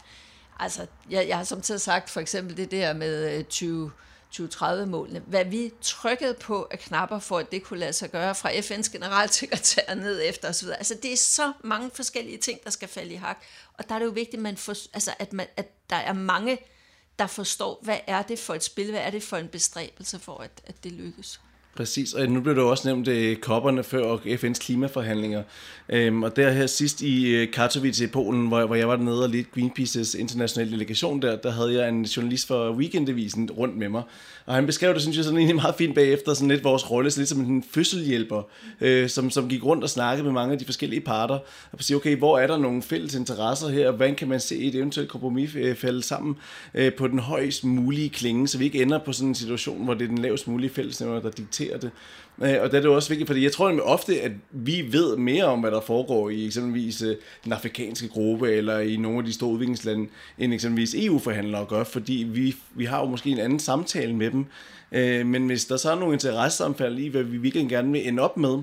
altså, 0.58 0.86
jeg, 1.10 1.28
jeg 1.28 1.36
har 1.36 1.44
samtidig 1.44 1.80
sagt 1.80 2.10
for 2.10 2.20
eksempel 2.20 2.56
det 2.56 2.70
der 2.70 2.92
med 2.92 3.38
øh, 3.38 3.44
20, 3.44 3.90
2030-målene, 4.34 5.22
hvad 5.26 5.44
vi 5.44 5.72
trykkede 5.80 6.34
på 6.34 6.68
af 6.70 6.78
knapper 6.78 7.18
for, 7.18 7.38
at 7.38 7.52
det 7.52 7.62
kunne 7.62 7.78
lade 7.78 7.92
sig 7.92 8.10
gøre 8.10 8.34
fra 8.34 8.50
FN's 8.50 8.92
generalsekretær 8.92 9.94
ned 9.94 10.20
efter 10.24 10.48
osv. 10.48 10.68
Altså, 10.68 10.94
det 11.02 11.12
er 11.12 11.16
så 11.16 11.52
mange 11.64 11.90
forskellige 11.94 12.38
ting, 12.38 12.64
der 12.64 12.70
skal 12.70 12.88
falde 12.88 13.12
i 13.12 13.16
hak. 13.16 13.42
Og 13.74 13.88
der 13.88 13.94
er 13.94 13.98
det 13.98 14.06
jo 14.06 14.10
vigtigt, 14.10 14.34
at, 14.34 14.42
man 14.42 14.56
for, 14.56 14.74
altså, 14.94 15.14
at, 15.18 15.32
man, 15.32 15.46
at 15.56 15.90
der 15.90 15.96
er 15.96 16.12
mange, 16.12 16.58
der 17.18 17.26
forstår, 17.26 17.78
hvad 17.82 17.98
er 18.06 18.22
det 18.22 18.38
for 18.38 18.54
et 18.54 18.64
spil, 18.64 18.90
hvad 18.90 19.00
er 19.00 19.10
det 19.10 19.22
for 19.22 19.36
en 19.36 19.48
bestræbelse 19.48 20.18
for, 20.18 20.38
at, 20.38 20.62
at 20.64 20.84
det 20.84 20.92
lykkes. 20.92 21.40
Præcis, 21.76 22.12
og 22.12 22.28
nu 22.28 22.40
blev 22.40 22.54
det 22.54 22.62
også 22.62 22.88
nævnt 22.88 23.08
uh, 23.08 23.40
kopperne 23.40 23.82
før 23.82 24.04
og 24.04 24.20
FN's 24.24 24.58
klimaforhandlinger. 24.58 25.42
Um, 26.08 26.22
og 26.22 26.36
der 26.36 26.50
her 26.50 26.66
sidst 26.66 27.02
i 27.02 27.34
øh, 27.34 27.52
Katowice 27.52 28.04
i 28.04 28.06
Polen, 28.06 28.46
hvor, 28.46 28.66
hvor 28.66 28.74
jeg 28.74 28.88
var 28.88 28.96
dernede 28.96 29.22
og 29.22 29.28
lidt 29.28 29.46
Greenpeace's 29.58 30.18
internationale 30.18 30.70
delegation 30.70 31.22
der, 31.22 31.36
der 31.36 31.50
havde 31.50 31.74
jeg 31.74 31.88
en 31.88 32.04
journalist 32.04 32.48
fra 32.48 32.70
Weekendavisen 32.72 33.50
rundt 33.50 33.76
med 33.76 33.88
mig. 33.88 34.02
Og 34.46 34.54
han 34.54 34.66
beskrev 34.66 34.94
det, 34.94 35.02
synes 35.02 35.16
jeg, 35.16 35.24
sådan 35.24 35.38
egentlig 35.38 35.56
meget 35.56 35.74
fint 35.74 35.94
bagefter, 35.94 36.34
sådan 36.34 36.48
lidt 36.48 36.64
vores 36.64 36.90
rolle, 36.90 37.10
så 37.10 37.20
lidt 37.20 37.28
som 37.28 37.40
en 37.40 37.64
fødselhjælper, 37.70 38.42
øh, 38.80 39.08
som, 39.08 39.30
som 39.30 39.48
gik 39.48 39.64
rundt 39.64 39.84
og 39.84 39.90
snakkede 39.90 40.24
med 40.24 40.32
mange 40.32 40.52
af 40.52 40.58
de 40.58 40.64
forskellige 40.64 41.00
parter, 41.00 41.38
og 41.72 41.78
sige, 41.80 41.96
okay, 41.96 42.16
hvor 42.16 42.38
er 42.38 42.46
der 42.46 42.58
nogle 42.58 42.82
fælles 42.82 43.14
interesser 43.14 43.68
her, 43.68 43.88
og 43.88 43.94
hvordan 43.94 44.14
kan 44.14 44.28
man 44.28 44.40
se 44.40 44.58
et 44.58 44.74
eventuelt 44.74 45.10
kompromis 45.10 45.54
øh, 45.54 45.76
falde 45.76 46.02
sammen 46.02 46.36
øh, 46.74 46.92
på 46.92 47.08
den 47.08 47.18
højst 47.18 47.64
mulige 47.64 48.08
klinge, 48.08 48.48
så 48.48 48.58
vi 48.58 48.64
ikke 48.64 48.82
ender 48.82 48.98
på 48.98 49.12
sådan 49.12 49.28
en 49.28 49.34
situation, 49.34 49.84
hvor 49.84 49.94
det 49.94 50.04
er 50.04 50.08
den 50.08 50.18
lavest 50.18 50.48
mulige 50.48 50.70
fællesnævner, 50.70 51.20
der 51.20 51.30
dikterer 51.30 51.59
håndtere 51.60 51.78
det. 51.78 51.90
Øh, 52.42 52.62
og 52.62 52.70
det 52.70 52.76
er 52.76 52.80
det 52.80 52.90
også 52.90 53.08
vigtigt, 53.08 53.26
fordi 53.26 53.44
jeg 53.44 53.52
tror 53.52 53.68
nemlig 53.68 53.84
ofte, 53.84 54.20
at 54.20 54.32
vi 54.50 54.88
ved 54.90 55.16
mere 55.16 55.44
om, 55.44 55.60
hvad 55.60 55.70
der 55.70 55.80
foregår 55.80 56.30
i 56.30 56.46
eksempelvis 56.46 57.02
øh, 57.02 57.16
den 57.44 57.52
afrikanske 57.52 58.08
gruppe, 58.08 58.52
eller 58.52 58.78
i 58.78 58.96
nogle 58.96 59.18
af 59.18 59.24
de 59.24 59.32
store 59.32 59.50
udviklingslande, 59.50 60.08
end 60.38 60.54
eksempelvis 60.54 60.94
EU-forhandlere 60.94 61.64
gør, 61.64 61.84
fordi 61.84 62.26
vi, 62.28 62.56
vi 62.74 62.84
har 62.84 63.00
jo 63.00 63.06
måske 63.06 63.30
en 63.30 63.38
anden 63.38 63.58
samtale 63.58 64.16
med 64.16 64.30
dem. 64.30 64.46
Øh, 64.92 65.26
men 65.26 65.46
hvis 65.46 65.64
der 65.64 65.76
så 65.76 65.90
er 65.90 65.98
nogle 65.98 66.12
interesseomfald 66.12 66.98
i, 66.98 67.08
hvad 67.08 67.22
vi 67.22 67.36
virkelig 67.36 67.68
gerne 67.68 67.92
vil 67.92 68.08
ende 68.08 68.22
op 68.22 68.36
med, 68.36 68.58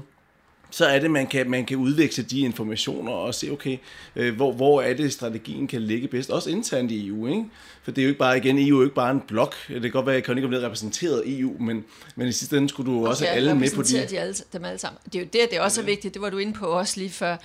så 0.70 0.86
er 0.86 1.00
det, 1.00 1.12
man 1.12 1.28
kan, 1.28 1.50
man 1.50 1.66
kan 1.66 1.78
udveksle 1.78 2.24
de 2.24 2.40
informationer 2.40 3.12
og 3.12 3.36
se, 3.36 3.52
okay, 3.52 3.78
øh, 4.16 4.36
hvor, 4.36 4.52
hvor 4.52 4.82
er 4.82 4.94
det, 4.94 5.14
strategien 5.14 5.68
kan 5.68 5.82
ligge 5.82 6.08
bedst, 6.08 6.30
også 6.30 6.50
internt 6.50 6.92
i 6.92 7.08
EU, 7.08 7.28
ikke? 7.28 7.46
For 7.84 7.92
det 7.92 8.02
er 8.02 8.04
jo 8.04 8.10
ikke 8.10 8.20
bare, 8.20 8.38
igen, 8.38 8.58
EU 8.58 8.76
er 8.76 8.80
jo 8.80 8.84
ikke 8.84 8.96
bare 8.96 9.12
en 9.12 9.22
blok. 9.28 9.56
Det 9.68 9.82
kan 9.82 9.92
godt 9.92 10.06
være, 10.06 10.16
at 10.16 10.26
Connie 10.26 10.48
bliver 10.48 10.66
repræsenteret 10.66 11.40
EU, 11.40 11.58
men, 11.60 11.86
men 12.16 12.28
i 12.28 12.32
sidste 12.32 12.58
ende 12.58 12.70
skulle 12.70 12.92
du 12.92 13.08
også 13.08 13.26
have 13.26 13.36
alle 13.36 13.56
med 13.56 13.76
på 13.76 13.82
de... 13.82 14.08
de 14.08 14.20
alle, 14.20 14.36
dem 14.54 14.66
alle 14.66 14.80
sammen. 14.80 15.00
Det 15.06 15.16
er 15.16 15.20
jo 15.20 15.26
det, 15.26 15.42
det 15.50 15.54
er 15.58 15.62
også 15.62 15.82
okay. 15.82 15.90
vigtigt, 15.90 16.14
det 16.14 16.22
var 16.22 16.30
du 16.30 16.38
inde 16.38 16.54
på 16.54 16.66
også 16.66 17.00
lige 17.00 17.10
før. 17.10 17.38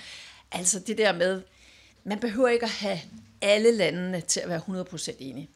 Altså 0.52 0.78
det 0.86 0.98
der 0.98 1.12
med, 1.12 1.42
man 2.04 2.18
behøver 2.18 2.48
ikke 2.48 2.64
at 2.64 2.70
have 2.70 2.98
alle 3.42 3.76
landene 3.76 4.20
til 4.20 4.40
at 4.40 4.48
være 4.48 4.60
100% 4.92 5.12
enige. 5.18 5.48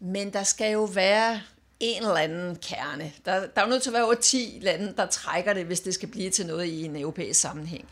Men 0.00 0.32
der 0.32 0.42
skal 0.42 0.72
jo 0.72 0.84
være 0.84 1.40
en 1.80 2.02
eller 2.02 2.16
anden 2.16 2.56
kerne. 2.56 3.12
Der, 3.24 3.40
der 3.40 3.60
er 3.60 3.62
jo 3.62 3.70
nødt 3.70 3.82
til 3.82 3.90
at 3.90 3.94
være 3.94 4.04
over 4.04 4.14
10 4.14 4.58
lande, 4.62 4.94
der 4.96 5.06
trækker 5.06 5.52
det, 5.52 5.64
hvis 5.64 5.80
det 5.80 5.94
skal 5.94 6.08
blive 6.08 6.30
til 6.30 6.46
noget 6.46 6.64
i 6.64 6.84
en 6.84 6.96
europæisk 6.96 7.40
sammenhæng. 7.40 7.88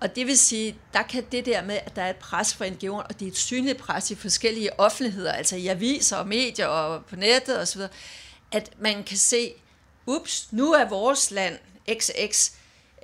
Og 0.00 0.16
det 0.16 0.26
vil 0.26 0.38
sige, 0.38 0.78
der 0.92 1.02
kan 1.02 1.24
det 1.32 1.46
der 1.46 1.64
med, 1.64 1.78
at 1.86 1.96
der 1.96 2.02
er 2.02 2.10
et 2.10 2.16
pres 2.16 2.54
for 2.54 2.64
NGO'en, 2.64 3.06
og 3.08 3.20
det 3.20 3.26
er 3.26 3.30
et 3.30 3.36
synligt 3.36 3.78
pres 3.78 4.10
i 4.10 4.14
forskellige 4.14 4.80
offentligheder, 4.80 5.32
altså 5.32 5.56
i 5.56 5.66
aviser 5.66 6.16
og 6.16 6.28
medier 6.28 6.66
og 6.66 7.04
på 7.04 7.16
nettet 7.16 7.60
osv., 7.60 7.80
at 8.52 8.70
man 8.78 9.04
kan 9.04 9.16
se, 9.16 9.54
ups, 10.06 10.48
nu 10.50 10.72
er 10.72 10.88
vores 10.88 11.30
land 11.30 11.58
XX, 12.00 12.50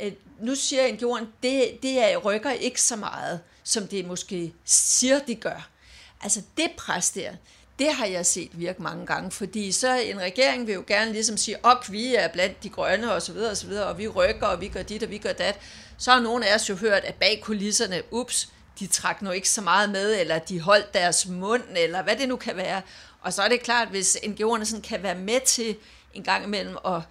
øh, 0.00 0.12
nu 0.40 0.54
siger 0.54 0.88
NGO'en, 0.88 1.26
det, 1.42 1.78
det 1.82 2.12
er, 2.12 2.16
rykker 2.16 2.50
ikke 2.50 2.82
så 2.82 2.96
meget, 2.96 3.40
som 3.64 3.88
det 3.88 4.06
måske 4.06 4.54
siger, 4.64 5.18
de 5.18 5.34
gør. 5.34 5.68
Altså 6.22 6.42
det 6.56 6.70
pres 6.76 7.10
der, 7.10 7.32
det 7.78 7.92
har 7.92 8.06
jeg 8.06 8.26
set 8.26 8.58
virke 8.58 8.82
mange 8.82 9.06
gange, 9.06 9.30
fordi 9.30 9.72
så 9.72 9.98
en 9.98 10.20
regering 10.20 10.66
vil 10.66 10.74
jo 10.74 10.84
gerne 10.86 11.12
ligesom 11.12 11.36
sige, 11.36 11.64
op, 11.64 11.92
vi 11.92 12.14
er 12.14 12.28
blandt 12.28 12.62
de 12.62 12.68
grønne 12.68 13.12
og 13.12 13.22
så 13.22 13.32
videre 13.32 13.50
og 13.50 13.56
så 13.56 13.66
videre, 13.66 13.86
og 13.86 13.98
vi 13.98 14.08
rykker, 14.08 14.46
og 14.46 14.60
vi 14.60 14.68
gør 14.68 14.82
dit, 14.82 15.02
og 15.02 15.10
vi 15.10 15.18
gør 15.18 15.32
dat. 15.32 15.58
Så 15.98 16.10
har 16.10 16.20
nogle 16.20 16.46
af 16.46 16.54
os 16.54 16.68
jo 16.70 16.74
hørt, 16.74 17.04
at 17.04 17.14
bag 17.14 17.40
kulisserne, 17.42 18.02
ups, 18.10 18.48
de 18.78 18.86
trak 18.86 19.22
nu 19.22 19.30
ikke 19.30 19.48
så 19.48 19.60
meget 19.60 19.90
med, 19.90 20.20
eller 20.20 20.38
de 20.38 20.60
holdt 20.60 20.94
deres 20.94 21.26
mund, 21.26 21.62
eller 21.76 22.02
hvad 22.02 22.16
det 22.16 22.28
nu 22.28 22.36
kan 22.36 22.56
være. 22.56 22.82
Og 23.20 23.32
så 23.32 23.42
er 23.42 23.48
det 23.48 23.62
klart, 23.62 23.88
hvis 23.88 24.16
NGO'erne 24.16 24.64
sådan 24.64 24.82
kan 24.82 25.02
være 25.02 25.14
med 25.14 25.40
til 25.46 25.76
en 26.14 26.22
gang 26.22 26.44
imellem, 26.44 26.76
og 26.82 27.02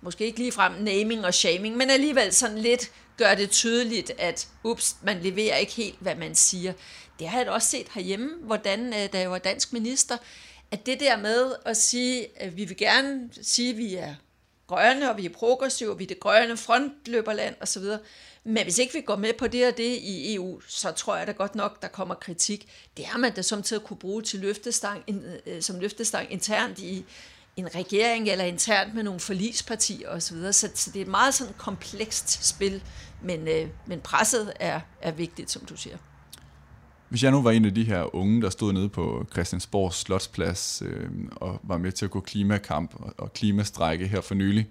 måske 0.00 0.24
ikke 0.24 0.38
lige 0.38 0.52
frem 0.52 0.72
naming 0.72 1.24
og 1.24 1.34
shaming, 1.34 1.76
men 1.76 1.90
alligevel 1.90 2.34
sådan 2.34 2.58
lidt 2.58 2.90
gør 3.20 3.34
det 3.34 3.50
tydeligt, 3.50 4.12
at 4.18 4.48
ups, 4.64 4.96
man 5.02 5.20
leverer 5.22 5.56
ikke 5.56 5.72
helt, 5.72 5.96
hvad 6.00 6.14
man 6.14 6.34
siger 6.34 6.72
det 7.20 7.28
har 7.28 7.38
jeg 7.38 7.46
da 7.46 7.50
også 7.50 7.68
set 7.68 7.86
herhjemme, 7.94 8.30
hvordan, 8.42 8.86
øh, 8.86 9.12
da 9.12 9.18
jeg 9.18 9.30
var 9.30 9.38
dansk 9.38 9.72
minister, 9.72 10.16
at 10.70 10.86
det 10.86 11.00
der 11.00 11.16
med 11.16 11.54
at 11.64 11.76
sige, 11.76 12.26
at 12.36 12.56
vi 12.56 12.64
vil 12.64 12.76
gerne 12.76 13.30
sige, 13.42 13.70
at 13.70 13.76
vi 13.76 13.94
er 13.94 14.14
grønne, 14.66 15.10
og 15.10 15.16
vi 15.16 15.26
er 15.26 15.30
progressive, 15.30 15.90
og 15.90 15.98
vi 15.98 16.04
er 16.04 16.08
det 16.08 16.20
grønne 16.20 16.56
frontløberland 16.56 17.54
osv., 17.60 17.82
men 18.44 18.62
hvis 18.62 18.78
ikke 18.78 18.92
vi 18.92 19.00
går 19.00 19.16
med 19.16 19.32
på 19.38 19.46
det 19.46 19.66
og 19.66 19.76
det 19.76 19.98
i 20.02 20.34
EU, 20.34 20.60
så 20.68 20.90
tror 20.90 21.16
jeg 21.16 21.26
da 21.26 21.32
godt 21.32 21.54
nok, 21.54 21.82
der 21.82 21.88
kommer 21.88 22.14
kritik. 22.14 22.68
Det 22.96 23.04
har 23.04 23.18
man 23.18 23.32
da 23.32 23.42
som 23.42 23.62
til 23.62 23.74
at 23.74 23.84
kunne 23.84 23.96
bruge 23.96 24.22
til 24.22 24.40
løftestang, 24.40 25.04
øh, 25.46 25.62
som 25.62 25.80
løftestang 25.80 26.32
internt 26.32 26.78
i 26.78 27.04
en 27.56 27.74
regering 27.74 28.28
eller 28.28 28.44
internt 28.44 28.94
med 28.94 29.02
nogle 29.02 29.20
forlispartier 29.20 30.08
osv. 30.08 30.52
Så, 30.52 30.70
så 30.74 30.90
det 30.90 30.96
er 30.96 31.02
et 31.04 31.10
meget 31.10 31.34
sådan 31.34 31.54
komplekst 31.58 32.48
spil, 32.48 32.82
men, 33.22 33.48
øh, 33.48 33.68
men 33.86 34.00
presset 34.00 34.52
er, 34.60 34.80
er 35.00 35.12
vigtigt, 35.12 35.50
som 35.50 35.64
du 35.64 35.76
siger. 35.76 35.96
Hvis 37.08 37.22
jeg 37.22 37.30
nu 37.30 37.42
var 37.42 37.50
en 37.50 37.64
af 37.64 37.74
de 37.74 37.84
her 37.84 38.14
unge, 38.14 38.42
der 38.42 38.50
stod 38.50 38.72
nede 38.72 38.88
på 38.88 39.26
Christiansborgs 39.32 39.96
Slotsplads 39.96 40.82
øh, 40.86 41.10
og 41.36 41.60
var 41.62 41.78
med 41.78 41.92
til 41.92 42.04
at 42.04 42.10
gå 42.10 42.20
klimakamp 42.20 42.94
og, 42.94 43.14
og 43.18 43.32
klimastrække 43.32 44.06
her 44.06 44.20
for 44.20 44.34
nylig, 44.34 44.68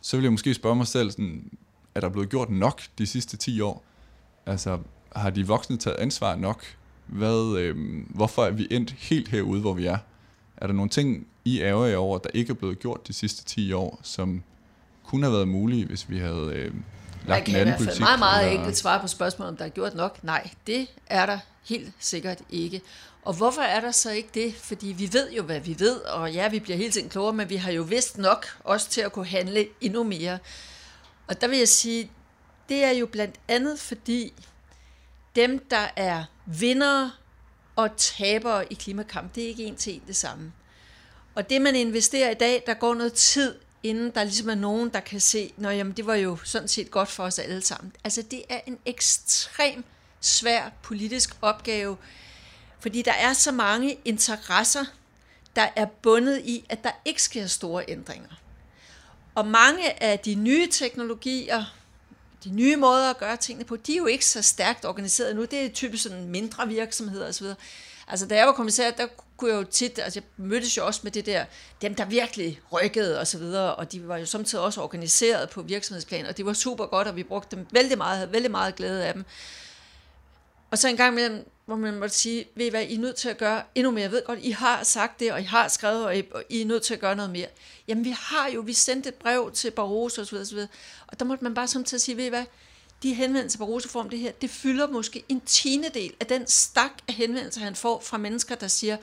så 0.00 0.16
ville 0.16 0.24
jeg 0.24 0.32
måske 0.32 0.54
spørge 0.54 0.76
mig 0.76 0.86
selv, 0.86 1.10
sådan, 1.10 1.50
er 1.94 2.00
der 2.00 2.08
blevet 2.08 2.28
gjort 2.28 2.50
nok 2.50 2.82
de 2.98 3.06
sidste 3.06 3.36
10 3.36 3.60
år? 3.60 3.84
Altså, 4.46 4.78
har 5.16 5.30
de 5.30 5.46
voksne 5.46 5.76
taget 5.76 5.96
ansvar 5.96 6.36
nok? 6.36 6.64
Hvad, 7.06 7.58
øh, 7.58 7.76
hvorfor 8.08 8.44
er 8.44 8.50
vi 8.50 8.66
endt 8.70 8.90
helt 8.90 9.28
herude, 9.28 9.60
hvor 9.60 9.72
vi 9.72 9.86
er? 9.86 9.98
Er 10.56 10.66
der 10.66 10.74
nogle 10.74 10.90
ting, 10.90 11.26
I 11.44 11.60
ærger 11.60 11.86
jer 11.86 11.96
over, 11.96 12.18
der 12.18 12.30
ikke 12.34 12.50
er 12.50 12.54
blevet 12.54 12.78
gjort 12.78 13.08
de 13.08 13.12
sidste 13.12 13.44
10 13.44 13.72
år, 13.72 14.00
som 14.02 14.42
kunne 15.04 15.26
have 15.26 15.32
været 15.32 15.48
mulige, 15.48 15.86
hvis 15.86 16.10
vi 16.10 16.18
havde 16.18 16.52
øh, 16.54 16.74
lagt 17.26 17.48
en 17.48 17.56
anden 17.56 17.76
politik? 17.76 18.00
meget, 18.00 18.18
meget 18.18 18.46
eller... 18.46 18.58
enkelt 18.58 18.76
svare 18.76 19.00
på 19.00 19.06
spørgsmålet, 19.06 19.50
om 19.50 19.56
der 19.56 19.64
er 19.64 19.68
gjort 19.68 19.94
nok. 19.94 20.24
Nej, 20.24 20.50
det 20.66 20.86
er 21.06 21.26
der 21.26 21.38
Helt 21.70 21.92
sikkert 21.98 22.38
ikke. 22.50 22.82
Og 23.22 23.34
hvorfor 23.34 23.62
er 23.62 23.80
der 23.80 23.90
så 23.90 24.10
ikke 24.10 24.28
det? 24.34 24.54
Fordi 24.54 24.86
vi 24.86 25.12
ved 25.12 25.32
jo, 25.32 25.42
hvad 25.42 25.60
vi 25.60 25.76
ved, 25.78 26.00
og 26.00 26.32
ja, 26.32 26.48
vi 26.48 26.60
bliver 26.60 26.76
hele 26.76 26.92
tiden 26.92 27.08
klogere, 27.08 27.32
men 27.32 27.48
vi 27.48 27.56
har 27.56 27.72
jo 27.72 27.82
vidst 27.82 28.18
nok 28.18 28.46
også 28.64 28.88
til 28.88 29.00
at 29.00 29.12
kunne 29.12 29.26
handle 29.26 29.68
endnu 29.80 30.02
mere. 30.02 30.38
Og 31.26 31.40
der 31.40 31.48
vil 31.48 31.58
jeg 31.58 31.68
sige, 31.68 32.10
det 32.68 32.84
er 32.84 32.90
jo 32.90 33.06
blandt 33.06 33.34
andet 33.48 33.80
fordi 33.80 34.32
dem, 35.36 35.66
der 35.70 35.88
er 35.96 36.24
vinder 36.46 37.10
og 37.76 37.90
tabere 37.96 38.72
i 38.72 38.74
klimakamp, 38.74 39.34
det 39.34 39.44
er 39.44 39.48
ikke 39.48 39.64
en 39.64 39.76
til 39.76 39.94
en 39.94 40.02
det 40.06 40.16
samme. 40.16 40.52
Og 41.34 41.50
det, 41.50 41.62
man 41.62 41.76
investerer 41.76 42.30
i 42.30 42.34
dag, 42.34 42.62
der 42.66 42.74
går 42.74 42.94
noget 42.94 43.12
tid, 43.12 43.54
inden 43.82 44.10
der 44.10 44.24
ligesom 44.24 44.48
er 44.48 44.54
nogen, 44.54 44.88
der 44.88 45.00
kan 45.00 45.20
se, 45.20 45.52
når 45.56 45.70
jamen, 45.70 45.92
det 45.92 46.06
var 46.06 46.14
jo 46.14 46.38
sådan 46.44 46.68
set 46.68 46.90
godt 46.90 47.08
for 47.08 47.24
os 47.24 47.38
alle 47.38 47.62
sammen. 47.62 47.92
Altså, 48.04 48.22
det 48.22 48.42
er 48.48 48.60
en 48.66 48.78
ekstrem 48.86 49.84
svær 50.20 50.70
politisk 50.82 51.36
opgave, 51.42 51.96
fordi 52.80 53.02
der 53.02 53.12
er 53.12 53.32
så 53.32 53.52
mange 53.52 53.98
interesser, 54.04 54.84
der 55.56 55.68
er 55.76 55.86
bundet 55.86 56.42
i, 56.44 56.64
at 56.68 56.84
der 56.84 56.90
ikke 57.04 57.22
sker 57.22 57.46
store 57.46 57.84
ændringer. 57.88 58.28
Og 59.34 59.46
mange 59.46 60.02
af 60.02 60.18
de 60.18 60.34
nye 60.34 60.68
teknologier, 60.70 61.64
de 62.44 62.50
nye 62.50 62.76
måder 62.76 63.10
at 63.10 63.18
gøre 63.18 63.36
tingene 63.36 63.64
på, 63.64 63.76
de 63.76 63.92
er 63.92 63.96
jo 63.96 64.06
ikke 64.06 64.26
så 64.26 64.42
stærkt 64.42 64.84
organiseret 64.84 65.36
nu. 65.36 65.44
Det 65.44 65.64
er 65.64 65.68
typisk 65.68 66.02
sådan 66.02 66.28
mindre 66.28 66.68
virksomheder 66.68 67.28
osv. 67.28 67.46
Altså, 68.08 68.26
da 68.26 68.36
jeg 68.36 68.46
var 68.46 68.52
kommissær, 68.52 68.90
der 68.90 69.06
kunne 69.40 69.52
jeg 69.52 69.58
jo 69.58 69.64
tit, 69.64 69.98
altså 69.98 70.20
jeg 70.20 70.44
mødtes 70.46 70.76
jo 70.76 70.86
også 70.86 71.00
med 71.02 71.12
det 71.12 71.26
der, 71.26 71.44
dem 71.82 71.94
der 71.94 72.04
virkelig 72.04 72.60
rykkede 72.72 73.20
og 73.20 73.26
så 73.26 73.38
videre, 73.38 73.74
og 73.74 73.92
de 73.92 74.08
var 74.08 74.16
jo 74.16 74.26
samtidig 74.26 74.64
også 74.64 74.80
organiseret 74.80 75.50
på 75.50 75.62
virksomhedsplan, 75.62 76.26
og 76.26 76.36
det 76.36 76.46
var 76.46 76.52
super 76.52 76.86
godt, 76.86 77.08
og 77.08 77.16
vi 77.16 77.22
brugte 77.22 77.56
dem 77.56 77.66
vældig 77.72 77.98
meget, 77.98 78.16
havde 78.16 78.32
vældig 78.32 78.50
meget 78.50 78.76
glæde 78.76 79.06
af 79.06 79.14
dem. 79.14 79.24
Og 80.70 80.78
så 80.78 80.88
en 80.88 80.96
gang 80.96 81.12
imellem, 81.12 81.50
hvor 81.66 81.76
man 81.76 81.98
måtte 81.98 82.14
sige, 82.16 82.46
ved 82.54 82.66
I 82.66 82.68
hvad, 82.68 82.82
I 82.82 82.94
er 82.94 82.98
nødt 82.98 83.16
til 83.16 83.28
at 83.28 83.38
gøre 83.38 83.62
endnu 83.74 83.90
mere. 83.90 84.02
Jeg 84.02 84.12
ved 84.12 84.24
godt, 84.24 84.38
I 84.42 84.50
har 84.50 84.82
sagt 84.82 85.20
det, 85.20 85.32
og 85.32 85.40
I 85.40 85.44
har 85.44 85.68
skrevet, 85.68 86.04
og 86.04 86.18
I, 86.18 86.22
og 86.30 86.42
I 86.48 86.60
er 86.60 86.66
nødt 86.66 86.82
til 86.82 86.94
at 86.94 87.00
gøre 87.00 87.16
noget 87.16 87.30
mere. 87.30 87.46
Jamen 87.88 88.04
vi 88.04 88.14
har 88.18 88.48
jo, 88.48 88.60
vi 88.60 88.72
sendte 88.72 89.08
et 89.08 89.14
brev 89.14 89.50
til 89.54 89.70
Barroso 89.70 90.22
osv. 90.22 90.36
osv. 90.36 90.58
Og 91.06 91.18
der 91.18 91.24
måtte 91.24 91.44
man 91.44 91.54
bare 91.54 91.68
samtidig 91.68 92.00
sige, 92.00 92.16
ved 92.16 92.24
I 92.24 92.28
hvad, 92.28 92.44
de 93.02 93.14
henvendelser, 93.14 93.58
Barroso 93.58 93.88
får 93.88 94.00
om 94.00 94.10
det 94.10 94.18
her, 94.18 94.32
det 94.32 94.50
fylder 94.50 94.88
måske 94.88 95.24
en 95.28 95.40
tiende 95.40 95.88
del 95.94 96.14
af 96.20 96.26
den 96.26 96.46
stak 96.46 96.90
af 97.08 97.14
henvendelser, 97.14 97.60
han 97.60 97.74
får 97.74 98.00
fra 98.00 98.18
mennesker, 98.18 98.54
der 98.54 98.68
siger, 98.68 98.96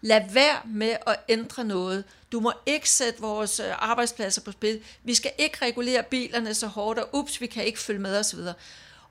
lad 0.00 0.30
være 0.32 0.60
med 0.64 0.96
at 1.06 1.16
ændre 1.28 1.64
noget. 1.64 2.04
Du 2.32 2.40
må 2.40 2.52
ikke 2.66 2.90
sætte 2.90 3.20
vores 3.20 3.60
øh, 3.60 3.90
arbejdspladser 3.90 4.42
på 4.42 4.52
spil. 4.52 4.82
Vi 5.04 5.14
skal 5.14 5.32
ikke 5.38 5.64
regulere 5.64 6.02
bilerne 6.02 6.54
så 6.54 6.66
hårdt, 6.66 6.98
og 6.98 7.08
ups, 7.12 7.40
vi 7.40 7.46
kan 7.46 7.64
ikke 7.64 7.78
følge 7.78 8.00
med 8.00 8.18
osv. 8.18 8.38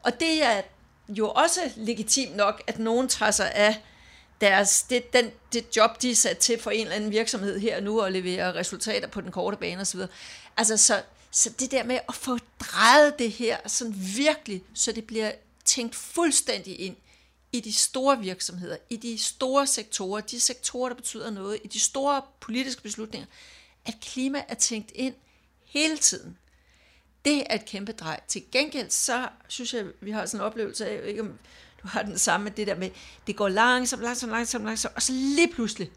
Og 0.04 0.20
det 0.20 0.44
er 0.44 0.62
jo 1.10 1.30
også 1.30 1.60
legitimt 1.76 2.36
nok, 2.36 2.64
at 2.68 2.80
nogen 2.80 3.08
tager 3.08 3.32
sig 3.32 3.52
af 3.52 3.82
deres, 4.42 4.84
det, 4.84 5.14
den, 5.14 5.32
det 5.54 5.78
job, 5.78 6.02
de 6.02 6.12
er 6.12 6.16
sat 6.16 6.38
til 6.38 6.62
for 6.62 6.72
en 6.72 6.82
eller 6.82 6.96
anden 6.96 7.12
virksomhed 7.12 7.60
her 7.60 7.82
nu, 7.82 8.02
og 8.02 8.12
levere 8.12 8.56
resultater 8.56 9.08
på 9.08 9.22
den 9.22 9.32
korte 9.32 9.58
bane 9.58 9.82
osv. 9.82 10.00
Altså, 10.58 10.78
så, 10.78 11.02
så 11.32 11.50
det 11.60 11.72
der 11.72 11.84
med 11.84 12.00
at 12.10 12.16
få 12.16 12.38
drejet 12.60 13.20
det 13.20 13.32
her 13.32 13.58
sådan 13.66 13.96
virkelig, 14.16 14.64
så 14.74 14.92
det 14.92 15.08
bliver 15.08 15.32
tænkt 15.66 15.96
fuldstændig 15.96 16.80
ind 16.80 16.96
i 17.52 17.60
de 17.60 17.74
store 17.74 18.20
virksomheder, 18.20 18.78
i 18.90 18.96
de 18.96 19.18
store 19.18 19.68
sektorer, 19.68 20.22
de 20.22 20.40
sektorer, 20.40 20.90
der 20.90 20.96
betyder 20.96 21.30
noget, 21.30 21.60
i 21.64 21.68
de 21.68 21.80
store 21.80 22.22
politiske 22.40 22.82
beslutninger, 22.82 23.28
at 23.86 23.96
klima 24.02 24.44
er 24.48 24.56
tænkt 24.56 24.92
ind 24.96 25.14
hele 25.66 25.98
tiden. 25.98 26.38
Det 27.26 27.44
er 27.50 27.56
et 27.56 27.66
kæmpe 27.66 27.92
drej. 27.92 28.20
Til 28.28 28.44
gengæld, 28.52 28.90
så 28.90 29.30
synes 29.48 29.74
jeg, 29.74 29.86
vi 30.02 30.12
har 30.12 30.26
sådan 30.26 30.40
en 30.40 30.46
oplevelse 30.46 30.88
af, 30.88 31.08
ikke 31.08 31.22
om 31.22 31.40
du 31.84 31.88
har 31.88 32.02
den 32.02 32.18
samme 32.18 32.44
med 32.44 32.52
det 32.52 32.68
der 32.68 32.76
med, 32.76 32.90
det 33.28 33.36
går 33.36 33.50
langsomt, 33.50 34.04
langsomt, 34.04 34.32
langsomt, 34.32 34.66
langsomt, 34.66 34.96
og 34.96 35.02
så 35.02 35.12
lige 35.14 35.54
pludselig, 35.54 35.92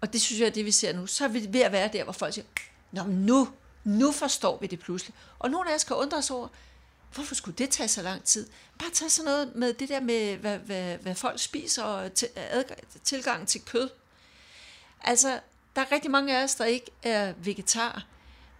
og 0.00 0.12
det 0.12 0.20
synes 0.20 0.40
jeg 0.40 0.46
er 0.46 0.50
det, 0.50 0.64
vi 0.64 0.70
ser 0.70 0.92
nu, 0.92 1.06
så 1.06 1.24
er 1.24 1.28
vi 1.28 1.46
ved 1.50 1.60
at 1.60 1.72
være 1.72 1.90
der, 1.92 2.04
hvor 2.04 2.12
folk 2.12 2.34
siger, 2.34 2.46
Nå, 2.92 3.02
nu, 3.02 3.48
nu 3.84 4.12
forstår 4.12 4.58
vi 4.60 4.66
det 4.66 4.78
pludselig. 4.78 5.14
Og 5.38 5.50
nogle 5.50 5.70
af 5.70 5.74
os 5.74 5.84
kan 5.84 5.96
undre 5.96 6.18
os 6.18 6.30
over, 6.30 6.48
hvorfor 7.14 7.34
skulle 7.34 7.56
det 7.58 7.70
tage 7.70 7.88
så 7.88 8.02
lang 8.02 8.24
tid? 8.24 8.48
Bare 8.78 8.90
tage 8.90 9.10
sådan 9.10 9.30
noget 9.30 9.54
med 9.54 9.72
det 9.72 9.88
der 9.88 10.00
med, 10.00 10.36
hvad, 10.36 10.58
hvad, 10.58 10.96
hvad 10.96 11.14
folk 11.14 11.40
spiser 11.40 11.82
og 11.82 12.10
adgang, 12.36 12.80
tilgang 13.04 13.48
til 13.48 13.60
kød. 13.64 13.90
Altså, 15.00 15.40
der 15.76 15.82
er 15.82 15.92
rigtig 15.92 16.10
mange 16.10 16.38
af 16.38 16.44
os, 16.44 16.54
der 16.54 16.64
ikke 16.64 16.90
er 17.02 17.32
vegetarer. 17.36 18.00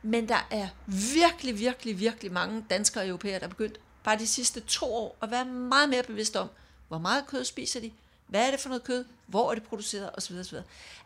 Men 0.03 0.29
der 0.29 0.47
er 0.51 0.69
virkelig, 0.87 1.59
virkelig, 1.59 1.99
virkelig 1.99 2.33
mange 2.33 2.65
danskere 2.71 3.05
og 3.05 3.09
europæere, 3.09 3.39
der 3.39 3.45
er 3.45 3.51
begyndt 3.51 3.81
bare 4.05 4.19
de 4.19 4.27
sidste 4.27 4.61
to 4.61 4.95
år 4.95 5.17
at 5.23 5.31
være 5.31 5.45
meget 5.45 5.89
mere 5.89 6.03
bevidst 6.03 6.37
om, 6.37 6.49
hvor 6.89 6.99
meget 6.99 7.27
kød 7.27 7.45
spiser 7.45 7.81
de, 7.81 7.93
hvad 8.27 8.47
er 8.47 8.51
det 8.51 8.61
for 8.61 8.69
noget 8.69 8.85
kød, 8.85 9.05
hvor 9.27 9.51
er 9.51 9.55
det 9.55 9.63
produceret 9.63 10.11
osv. 10.15 10.37
osv. 10.37 10.59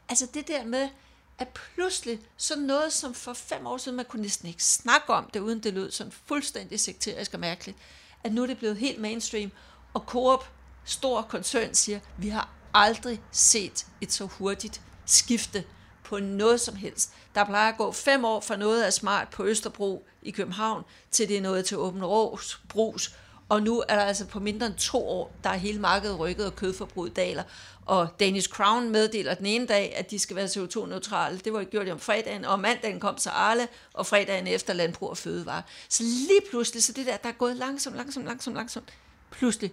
Altså 0.09 0.27
det 0.35 0.49
der 0.49 0.65
med, 0.65 0.89
at 1.39 1.49
pludselig 1.49 2.21
sådan 2.37 2.65
noget, 2.65 2.93
som 2.93 3.15
for 3.15 3.33
fem 3.33 3.67
år 3.67 3.77
siden, 3.77 3.97
man 3.97 4.05
kunne 4.05 4.23
næsten 4.23 4.49
ikke 4.49 4.65
snakke 4.65 5.13
om 5.13 5.31
det, 5.35 5.41
uden 5.41 5.61
det 5.61 5.75
lød 5.75 5.91
sådan 5.91 6.13
fuldstændig 6.27 6.81
sekterisk 6.81 7.35
og 7.35 7.41
mærkeligt, 7.41 7.79
at 8.25 8.33
nu 8.33 8.43
er 8.43 8.47
det 8.47 8.59
blevet 8.59 8.77
helt 8.77 9.01
mainstream, 9.01 9.53
og 9.95 10.01
Coop, 10.01 10.51
stor 10.85 11.23
koncern, 11.23 11.75
siger, 11.75 12.01
vi 12.19 12.29
har 12.29 12.49
aldrig 12.75 13.23
set 13.33 13.87
et 14.01 14.13
så 14.13 14.27
hurtigt 14.27 14.81
skifte 15.07 15.65
på 16.05 16.19
noget 16.19 16.61
som 16.61 16.77
helst. 16.77 17.13
Der 17.35 17.45
plejer 17.45 17.73
at 17.73 17.79
gå 17.79 17.93
fem 17.93 18.25
år 18.25 18.41
fra 18.41 18.57
noget 18.57 18.83
af 18.83 18.93
smart 18.93 19.29
på 19.29 19.45
Østerbro 19.45 20.07
i 20.23 20.31
København, 20.31 20.85
til 21.11 21.29
det 21.29 21.37
er 21.37 21.41
noget 21.41 21.65
til 21.65 21.77
Åben 21.77 22.05
Rås, 22.05 22.61
Brus, 22.69 23.17
og 23.49 23.63
nu 23.63 23.85
er 23.89 23.97
der 23.97 24.03
altså 24.03 24.27
på 24.27 24.41
mindre 24.41 24.67
end 24.67 24.75
to 24.75 25.09
år, 25.09 25.37
der 25.45 25.51
er 25.51 25.57
hele 25.57 25.81
markedet 25.81 26.19
rykket, 26.19 26.47
og 26.47 26.57
kødforbruget 26.57 27.17
daler. 27.17 27.43
Og 27.87 28.09
Danish 28.21 28.49
Crown 28.49 28.91
meddeler 28.91 29.35
den 29.35 29.47
ene 29.47 29.67
dag, 29.67 29.95
at 29.97 30.11
de 30.11 30.19
skal 30.19 30.37
være 30.37 30.47
CO2-neutrale. 30.47 31.39
Det 31.39 31.53
var 31.53 31.65
gjort 31.65 31.87
de 31.87 31.93
om 31.93 32.01
fredagen, 32.01 32.45
og 32.45 32.61
mandagen 32.61 33.01
kom 33.01 33.19
så 33.19 33.31
Arle, 33.31 33.69
og 33.93 34.07
fredagen 34.07 34.47
efter 34.47 34.73
Landbrug 34.73 35.11
og 35.11 35.19
Fødevare. 35.19 35.63
Så 35.89 36.03
lige 36.03 36.41
pludselig, 36.51 36.83
så 36.83 36.93
det 36.93 37.07
der, 37.07 37.17
der 37.17 37.29
er 37.29 37.33
gået 37.33 37.57
langsomt, 37.57 37.97
langsomt, 37.97 38.27
langsomt, 38.27 38.57
langsomt, 38.57 38.89
pludselig, 39.31 39.73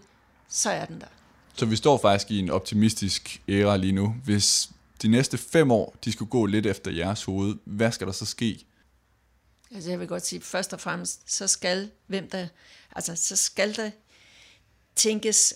så 0.49 0.69
er 0.69 0.85
den 0.85 1.01
der. 1.01 1.07
Så 1.57 1.65
vi 1.65 1.75
står 1.75 1.97
faktisk 1.97 2.31
i 2.31 2.39
en 2.39 2.49
optimistisk 2.49 3.41
æra 3.49 3.77
lige 3.77 3.93
nu. 3.93 4.15
Hvis 4.25 4.69
de 5.01 5.07
næste 5.07 5.37
fem 5.37 5.71
år, 5.71 5.95
de 6.05 6.11
skulle 6.11 6.29
gå 6.29 6.45
lidt 6.45 6.65
efter 6.65 6.91
jeres 6.91 7.23
hoved, 7.23 7.55
hvad 7.65 7.91
skal 7.91 8.07
der 8.07 8.13
så 8.13 8.25
ske? 8.25 8.65
Altså 9.75 9.89
jeg 9.89 9.99
vil 9.99 10.07
godt 10.07 10.25
sige, 10.25 10.41
først 10.41 10.73
og 10.73 10.79
fremmest, 10.79 11.33
så 11.33 11.47
skal, 11.47 11.89
hvem 12.07 12.29
der, 12.29 12.47
altså 12.95 13.15
så 13.15 13.35
skal 13.35 13.75
der 13.75 13.91
tænkes, 14.95 15.53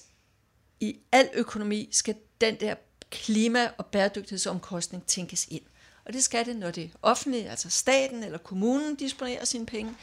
i 0.79 0.99
al 1.11 1.29
økonomi 1.33 1.89
skal 1.91 2.15
den 2.41 2.55
der 2.59 2.75
klima- 3.09 3.71
og 3.77 3.85
bæredygtighedsomkostning 3.85 5.05
tænkes 5.05 5.47
ind. 5.51 5.63
Og 6.05 6.13
det 6.13 6.23
skal 6.23 6.45
det, 6.45 6.55
når 6.55 6.71
det 6.71 6.91
offentlige, 7.01 7.49
altså 7.49 7.69
staten 7.69 8.23
eller 8.23 8.37
kommunen 8.37 8.95
disponerer 8.95 9.45
sine 9.45 9.65
penge. 9.65 9.95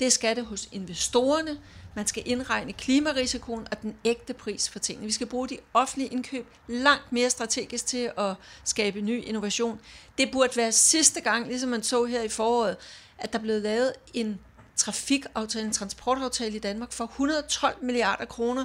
Det 0.00 0.12
skal 0.12 0.36
det 0.36 0.46
hos 0.46 0.68
investorerne. 0.72 1.60
Man 1.94 2.06
skal 2.06 2.22
indregne 2.26 2.72
klimarisikoen 2.72 3.66
og 3.70 3.82
den 3.82 3.96
ægte 4.04 4.34
pris 4.34 4.68
for 4.68 4.78
tingene. 4.78 5.06
Vi 5.06 5.12
skal 5.12 5.26
bruge 5.26 5.48
de 5.48 5.58
offentlige 5.74 6.08
indkøb 6.08 6.46
langt 6.68 7.12
mere 7.12 7.30
strategisk 7.30 7.86
til 7.86 8.10
at 8.18 8.34
skabe 8.64 9.00
ny 9.00 9.24
innovation. 9.24 9.80
Det 10.18 10.30
burde 10.32 10.56
være 10.56 10.72
sidste 10.72 11.20
gang, 11.20 11.48
ligesom 11.48 11.70
man 11.70 11.82
så 11.82 12.04
her 12.04 12.22
i 12.22 12.28
foråret, 12.28 12.76
at 13.18 13.32
der 13.32 13.38
blev 13.38 13.62
lavet 13.62 13.92
en 14.14 14.40
trafikaftale, 14.76 15.66
en 15.66 15.72
transportaftale 15.72 16.56
i 16.56 16.58
Danmark 16.58 16.92
for 16.92 17.04
112 17.04 17.76
milliarder 17.82 18.24
kroner. 18.24 18.64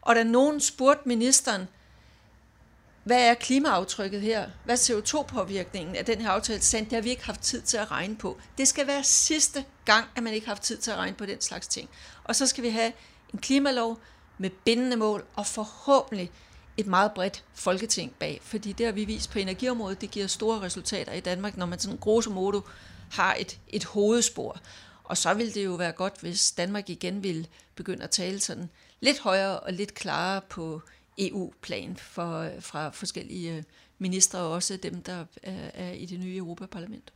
Og 0.00 0.14
da 0.14 0.22
nogen 0.22 0.60
spurgte 0.60 1.08
ministeren, 1.08 1.68
hvad 3.04 3.28
er 3.28 3.34
klimaaftrykket 3.34 4.20
her? 4.20 4.50
Hvad 4.64 4.74
er 4.74 4.78
CO2-påvirkningen 4.78 5.96
af 5.96 6.04
den 6.04 6.20
her 6.20 6.30
aftale? 6.30 6.60
Sandt, 6.60 6.90
det 6.90 6.96
har 6.96 7.02
vi 7.02 7.10
ikke 7.10 7.24
haft 7.24 7.40
tid 7.40 7.62
til 7.62 7.76
at 7.76 7.90
regne 7.90 8.16
på. 8.16 8.38
Det 8.58 8.68
skal 8.68 8.86
være 8.86 9.04
sidste 9.04 9.64
gang, 9.84 10.06
at 10.16 10.22
man 10.22 10.34
ikke 10.34 10.46
har 10.46 10.54
haft 10.54 10.62
tid 10.62 10.76
til 10.76 10.90
at 10.90 10.96
regne 10.96 11.16
på 11.16 11.26
den 11.26 11.40
slags 11.40 11.68
ting. 11.68 11.88
Og 12.24 12.36
så 12.36 12.46
skal 12.46 12.64
vi 12.64 12.68
have 12.68 12.92
en 13.32 13.38
klimalov 13.38 13.98
med 14.38 14.50
bindende 14.50 14.96
mål, 14.96 15.24
og 15.34 15.46
forhåbentlig 15.46 16.30
et 16.76 16.86
meget 16.86 17.12
bredt 17.12 17.44
folketing 17.54 18.14
bag. 18.18 18.40
Fordi 18.42 18.72
det 18.72 18.86
har 18.86 18.92
vi 18.92 19.04
vist 19.04 19.30
på 19.30 19.38
energiområdet, 19.38 20.00
det 20.00 20.10
giver 20.10 20.26
store 20.26 20.60
resultater 20.60 21.12
i 21.12 21.20
Danmark, 21.20 21.56
når 21.56 21.66
man 21.66 21.78
sådan 21.78 21.98
grosso 21.98 22.30
modo 22.30 22.60
har 23.10 23.36
et, 23.38 23.58
et 23.68 23.84
hovedspor. 23.84 24.60
Og 25.04 25.16
så 25.16 25.34
vil 25.34 25.54
det 25.54 25.64
jo 25.64 25.74
være 25.74 25.92
godt, 25.92 26.20
hvis 26.20 26.52
Danmark 26.52 26.90
igen 26.90 27.22
vil 27.22 27.48
begynde 27.74 28.04
at 28.04 28.10
tale 28.10 28.40
sådan 28.40 28.70
lidt 29.00 29.18
højere 29.18 29.60
og 29.60 29.72
lidt 29.72 29.94
klarere 29.94 30.40
på 30.48 30.82
EU-plan 31.18 31.96
for, 31.96 32.48
fra 32.60 32.90
forskellige 32.90 33.56
øh, 33.56 33.62
ministre, 33.98 34.38
og 34.38 34.50
også 34.50 34.76
dem, 34.76 35.02
der 35.02 35.24
er, 35.42 35.70
er 35.74 35.92
i 35.92 36.06
det 36.06 36.20
nye 36.20 36.36
Europaparlament. 36.36 37.12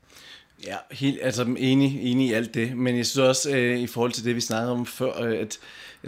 Ja, 0.65 0.77
helt, 0.91 1.19
altså 1.23 1.43
enig, 1.59 2.13
enig 2.13 2.29
i 2.29 2.33
alt 2.33 2.55
det, 2.55 2.77
men 2.77 2.97
jeg 2.97 3.07
synes 3.07 3.29
også, 3.29 3.57
øh, 3.57 3.79
i 3.79 3.87
forhold 3.87 4.13
til 4.13 4.25
det, 4.25 4.37
vi 4.37 4.41
snakkede 4.41 4.73
om 4.73 4.87
før, 4.87 5.23
øh, 5.23 5.41
at 5.41 5.59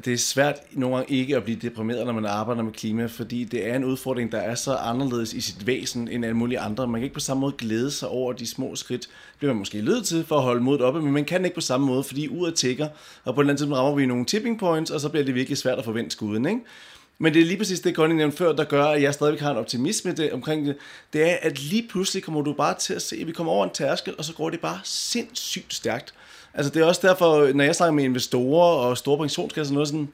det 0.05 0.13
er 0.13 0.19
svært 0.19 0.55
nogle 0.73 0.97
gange 0.97 1.15
ikke 1.15 1.37
at 1.37 1.45
blive 1.45 1.59
deprimeret, 1.63 2.07
når 2.07 2.13
man 2.13 2.27
arbejder 2.27 2.63
med 2.63 2.73
klima, 2.73 3.07
fordi 3.07 3.45
det 3.45 3.69
er 3.69 3.77
en 3.77 3.85
udfordring, 3.85 4.33
der 4.33 4.39
er 4.39 4.55
så 4.55 4.75
anderledes 4.75 5.33
i 5.33 5.41
sit 5.41 5.67
væsen 5.67 6.09
end 6.09 6.25
alle 6.25 6.37
mulige 6.37 6.61
andre. 6.61 6.87
Man 6.87 7.01
kan 7.01 7.05
ikke 7.05 7.15
på 7.15 7.21
samme 7.21 7.41
måde 7.41 7.55
glæde 7.59 7.91
sig 7.91 8.09
over 8.09 8.33
de 8.33 8.47
små 8.47 8.77
skridt. 8.77 9.01
Det 9.01 9.39
bliver 9.39 9.53
man 9.53 9.59
måske 9.59 9.83
nødt 9.83 10.07
til 10.07 10.25
for 10.25 10.37
at 10.37 10.43
holde 10.43 10.61
modet 10.61 10.83
oppe, 10.83 11.03
men 11.03 11.13
man 11.13 11.25
kan 11.25 11.45
ikke 11.45 11.55
på 11.55 11.61
samme 11.61 11.87
måde, 11.87 12.05
fordi 12.05 12.29
uret 12.29 12.55
tækker, 12.55 12.89
og 13.25 13.35
på 13.35 13.41
et 13.41 13.45
eller 13.45 13.51
andet 13.51 13.59
tidspunkt 13.59 13.79
rammer 13.79 13.95
vi 13.95 14.07
nogle 14.07 14.25
tipping 14.25 14.59
points, 14.59 14.91
og 14.91 15.01
så 15.01 15.09
bliver 15.09 15.25
det 15.25 15.35
virkelig 15.35 15.59
svært 15.59 15.79
at 15.79 15.85
forvente 15.85 16.11
skuden, 16.11 16.47
ikke? 16.47 16.61
Men 17.19 17.35
det 17.35 17.43
er 17.43 17.47
lige 17.47 17.59
præcis 17.59 17.81
det, 17.81 17.95
Conny 17.95 18.15
nævnte 18.15 18.37
før, 18.37 18.53
der 18.53 18.65
gør, 18.65 18.85
at 18.85 19.03
jeg 19.03 19.15
stadigvæk 19.15 19.41
har 19.41 19.51
en 19.51 19.57
optimisme 19.57 20.13
det, 20.13 20.33
omkring 20.33 20.67
det. 20.67 20.77
Det 21.13 21.31
er, 21.31 21.37
at 21.43 21.63
lige 21.63 21.89
pludselig 21.89 22.23
kommer 22.23 22.43
du 22.43 22.53
bare 22.53 22.75
til 22.79 22.95
at 22.95 23.03
se, 23.03 23.17
at 23.17 23.27
vi 23.27 23.33
kommer 23.33 23.53
over 23.53 23.65
en 23.65 23.71
tærskel, 23.75 24.15
og 24.19 24.25
så 24.25 24.35
går 24.35 24.51
det 24.51 24.61
bare 24.61 24.81
sindssygt 24.85 25.75
stærkt. 25.75 26.15
Altså 26.59 26.73
det 26.73 26.83
er 26.83 26.87
også 26.87 27.01
derfor, 27.07 27.53
når 27.53 27.65
jeg 27.65 27.75
snakker 27.75 27.95
med 27.95 28.05
investorer 28.05 28.87
og 28.87 28.99
store 28.99 29.19
pensionskasser, 29.19 29.75
noget 29.75 29.89
sådan, 29.89 30.09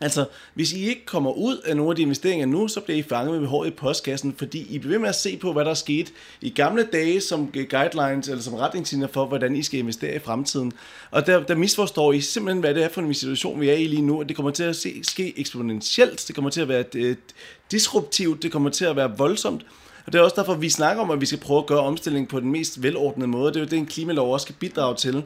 Altså, 0.00 0.26
hvis 0.54 0.72
I 0.72 0.88
ikke 0.88 1.06
kommer 1.06 1.32
ud 1.32 1.56
af 1.56 1.76
nogle 1.76 1.90
af 1.90 1.96
de 1.96 2.02
investeringer 2.02 2.46
nu, 2.46 2.68
så 2.68 2.80
bliver 2.80 2.98
I 2.98 3.02
fanget 3.02 3.40
med 3.40 3.48
håret 3.48 3.68
i 3.68 3.70
postkassen, 3.70 4.34
fordi 4.38 4.66
I 4.74 4.78
bliver 4.78 4.92
ved 4.92 4.98
med 4.98 5.08
at 5.08 5.14
se 5.14 5.36
på, 5.36 5.52
hvad 5.52 5.64
der 5.64 5.70
er 5.70 5.74
sket 5.74 6.12
i 6.40 6.50
gamle 6.50 6.88
dage 6.92 7.20
som 7.20 7.52
guidelines, 7.70 8.28
eller 8.28 8.42
som 8.42 8.54
retningslinjer 8.54 9.08
for, 9.08 9.26
hvordan 9.26 9.56
I 9.56 9.62
skal 9.62 9.80
investere 9.80 10.16
i 10.16 10.18
fremtiden. 10.18 10.72
Og 11.10 11.26
der, 11.26 11.42
der 11.42 11.54
misforstår 11.54 12.12
I 12.12 12.20
simpelthen, 12.20 12.60
hvad 12.60 12.74
det 12.74 12.84
er 12.84 12.88
for 12.88 13.00
en 13.00 13.14
situation, 13.14 13.60
vi 13.60 13.68
er 13.68 13.74
i 13.74 13.86
lige 13.86 14.02
nu, 14.02 14.18
og 14.18 14.28
det 14.28 14.36
kommer 14.36 14.50
til 14.50 14.62
at 14.62 14.76
se, 14.76 15.04
ske 15.04 15.38
eksponentielt, 15.40 16.24
det 16.26 16.34
kommer 16.34 16.50
til 16.50 16.60
at 16.60 16.68
være 16.68 16.96
et, 16.96 17.18
disruptivt, 17.70 18.42
det 18.42 18.52
kommer 18.52 18.70
til 18.70 18.84
at 18.84 18.96
være 18.96 19.16
voldsomt, 19.16 19.66
og 20.06 20.12
det 20.12 20.18
er 20.18 20.22
også 20.22 20.36
derfor, 20.36 20.54
vi 20.54 20.68
snakker 20.68 21.02
om, 21.02 21.10
at 21.10 21.20
vi 21.20 21.26
skal 21.26 21.38
prøve 21.38 21.58
at 21.58 21.66
gøre 21.66 21.80
omstilling 21.80 22.28
på 22.28 22.40
den 22.40 22.50
mest 22.50 22.82
velordnede 22.82 23.28
måde. 23.28 23.52
Det 23.52 23.56
er 23.56 23.60
jo 23.60 23.66
det, 23.66 23.78
en 23.78 23.86
klimalov 23.86 24.32
også 24.32 24.44
skal 24.44 24.54
bidrage 24.60 24.96
til. 24.96 25.24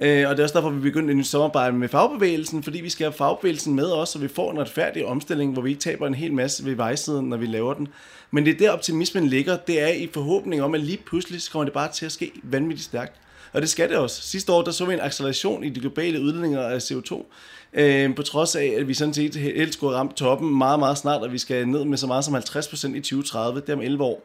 Øh, 0.00 0.28
og 0.28 0.36
det 0.36 0.38
er 0.38 0.42
også 0.42 0.54
derfor, 0.54 0.70
vi 0.70 0.80
begyndte 0.80 1.12
en 1.12 1.24
samarbejde 1.24 1.76
med 1.76 1.88
fagbevægelsen, 1.88 2.62
fordi 2.62 2.80
vi 2.80 2.90
skal 2.90 3.04
have 3.04 3.12
fagbevægelsen 3.12 3.74
med 3.74 3.92
os, 3.92 4.08
så 4.08 4.18
vi 4.18 4.28
får 4.28 4.52
en 4.52 4.58
retfærdig 4.58 5.06
omstilling, 5.06 5.52
hvor 5.52 5.62
vi 5.62 5.70
ikke 5.70 5.80
taber 5.80 6.06
en 6.06 6.14
hel 6.14 6.32
masse 6.32 6.64
ved 6.64 6.74
vejsiden, 6.74 7.28
når 7.28 7.36
vi 7.36 7.46
laver 7.46 7.74
den. 7.74 7.88
Men 8.30 8.46
det 8.46 8.54
er 8.54 8.58
der 8.58 8.70
optimismen 8.70 9.26
ligger, 9.26 9.56
det 9.56 9.80
er 9.80 9.88
i 9.88 10.08
forhåbning 10.14 10.62
om, 10.62 10.74
at 10.74 10.80
lige 10.80 10.98
pludselig 11.06 11.42
så 11.42 11.50
kommer 11.50 11.64
det 11.64 11.72
bare 11.72 11.92
til 11.92 12.06
at 12.06 12.12
ske 12.12 12.32
vanvittigt 12.42 12.84
stærkt. 12.84 13.12
Og 13.52 13.60
det 13.60 13.70
skal 13.70 13.88
det 13.88 13.96
også. 13.96 14.22
Sidste 14.22 14.52
år 14.52 14.62
der 14.62 14.70
så 14.70 14.84
vi 14.84 14.94
en 14.94 15.00
acceleration 15.00 15.64
i 15.64 15.68
de 15.68 15.80
globale 15.80 16.20
udledninger 16.20 16.62
af 16.62 16.78
CO2, 16.78 17.24
øh, 17.72 18.14
på 18.14 18.22
trods 18.22 18.56
af, 18.56 18.74
at 18.78 18.88
vi 18.88 18.94
sådan 18.94 19.14
set 19.14 19.36
helst 19.36 19.74
skulle 19.74 19.96
ramme 19.96 20.12
toppen 20.16 20.58
meget, 20.58 20.78
meget 20.78 20.98
snart, 20.98 21.22
og 21.22 21.32
vi 21.32 21.38
skal 21.38 21.68
ned 21.68 21.84
med 21.84 21.98
så 21.98 22.06
meget 22.06 22.24
som 22.24 22.34
50% 22.34 22.96
i 22.96 23.00
2030, 23.00 23.60
det 23.60 23.68
er 23.68 23.74
om 23.74 23.80
11 23.80 24.04
år. 24.04 24.22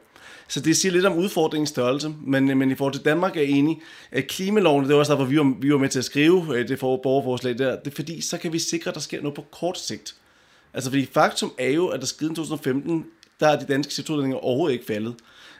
Så 0.48 0.60
det 0.60 0.78
siger 0.78 0.92
lidt 0.92 1.06
om 1.06 1.18
udfordringens 1.18 1.70
størrelse, 1.70 2.14
men, 2.22 2.58
men 2.58 2.72
i 2.72 2.76
forhold 2.76 2.94
til 2.94 3.06
Danmark 3.06 3.38
er 3.38 3.42
jeg 3.42 3.50
enig, 3.50 3.82
at 4.12 4.28
klimaloven, 4.28 4.86
det 4.86 4.94
var 4.94 5.00
også 5.00 5.12
derfor, 5.12 5.26
vi 5.26 5.38
var, 5.38 5.56
vi 5.60 5.72
var 5.72 5.78
med 5.78 5.90
til 5.90 6.00
at 6.00 6.06
skrive 6.06 6.58
øh, 6.58 6.68
det 6.68 6.80
for 6.80 7.00
borgerforslag 7.04 7.58
der, 7.58 7.80
det 7.80 7.88
er 7.88 7.96
fordi, 7.96 8.22
så 8.22 8.38
kan 8.38 8.54
vi 8.54 8.60
sikre, 8.60 8.90
at 8.90 8.96
der 8.96 9.02
sker 9.02 9.22
noget 9.22 9.36
på 9.36 9.46
kort 9.52 9.80
sigt. 9.80 10.16
Altså 10.74 10.90
fordi 10.90 11.06
faktum 11.12 11.54
er 11.58 11.70
jo, 11.70 11.88
at 11.88 12.00
der 12.00 12.06
siden 12.06 12.36
2015, 12.36 13.06
der 13.40 13.48
er 13.48 13.60
de 13.60 13.66
danske 13.66 13.92
CO2-udledninger 13.92 14.38
overhovedet 14.38 14.74
ikke 14.74 14.86
faldet. 14.86 15.16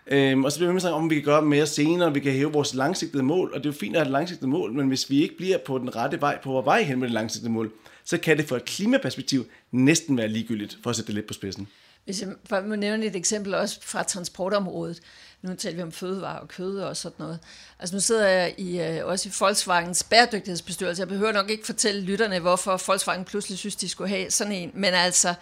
Øhm, 0.08 0.46
og 0.46 0.52
så 0.52 0.60
bliver 0.60 0.72
vi 0.72 0.74
med 0.74 0.92
om, 0.92 1.10
vi 1.10 1.16
kan 1.16 1.24
gøre 1.24 1.42
mere 1.42 1.66
senere, 1.66 2.14
vi 2.14 2.20
kan 2.20 2.32
hæve 2.32 2.52
vores 2.52 2.74
langsigtede 2.74 3.24
mål, 3.24 3.52
og 3.54 3.64
det 3.64 3.70
er 3.70 3.74
jo 3.74 3.78
fint 3.80 3.96
at 3.96 4.02
have 4.02 4.08
et 4.08 4.12
langsigtet 4.12 4.50
mål, 4.50 4.74
men 4.74 4.88
hvis 4.88 5.10
vi 5.10 5.22
ikke 5.22 5.38
bliver 5.38 5.58
på 5.58 5.78
den 5.78 5.96
rette 5.96 6.22
vej, 6.22 6.38
på 6.44 6.52
vores 6.52 6.66
vej 6.66 6.84
hen 6.84 7.00
med 7.00 7.08
det 7.08 7.14
langsigtede 7.14 7.52
mål, 7.52 7.72
så 8.04 8.18
kan 8.18 8.38
det 8.38 8.46
fra 8.46 8.56
et 8.56 8.66
klimaperspektiv 8.66 9.46
næsten 9.72 10.18
være 10.18 10.28
ligegyldigt, 10.28 10.78
for 10.84 10.90
at 10.90 10.96
sætte 10.96 11.08
det 11.08 11.16
lidt 11.16 11.28
på 11.28 11.34
spidsen. 11.34 11.68
Hvis 12.06 12.22
jeg 12.22 12.30
for 12.50 12.62
må 12.62 12.76
nævne 12.76 13.06
et 13.06 13.16
eksempel 13.16 13.56
også 13.56 13.80
fra 13.82 14.04
transportområdet. 14.04 15.02
Nu 15.42 15.56
taler 15.56 15.76
vi 15.76 15.82
om 15.82 15.92
fødevarer 15.92 16.40
og 16.40 16.48
kød 16.48 16.80
og 16.80 16.98
sådan 16.98 17.16
noget. 17.20 17.40
Altså 17.80 17.96
nu 17.96 18.00
sidder 18.00 18.28
jeg 18.28 18.56
i, 18.58 18.80
øh, 18.80 19.06
også 19.06 19.30
i 19.30 19.32
Volkswagens 19.40 20.04
bæredygtighedsbestyrelse. 20.04 21.00
Jeg 21.00 21.08
behøver 21.08 21.32
nok 21.32 21.50
ikke 21.50 21.66
fortælle 21.66 22.02
lytterne, 22.02 22.40
hvorfor 22.40 22.82
Volkswagen 22.88 23.26
pludselig 23.26 23.58
synes, 23.58 23.76
de 23.76 23.90
skulle 23.90 24.10
have 24.10 24.32
sådan 24.32 24.54
en. 24.54 24.72
Men 24.74 24.94
altså, 24.94 25.34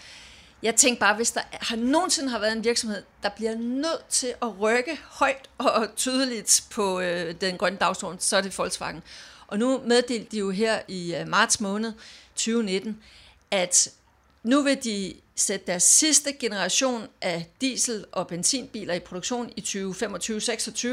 jeg 0.64 0.76
tænkte 0.76 1.00
bare, 1.00 1.16
hvis 1.16 1.32
der 1.32 1.42
har 1.52 1.76
nogensinde 1.76 2.30
har 2.30 2.40
været 2.40 2.58
en 2.58 2.64
virksomhed, 2.64 3.04
der 3.24 3.30
bliver 3.30 3.56
nødt 3.56 4.06
til 4.10 4.34
at 4.42 4.60
rykke 4.60 5.00
højt 5.04 5.50
og 5.58 5.88
tydeligt 5.96 6.64
på 6.72 7.00
øh, 7.00 7.36
den 7.42 7.58
grønne 7.58 7.78
dagsorden, 7.78 8.20
så 8.20 8.38
er 8.38 8.42
det 8.42 8.58
Volkswagen. 8.58 9.04
Og 9.48 9.60
nu 9.60 9.82
meddelte 9.86 10.28
de 10.32 10.38
jo 10.38 10.50
her 10.50 10.80
i 10.88 11.16
øh, 11.16 11.28
marts 11.28 11.60
måned 11.60 11.94
2019, 12.36 13.00
at 13.52 13.90
nu 14.44 14.62
vil 14.62 14.84
de 14.84 15.14
sætte 15.36 15.66
deres 15.66 15.84
sidste 15.84 16.34
generation 16.34 17.08
af 17.22 17.50
diesel- 17.62 18.06
og 18.12 18.28
benzinbiler 18.28 18.94
i 18.94 19.00
produktion 19.00 19.50
i 19.58 19.62
2025-26, 19.62 20.88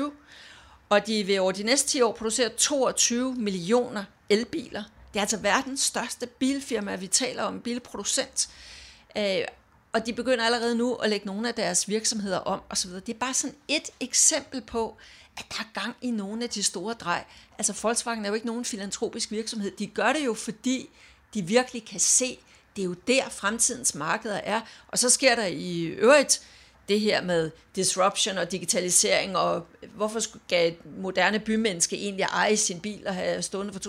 og 0.88 1.06
de 1.06 1.24
vil 1.24 1.40
over 1.40 1.52
de 1.52 1.62
næste 1.62 1.88
10 1.88 2.00
år 2.00 2.12
producere 2.12 2.48
22 2.48 3.34
millioner 3.34 4.04
elbiler. 4.28 4.82
Det 5.12 5.18
er 5.18 5.20
altså 5.20 5.36
verdens 5.36 5.80
største 5.80 6.26
bilfirma, 6.26 6.96
vi 6.96 7.06
taler 7.06 7.42
om, 7.42 7.60
bilproducent. 7.60 8.48
Øh, 9.16 9.44
og 9.92 10.06
de 10.06 10.12
begynder 10.12 10.44
allerede 10.44 10.74
nu 10.74 10.94
at 10.94 11.10
lægge 11.10 11.26
nogle 11.26 11.48
af 11.48 11.54
deres 11.54 11.88
virksomheder 11.88 12.38
om 12.38 12.60
osv. 12.70 12.90
Det 12.90 13.08
er 13.08 13.18
bare 13.18 13.34
sådan 13.34 13.56
et 13.68 13.90
eksempel 14.00 14.60
på, 14.60 14.96
at 15.36 15.44
der 15.48 15.56
er 15.58 15.80
gang 15.80 15.96
i 16.00 16.10
nogle 16.10 16.44
af 16.44 16.50
de 16.50 16.62
store 16.62 16.94
drej. 16.94 17.24
Altså 17.58 17.78
Volkswagen 17.82 18.24
er 18.24 18.28
jo 18.28 18.34
ikke 18.34 18.46
nogen 18.46 18.64
filantropisk 18.64 19.30
virksomhed. 19.30 19.70
De 19.70 19.86
gør 19.86 20.12
det 20.12 20.24
jo, 20.24 20.34
fordi 20.34 20.90
de 21.34 21.42
virkelig 21.42 21.84
kan 21.84 22.00
se, 22.00 22.38
det 22.76 22.82
er 22.82 22.86
jo 22.86 22.94
der 23.06 23.28
fremtidens 23.28 23.94
markeder 23.94 24.40
er. 24.44 24.60
Og 24.88 24.98
så 24.98 25.10
sker 25.10 25.34
der 25.34 25.46
i 25.46 25.82
øvrigt 25.84 26.40
det 26.90 27.00
her 27.00 27.22
med 27.22 27.50
disruption 27.76 28.38
og 28.38 28.52
digitalisering, 28.52 29.36
og 29.36 29.66
hvorfor 29.94 30.20
skal 30.20 30.68
et 30.68 30.86
moderne 30.98 31.38
bymenneske 31.38 31.96
egentlig 31.96 32.22
eje 32.22 32.56
sin 32.56 32.80
bil 32.80 33.06
og 33.06 33.14
have 33.14 33.42
stående 33.42 33.72
for 33.72 33.80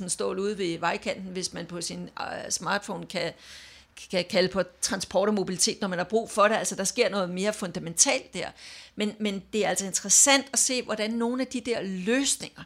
250.000 0.00 0.08
stål 0.08 0.38
ude 0.38 0.58
ved 0.58 0.78
vejkanten, 0.78 1.32
hvis 1.32 1.52
man 1.52 1.66
på 1.66 1.80
sin 1.80 2.02
øh, 2.20 2.50
smartphone 2.50 3.06
kan, 3.06 3.32
kan 4.10 4.24
kalde 4.30 4.48
på 4.48 4.62
transport 4.80 5.28
og 5.28 5.34
mobilitet, 5.34 5.80
når 5.80 5.88
man 5.88 5.98
har 5.98 6.04
brug 6.04 6.30
for 6.30 6.48
det. 6.48 6.54
Altså, 6.54 6.74
der 6.74 6.84
sker 6.84 7.08
noget 7.08 7.30
mere 7.30 7.52
fundamentalt 7.52 8.34
der. 8.34 8.48
Men, 8.96 9.14
men 9.20 9.42
det 9.52 9.64
er 9.64 9.68
altså 9.68 9.86
interessant 9.86 10.46
at 10.52 10.58
se, 10.58 10.82
hvordan 10.82 11.10
nogle 11.10 11.42
af 11.42 11.46
de 11.46 11.60
der 11.60 11.82
løsninger 11.82 12.62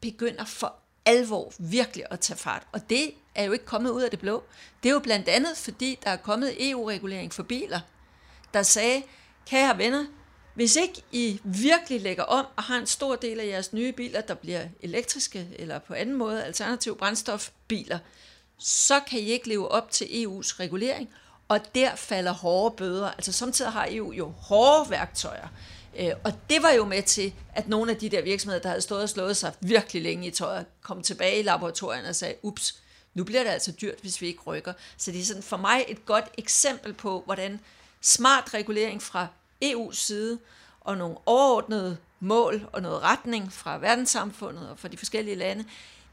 begynder 0.00 0.44
for 0.44 0.74
alvor 1.08 1.52
virkelig 1.58 2.04
at 2.10 2.20
tage 2.20 2.36
fart. 2.36 2.62
Og 2.72 2.90
det 2.90 3.10
er 3.34 3.44
jo 3.44 3.52
ikke 3.52 3.64
kommet 3.64 3.90
ud 3.90 4.02
af 4.02 4.10
det 4.10 4.18
blå. 4.18 4.42
Det 4.82 4.88
er 4.88 4.92
jo 4.92 4.98
blandt 4.98 5.28
andet, 5.28 5.56
fordi 5.56 5.98
der 6.04 6.10
er 6.10 6.16
kommet 6.16 6.70
EU-regulering 6.70 7.32
for 7.32 7.42
biler, 7.42 7.80
der 8.54 8.62
sagde, 8.62 9.02
kære 9.46 9.78
venner, 9.78 10.06
hvis 10.54 10.76
ikke 10.76 11.02
I 11.12 11.40
virkelig 11.44 12.00
lægger 12.00 12.22
om 12.22 12.46
og 12.56 12.62
har 12.62 12.78
en 12.78 12.86
stor 12.86 13.16
del 13.16 13.40
af 13.40 13.46
jeres 13.46 13.72
nye 13.72 13.92
biler, 13.92 14.20
der 14.20 14.34
bliver 14.34 14.64
elektriske 14.82 15.48
eller 15.58 15.78
på 15.78 15.94
anden 15.94 16.16
måde 16.16 16.44
alternativ 16.44 16.98
brændstofbiler, 16.98 17.98
så 18.58 19.00
kan 19.00 19.18
I 19.18 19.22
ikke 19.22 19.48
leve 19.48 19.68
op 19.68 19.90
til 19.90 20.04
EU's 20.04 20.60
regulering, 20.60 21.08
og 21.48 21.74
der 21.74 21.94
falder 21.96 22.32
hårde 22.32 22.76
bøder. 22.76 23.10
Altså 23.10 23.32
samtidig 23.32 23.72
har 23.72 23.86
EU 23.90 24.12
jo 24.12 24.30
hårde 24.30 24.90
værktøjer. 24.90 25.48
Øh, 25.98 26.12
og 26.24 26.32
det 26.50 26.62
var 26.62 26.70
jo 26.70 26.84
med 26.84 27.02
til, 27.02 27.34
at 27.54 27.68
nogle 27.68 27.90
af 27.90 27.96
de 27.96 28.08
der 28.08 28.22
virksomheder, 28.22 28.62
der 28.62 28.68
havde 28.68 28.80
stået 28.82 29.02
og 29.02 29.08
slået 29.08 29.36
sig 29.36 29.52
virkelig 29.60 30.02
længe 30.02 30.26
i 30.26 30.30
tøjet, 30.30 30.66
kom 30.82 31.02
tilbage 31.02 31.40
i 31.40 31.42
laboratorierne 31.42 32.08
og 32.08 32.16
sagde, 32.16 32.34
ups, 32.42 32.82
nu 33.14 33.24
bliver 33.24 33.42
det 33.42 33.50
altså 33.50 33.72
dyrt, 33.72 34.00
hvis 34.00 34.20
vi 34.20 34.26
ikke 34.26 34.42
rykker. 34.46 34.72
Så 34.96 35.12
det 35.12 35.20
er 35.20 35.24
sådan 35.24 35.42
for 35.42 35.56
mig 35.56 35.84
et 35.88 36.06
godt 36.06 36.24
eksempel 36.38 36.92
på, 36.92 37.22
hvordan 37.24 37.60
smart 38.00 38.54
regulering 38.54 39.02
fra 39.02 39.26
EU's 39.64 39.94
side 39.94 40.38
og 40.80 40.96
nogle 40.96 41.16
overordnede 41.26 41.96
mål 42.20 42.68
og 42.72 42.82
noget 42.82 43.02
retning 43.02 43.52
fra 43.52 43.78
verdenssamfundet 43.78 44.70
og 44.70 44.78
fra 44.78 44.88
de 44.88 44.96
forskellige 44.96 45.34
lande, 45.34 45.64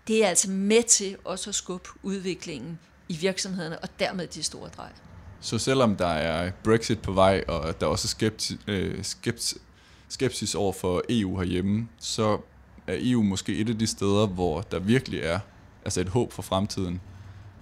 det 0.07 0.23
er 0.23 0.27
altså 0.27 0.49
med 0.49 0.83
til 0.83 1.17
også 1.23 1.49
at 1.49 1.55
skubbe 1.55 1.89
udviklingen 2.03 2.79
i 3.09 3.17
virksomhederne 3.17 3.79
og 3.79 3.89
dermed 3.99 4.27
de 4.27 4.43
store 4.43 4.69
drej. 4.77 4.89
Så 5.41 5.57
selvom 5.57 5.95
der 5.95 6.07
er 6.07 6.51
Brexit 6.63 7.01
på 7.01 7.11
vej, 7.11 7.43
og 7.47 7.81
der 7.81 7.87
også 7.87 8.07
skepti, 8.07 8.57
øh, 8.67 9.03
skepti, 9.03 9.55
skepsis 10.15 10.55
over 10.55 10.73
for 10.73 11.03
EU 11.09 11.37
herhjemme, 11.37 11.87
så 11.99 12.37
er 12.87 12.97
EU 12.99 13.23
måske 13.23 13.57
et 13.57 13.69
af 13.69 13.77
de 13.77 13.87
steder, 13.87 14.27
hvor 14.27 14.61
der 14.61 14.79
virkelig 14.79 15.19
er 15.19 15.39
altså 15.85 16.01
et 16.01 16.09
håb 16.09 16.31
for 16.31 16.41
fremtiden 16.41 17.01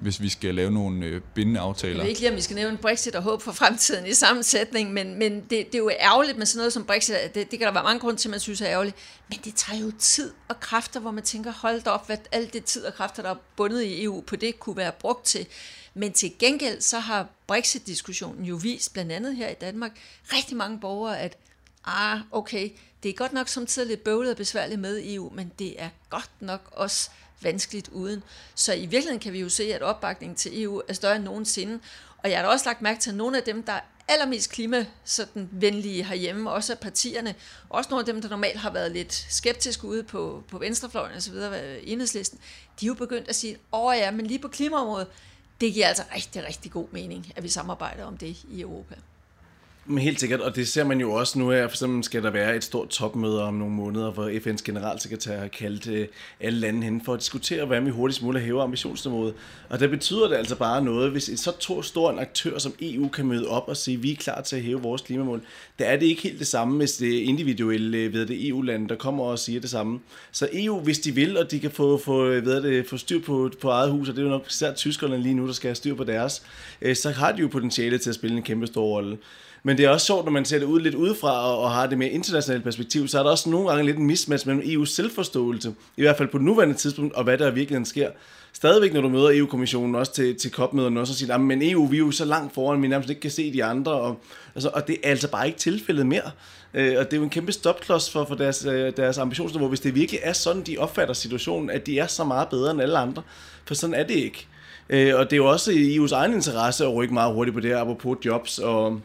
hvis 0.04 0.22
vi 0.22 0.30
skal 0.30 0.56
lave 0.56 0.72
nogle 0.72 1.06
øh, 1.06 1.22
bindende 1.36 1.60
aftaler. 1.60 1.96
Jeg 1.96 2.02
ved 2.02 2.10
ikke 2.10 2.20
lige, 2.20 2.32
om 2.32 2.36
vi 2.36 2.42
skal 2.42 2.56
nævne 2.56 2.78
Brexit 2.78 3.16
og 3.16 3.24
håb 3.24 3.42
for 3.42 3.52
fremtiden 3.52 4.06
i 4.06 4.14
sammensætning, 4.14 4.94
men, 4.94 5.20
men 5.20 5.34
det, 5.34 5.50
det 5.50 5.76
er 5.76 5.78
jo 5.78 5.90
ærgerligt 6.00 6.38
med 6.38 6.46
sådan 6.46 6.58
noget 6.58 6.74
som 6.74 6.84
Brexit. 6.84 7.16
Det, 7.36 7.52
det 7.52 7.60
kan 7.60 7.68
der 7.68 7.74
være 7.74 7.84
mange 7.84 8.00
grunde 8.00 8.20
til, 8.20 8.30
at 8.30 8.32
man 8.32 8.40
synes 8.40 8.62
er 8.62 8.68
ærgerligt. 8.68 8.96
Men 9.30 9.40
det 9.44 9.56
tager 9.56 9.80
jo 9.80 9.92
tid 10.00 10.34
og 10.48 10.60
kræfter, 10.60 11.00
hvor 11.00 11.12
man 11.12 11.24
tænker, 11.24 11.52
hold 11.52 11.82
da 11.82 11.90
op, 11.90 12.06
hvad 12.06 12.18
alt 12.32 12.54
det 12.54 12.64
tid 12.64 12.86
og 12.86 12.94
kræfter, 12.94 13.24
der 13.24 13.30
er 13.30 13.36
bundet 13.56 13.82
i 13.82 14.04
EU, 14.04 14.22
på 14.22 14.36
det 14.36 14.60
kunne 14.60 14.78
være 14.78 14.92
brugt 14.92 15.26
til. 15.26 15.48
Men 15.94 16.14
til 16.14 16.32
gengæld, 16.40 16.82
så 16.82 17.00
har 17.00 17.28
Brexit-diskussionen 17.48 18.46
jo 18.46 18.56
vist, 18.56 18.94
blandt 18.94 19.12
andet 19.12 19.36
her 19.36 19.50
i 19.50 19.56
Danmark, 19.62 19.92
rigtig 20.34 20.58
mange 20.58 20.80
borgere, 20.80 21.20
at 21.20 21.38
ah, 21.86 22.20
okay, 22.32 22.70
det 23.04 23.10
er 23.10 23.14
godt 23.14 23.34
nok 23.34 23.48
samtidig 23.48 23.88
lidt 23.88 24.04
bøvlet 24.04 24.32
og 24.32 24.38
besværligt 24.38 24.80
med 24.80 25.02
EU, 25.04 25.30
men 25.30 25.52
det 25.60 25.82
er 25.82 25.90
godt 26.10 26.30
nok 26.40 26.70
også 26.72 27.10
vanskeligt 27.42 27.90
uden. 27.90 28.24
Så 28.56 28.74
i 28.74 28.80
virkeligheden 28.80 29.20
kan 29.20 29.34
vi 29.34 29.40
jo 29.40 29.50
se, 29.50 29.74
at 29.74 29.82
opbakningen 29.82 30.36
til 30.36 30.64
EU 30.64 30.82
er 30.88 30.94
større 30.94 31.16
end 31.16 31.24
nogensinde. 31.24 31.80
Og 32.18 32.30
jeg 32.30 32.38
har 32.38 32.46
da 32.46 32.52
også 32.52 32.66
lagt 32.66 32.82
mærke 32.82 33.00
til, 33.00 33.10
at 33.10 33.16
nogle 33.16 33.38
af 33.38 33.44
dem, 33.44 33.64
der 33.64 33.74
er 33.74 33.82
allermest 34.08 34.52
klima 34.52 34.86
venlige 35.34 36.04
herhjemme, 36.04 36.52
også 36.52 36.74
af 36.74 36.80
partierne, 36.80 37.36
også 37.70 37.90
nogle 37.90 38.02
af 38.02 38.06
dem, 38.06 38.22
der 38.22 38.30
normalt 38.30 38.60
har 38.60 38.70
været 38.70 38.92
lidt 38.92 39.14
skeptiske 39.14 39.88
ude 39.88 40.04
på, 40.04 40.44
på 40.48 40.58
venstrefløjen 40.58 41.18
osv., 41.18 41.34
øh, 41.34 41.80
enhedslisten, 41.84 42.40
de 42.80 42.86
er 42.86 42.88
jo 42.88 42.94
begyndt 42.94 43.28
at 43.28 43.36
sige, 43.36 43.58
åh 43.74 43.96
ja, 43.98 44.12
men 44.12 44.28
lige 44.28 44.40
på 44.40 44.48
klimaområdet, 44.48 45.08
det 45.62 45.74
giver 45.74 45.88
altså 45.88 46.04
rigtig, 46.16 46.46
rigtig 46.48 46.72
god 46.72 46.88
mening, 46.92 47.34
at 47.36 47.44
vi 47.44 47.50
samarbejder 47.50 48.06
om 48.06 48.18
det 48.18 48.38
i 48.50 48.62
Europa. 48.62 48.96
Men 49.86 49.98
helt 49.98 50.20
sikkert, 50.20 50.42
og 50.42 50.56
det 50.56 50.68
ser 50.68 50.84
man 50.84 51.00
jo 51.00 51.14
også 51.14 51.40
nu 51.40 51.50
her, 51.50 51.68
for 51.68 51.76
eksempel 51.76 52.04
skal 52.04 52.24
der 52.24 52.30
være 52.30 52.56
et 52.56 52.64
stort 52.64 52.90
topmøde 52.90 53.44
om 53.44 53.54
nogle 53.54 53.74
måneder, 53.74 54.12
hvor 54.12 54.30
FN's 54.30 54.64
generalsekretær 54.66 55.40
har 55.40 55.48
kaldt 55.48 55.88
øh, 55.88 56.08
alle 56.40 56.60
lande 56.60 56.84
hen 56.84 57.02
for 57.06 57.14
at 57.14 57.20
diskutere, 57.20 57.66
hvordan 57.66 57.86
vi 57.86 57.92
hurtigst 57.92 58.24
muligt 58.24 58.46
hæver 58.46 58.64
ambitionsniveauet. 58.64 59.34
Og 59.70 59.80
det 59.80 59.90
betyder 59.90 60.28
det 60.28 60.36
altså 60.36 60.56
bare 60.56 60.84
noget, 60.84 61.12
hvis 61.12 61.30
et 61.30 61.40
så 61.40 61.52
to 61.60 61.82
stor 61.82 62.12
en 62.12 62.20
aktør 62.20 62.58
som 62.58 62.74
EU 62.82 63.08
kan 63.08 63.26
møde 63.26 63.48
op 63.48 63.68
og 63.68 63.78
sige, 63.78 63.98
vi 63.98 64.12
er 64.12 64.16
klar 64.16 64.42
til 64.42 64.56
at 64.56 64.62
hæve 64.62 64.82
vores 64.82 65.02
klimamål. 65.02 65.42
Der 65.80 65.86
er 65.86 65.98
det 65.98 66.06
ikke 66.06 66.22
helt 66.22 66.40
det 66.40 66.48
samme, 66.48 66.78
hvis 66.78 66.94
det 66.94 67.18
er 67.18 67.24
individuelle 67.24 67.98
øh, 67.98 68.14
ved 68.14 68.26
det 68.26 68.48
EU-lande, 68.48 68.90
der 68.90 68.96
kommer 68.96 69.24
og 69.24 69.40
siger 69.40 69.62
det 69.62 69.70
samme. 69.70 70.00
Så 70.32 70.50
EU, 70.54 70.80
hvis 70.80 71.00
de 71.00 71.12
vil, 71.12 71.38
og 71.38 71.52
de 71.52 71.60
kan 71.60 71.72
få, 71.72 71.98
få, 71.98 72.26
øh, 72.26 72.46
ved 72.46 72.62
det, 72.62 72.88
få 72.88 72.98
styr 72.98 73.20
på, 73.20 73.52
på 73.62 73.70
eget 73.70 73.92
hus, 73.92 74.10
og 74.10 74.16
det 74.16 74.22
er 74.22 74.26
jo 74.26 74.32
nok 74.32 74.48
især 74.50 74.74
tyskerne 74.74 75.22
lige 75.22 75.36
nu, 75.36 75.48
der 75.48 75.54
skal 75.54 75.68
have 75.68 75.76
styr 75.76 75.96
på 75.96 76.04
deres, 76.04 76.44
så 76.94 77.10
har 77.10 77.32
de 77.32 77.42
jo 77.42 77.48
potentiale 77.48 77.98
til 77.98 78.10
at 78.10 78.16
spille 78.16 78.38
en 78.38 78.44
kæmpe 78.44 78.68
stor 78.68 78.86
rolle. 78.86 79.18
Men 79.64 79.78
det 79.78 79.86
er 79.86 79.90
også 79.90 80.06
sjovt, 80.06 80.26
når 80.26 80.32
man 80.32 80.46
ser 80.46 80.60
det 80.60 80.66
ud 80.66 80.82
lidt 80.82 80.96
udefra 80.96 81.52
og, 81.52 81.60
og 81.60 81.72
har 81.72 81.88
det 81.88 81.98
mere 81.98 82.10
internationale 82.10 82.64
perspektiv, 82.64 83.08
så 83.08 83.20
er 83.20 83.24
der 83.24 83.30
også 83.30 83.50
nogle 83.50 83.70
gange 83.70 83.86
lidt 83.86 83.98
en 83.98 84.06
mismatch 84.06 84.48
mellem 84.48 84.64
EU's 84.64 84.86
selvforståelse, 84.86 85.74
i 85.98 86.02
hvert 86.02 86.18
fald 86.18 86.30
på 86.30 86.38
det 86.38 86.46
nuværende 86.46 86.76
tidspunkt, 86.76 87.14
og 87.14 87.24
hvad 87.24 87.38
der 87.38 87.52
i 87.52 87.54
virkeligheden 87.54 87.86
sker. 87.86 88.10
Stadigvæk, 88.54 88.94
når 88.94 89.02
du 89.02 89.10
møder 89.10 89.30
EU-kommissionen 89.34 89.96
også 89.96 90.14
til, 90.14 90.36
til 90.36 90.52
COP-møderne, 90.52 91.00
og 91.00 91.08
så 91.08 91.16
siger, 91.16 91.38
men 91.38 91.62
EU, 91.62 91.86
vi 91.86 91.96
er 91.96 92.00
jo 92.00 92.12
så 92.12 92.26
langt 92.26 92.54
foran, 92.54 92.82
vi 92.82 92.88
nærmest 92.88 93.10
ikke 93.10 93.22
kan 93.22 93.32
se 93.32 93.54
de 93.54 93.64
andre, 93.64 93.92
og, 93.92 94.20
altså, 94.56 94.70
og 94.74 94.88
det 94.88 94.98
er 95.04 95.10
altså 95.10 95.32
bare 95.32 95.48
ikke 95.48 95.60
tilfældet 95.60 96.06
mere. 96.06 96.32
Øh, 96.74 96.96
og 96.98 97.06
det 97.06 97.14
er 97.14 97.18
jo 97.18 97.24
en 97.24 97.30
kæmpe 97.30 97.52
stopklods 97.52 98.12
for, 98.12 98.26
for 98.26 98.36
deres, 98.36 98.66
øh, 98.66 98.94
deres 98.98 99.18
ambitionsniveau, 99.18 99.70
hvis 99.70 99.80
det 99.80 99.96
virkelig 99.96 100.20
er 100.24 100.34
sådan, 100.34 100.62
de 100.62 100.78
opfatter 100.78 101.14
situationen, 101.14 101.70
at 101.70 101.86
de 101.86 102.00
er 102.00 102.08
så 102.08 102.24
meget 102.24 102.48
bedre 102.50 102.72
end 102.72 102.82
alle 102.82 102.98
andre. 102.98 103.22
For 103.66 103.74
sådan 103.74 103.94
er 103.94 104.04
det 104.04 104.16
ikke. 104.16 104.48
Øh, 104.90 105.16
og 105.16 105.26
det 105.26 105.34
er 105.34 105.38
jo 105.38 105.50
også 105.50 105.72
i 105.72 105.98
EU's 105.98 106.14
egen 106.14 106.34
interesse 106.34 106.86
at 106.86 106.96
rykke 106.96 107.14
meget 107.14 107.34
hurtigt 107.34 107.54
på 107.54 107.60
det 107.60 107.70
her, 107.70 107.78
apropos 107.78 108.18
jobs 108.26 108.60
og 108.60 109.02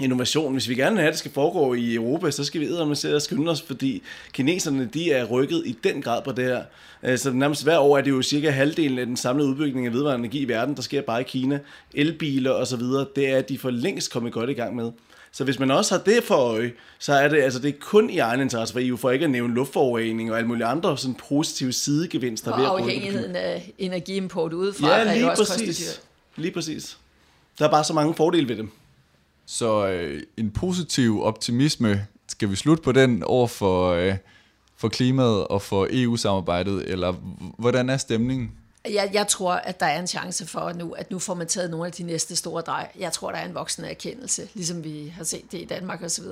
innovation. 0.00 0.52
Hvis 0.52 0.68
vi 0.68 0.74
gerne 0.74 0.90
vil 0.90 1.00
have, 1.00 1.08
at 1.08 1.12
det 1.12 1.18
skal 1.18 1.30
foregå 1.30 1.74
i 1.74 1.94
Europa, 1.94 2.30
så 2.30 2.44
skal 2.44 2.60
vi 2.60 2.66
eddermame 2.66 3.14
og 3.16 3.22
skynde 3.22 3.50
os, 3.50 3.62
fordi 3.62 4.02
kineserne 4.32 4.90
de 4.94 5.12
er 5.12 5.24
rykket 5.24 5.62
i 5.66 5.78
den 5.84 6.02
grad 6.02 6.22
på 6.22 6.32
det 6.32 6.44
her. 6.44 6.62
Øh, 7.02 7.18
så 7.18 7.30
nærmest 7.30 7.64
hver 7.64 7.78
år 7.78 7.98
er 7.98 8.02
det 8.02 8.10
jo 8.10 8.22
cirka 8.22 8.50
halvdelen 8.50 8.98
af 8.98 9.06
den 9.06 9.16
samlede 9.16 9.48
udbygning 9.48 9.86
af 9.86 9.92
vedvarende 9.92 10.24
energi 10.24 10.40
i 10.40 10.48
verden, 10.48 10.76
der 10.76 10.82
sker 10.82 11.02
bare 11.02 11.20
i 11.20 11.24
Kina. 11.24 11.58
Elbiler 11.94 12.50
og 12.50 12.66
så 12.66 12.76
videre, 12.76 13.06
det 13.16 13.28
er 13.28 13.40
de 13.40 13.58
for 13.58 13.70
længst 13.70 14.12
kommet 14.12 14.32
godt 14.32 14.50
i 14.50 14.52
gang 14.52 14.76
med. 14.76 14.90
Så 15.32 15.44
hvis 15.44 15.58
man 15.58 15.70
også 15.70 15.94
har 15.94 16.02
det 16.02 16.24
for 16.24 16.34
øje, 16.34 16.72
så 16.98 17.12
er 17.12 17.28
det, 17.28 17.42
altså 17.42 17.58
det 17.58 17.68
er 17.68 17.78
kun 17.80 18.10
i 18.10 18.18
egen 18.18 18.40
interesse 18.40 18.72
for 18.72 18.80
EU, 18.82 18.96
for 18.96 19.10
ikke 19.10 19.24
at 19.24 19.30
nævne 19.30 19.54
luftforurening 19.54 20.30
og 20.30 20.36
alle 20.36 20.48
mulige 20.48 20.66
andre 20.66 20.98
sådan 20.98 21.16
positive 21.28 21.72
sidegevinster. 21.72 22.52
Og 22.52 22.80
afhængigheden 22.80 23.36
af 23.36 23.72
energiimport 23.78 24.52
udefra 24.52 24.96
ja, 24.96 25.14
lige 25.14 25.26
er 25.26 25.30
også 25.30 25.52
præcis. 25.52 26.00
Lige 26.36 26.52
præcis. 26.52 26.98
Der 27.58 27.64
er 27.64 27.70
bare 27.70 27.84
så 27.84 27.92
mange 27.92 28.14
fordele 28.14 28.48
ved 28.48 28.56
dem. 28.56 28.70
Så 29.50 29.86
øh, 29.86 30.22
en 30.36 30.50
positiv 30.50 31.22
optimisme, 31.22 32.06
skal 32.28 32.50
vi 32.50 32.56
slutte 32.56 32.82
på 32.82 32.92
den 32.92 33.22
over 33.22 33.46
for, 33.46 33.92
øh, 33.92 34.16
for 34.76 34.88
klimaet 34.88 35.46
og 35.46 35.62
for 35.62 35.88
EU-samarbejdet, 35.90 36.90
eller 36.90 37.12
hvordan 37.58 37.90
er 37.90 37.96
stemningen? 37.96 38.52
Jeg, 38.84 39.10
jeg 39.12 39.28
tror, 39.28 39.52
at 39.52 39.80
der 39.80 39.86
er 39.86 40.00
en 40.00 40.06
chance 40.06 40.46
for 40.46 40.72
nu, 40.72 40.92
at 40.92 41.10
nu 41.10 41.18
får 41.18 41.34
man 41.34 41.46
taget 41.46 41.70
nogle 41.70 41.86
af 41.86 41.92
de 41.92 42.02
næste 42.02 42.36
store 42.36 42.62
drej. 42.62 42.88
Jeg 42.98 43.12
tror, 43.12 43.30
der 43.30 43.38
er 43.38 43.46
en 43.46 43.54
voksende 43.54 43.88
erkendelse, 43.88 44.48
ligesom 44.54 44.84
vi 44.84 45.12
har 45.16 45.24
set 45.24 45.52
det 45.52 45.58
i 45.58 45.64
Danmark 45.64 46.02
osv. 46.02 46.24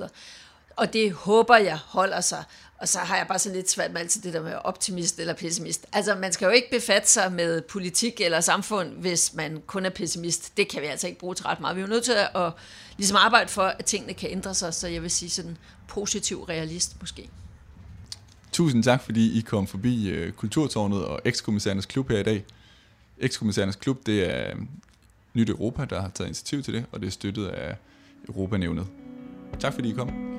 Og 0.75 0.93
det 0.93 1.11
håber 1.11 1.57
jeg 1.57 1.77
holder 1.77 2.21
sig. 2.21 2.43
Og 2.77 2.87
så 2.87 2.99
har 2.99 3.17
jeg 3.17 3.27
bare 3.27 3.39
så 3.39 3.53
lidt 3.53 3.69
svært 3.69 3.93
med 3.93 4.01
altid 4.01 4.21
det 4.21 4.33
der 4.33 4.41
med 4.41 4.53
optimist 4.63 5.19
eller 5.19 5.33
pessimist. 5.33 5.85
Altså, 5.93 6.15
man 6.15 6.33
skal 6.33 6.45
jo 6.45 6.51
ikke 6.51 6.67
befatte 6.71 7.09
sig 7.09 7.31
med 7.31 7.61
politik 7.61 8.21
eller 8.21 8.41
samfund, 8.41 8.89
hvis 8.89 9.33
man 9.33 9.61
kun 9.67 9.85
er 9.85 9.89
pessimist. 9.89 10.57
Det 10.57 10.69
kan 10.69 10.81
vi 10.81 10.87
altså 10.87 11.07
ikke 11.07 11.19
bruge 11.19 11.35
til 11.35 11.45
ret 11.45 11.59
meget. 11.59 11.75
Vi 11.75 11.81
er 11.81 11.85
jo 11.85 11.89
nødt 11.89 12.03
til 12.03 12.13
at 12.35 12.51
ligesom 12.97 13.17
arbejde 13.17 13.49
for, 13.49 13.63
at 13.63 13.85
tingene 13.85 14.13
kan 14.13 14.31
ændre 14.31 14.53
sig, 14.53 14.73
så 14.73 14.87
jeg 14.87 15.01
vil 15.01 15.11
sige 15.11 15.29
sådan 15.29 15.57
positiv 15.87 16.43
realist 16.43 16.95
måske. 16.99 17.29
Tusind 18.51 18.83
tak, 18.83 19.03
fordi 19.03 19.37
I 19.37 19.41
kom 19.41 19.67
forbi 19.67 20.09
øh, 20.09 20.31
Kulturtårnet 20.31 21.05
og 21.05 21.21
Ekskommissærernes 21.25 21.85
Klub 21.85 22.09
her 22.09 22.19
i 22.19 22.23
dag. 22.23 22.45
Ekskommissærernes 23.17 23.75
Klub, 23.75 24.05
det 24.05 24.35
er 24.35 24.49
øh, 24.49 24.61
Nyt 25.33 25.49
Europa, 25.49 25.85
der 25.85 26.01
har 26.01 26.09
taget 26.09 26.27
initiativ 26.27 26.63
til 26.63 26.73
det, 26.73 26.85
og 26.91 26.99
det 26.99 27.07
er 27.07 27.11
støttet 27.11 27.47
af 27.47 27.75
Europanævnet. 28.27 28.87
Tak 29.59 29.73
fordi 29.73 29.89
I 29.89 29.93
kom. 29.93 30.36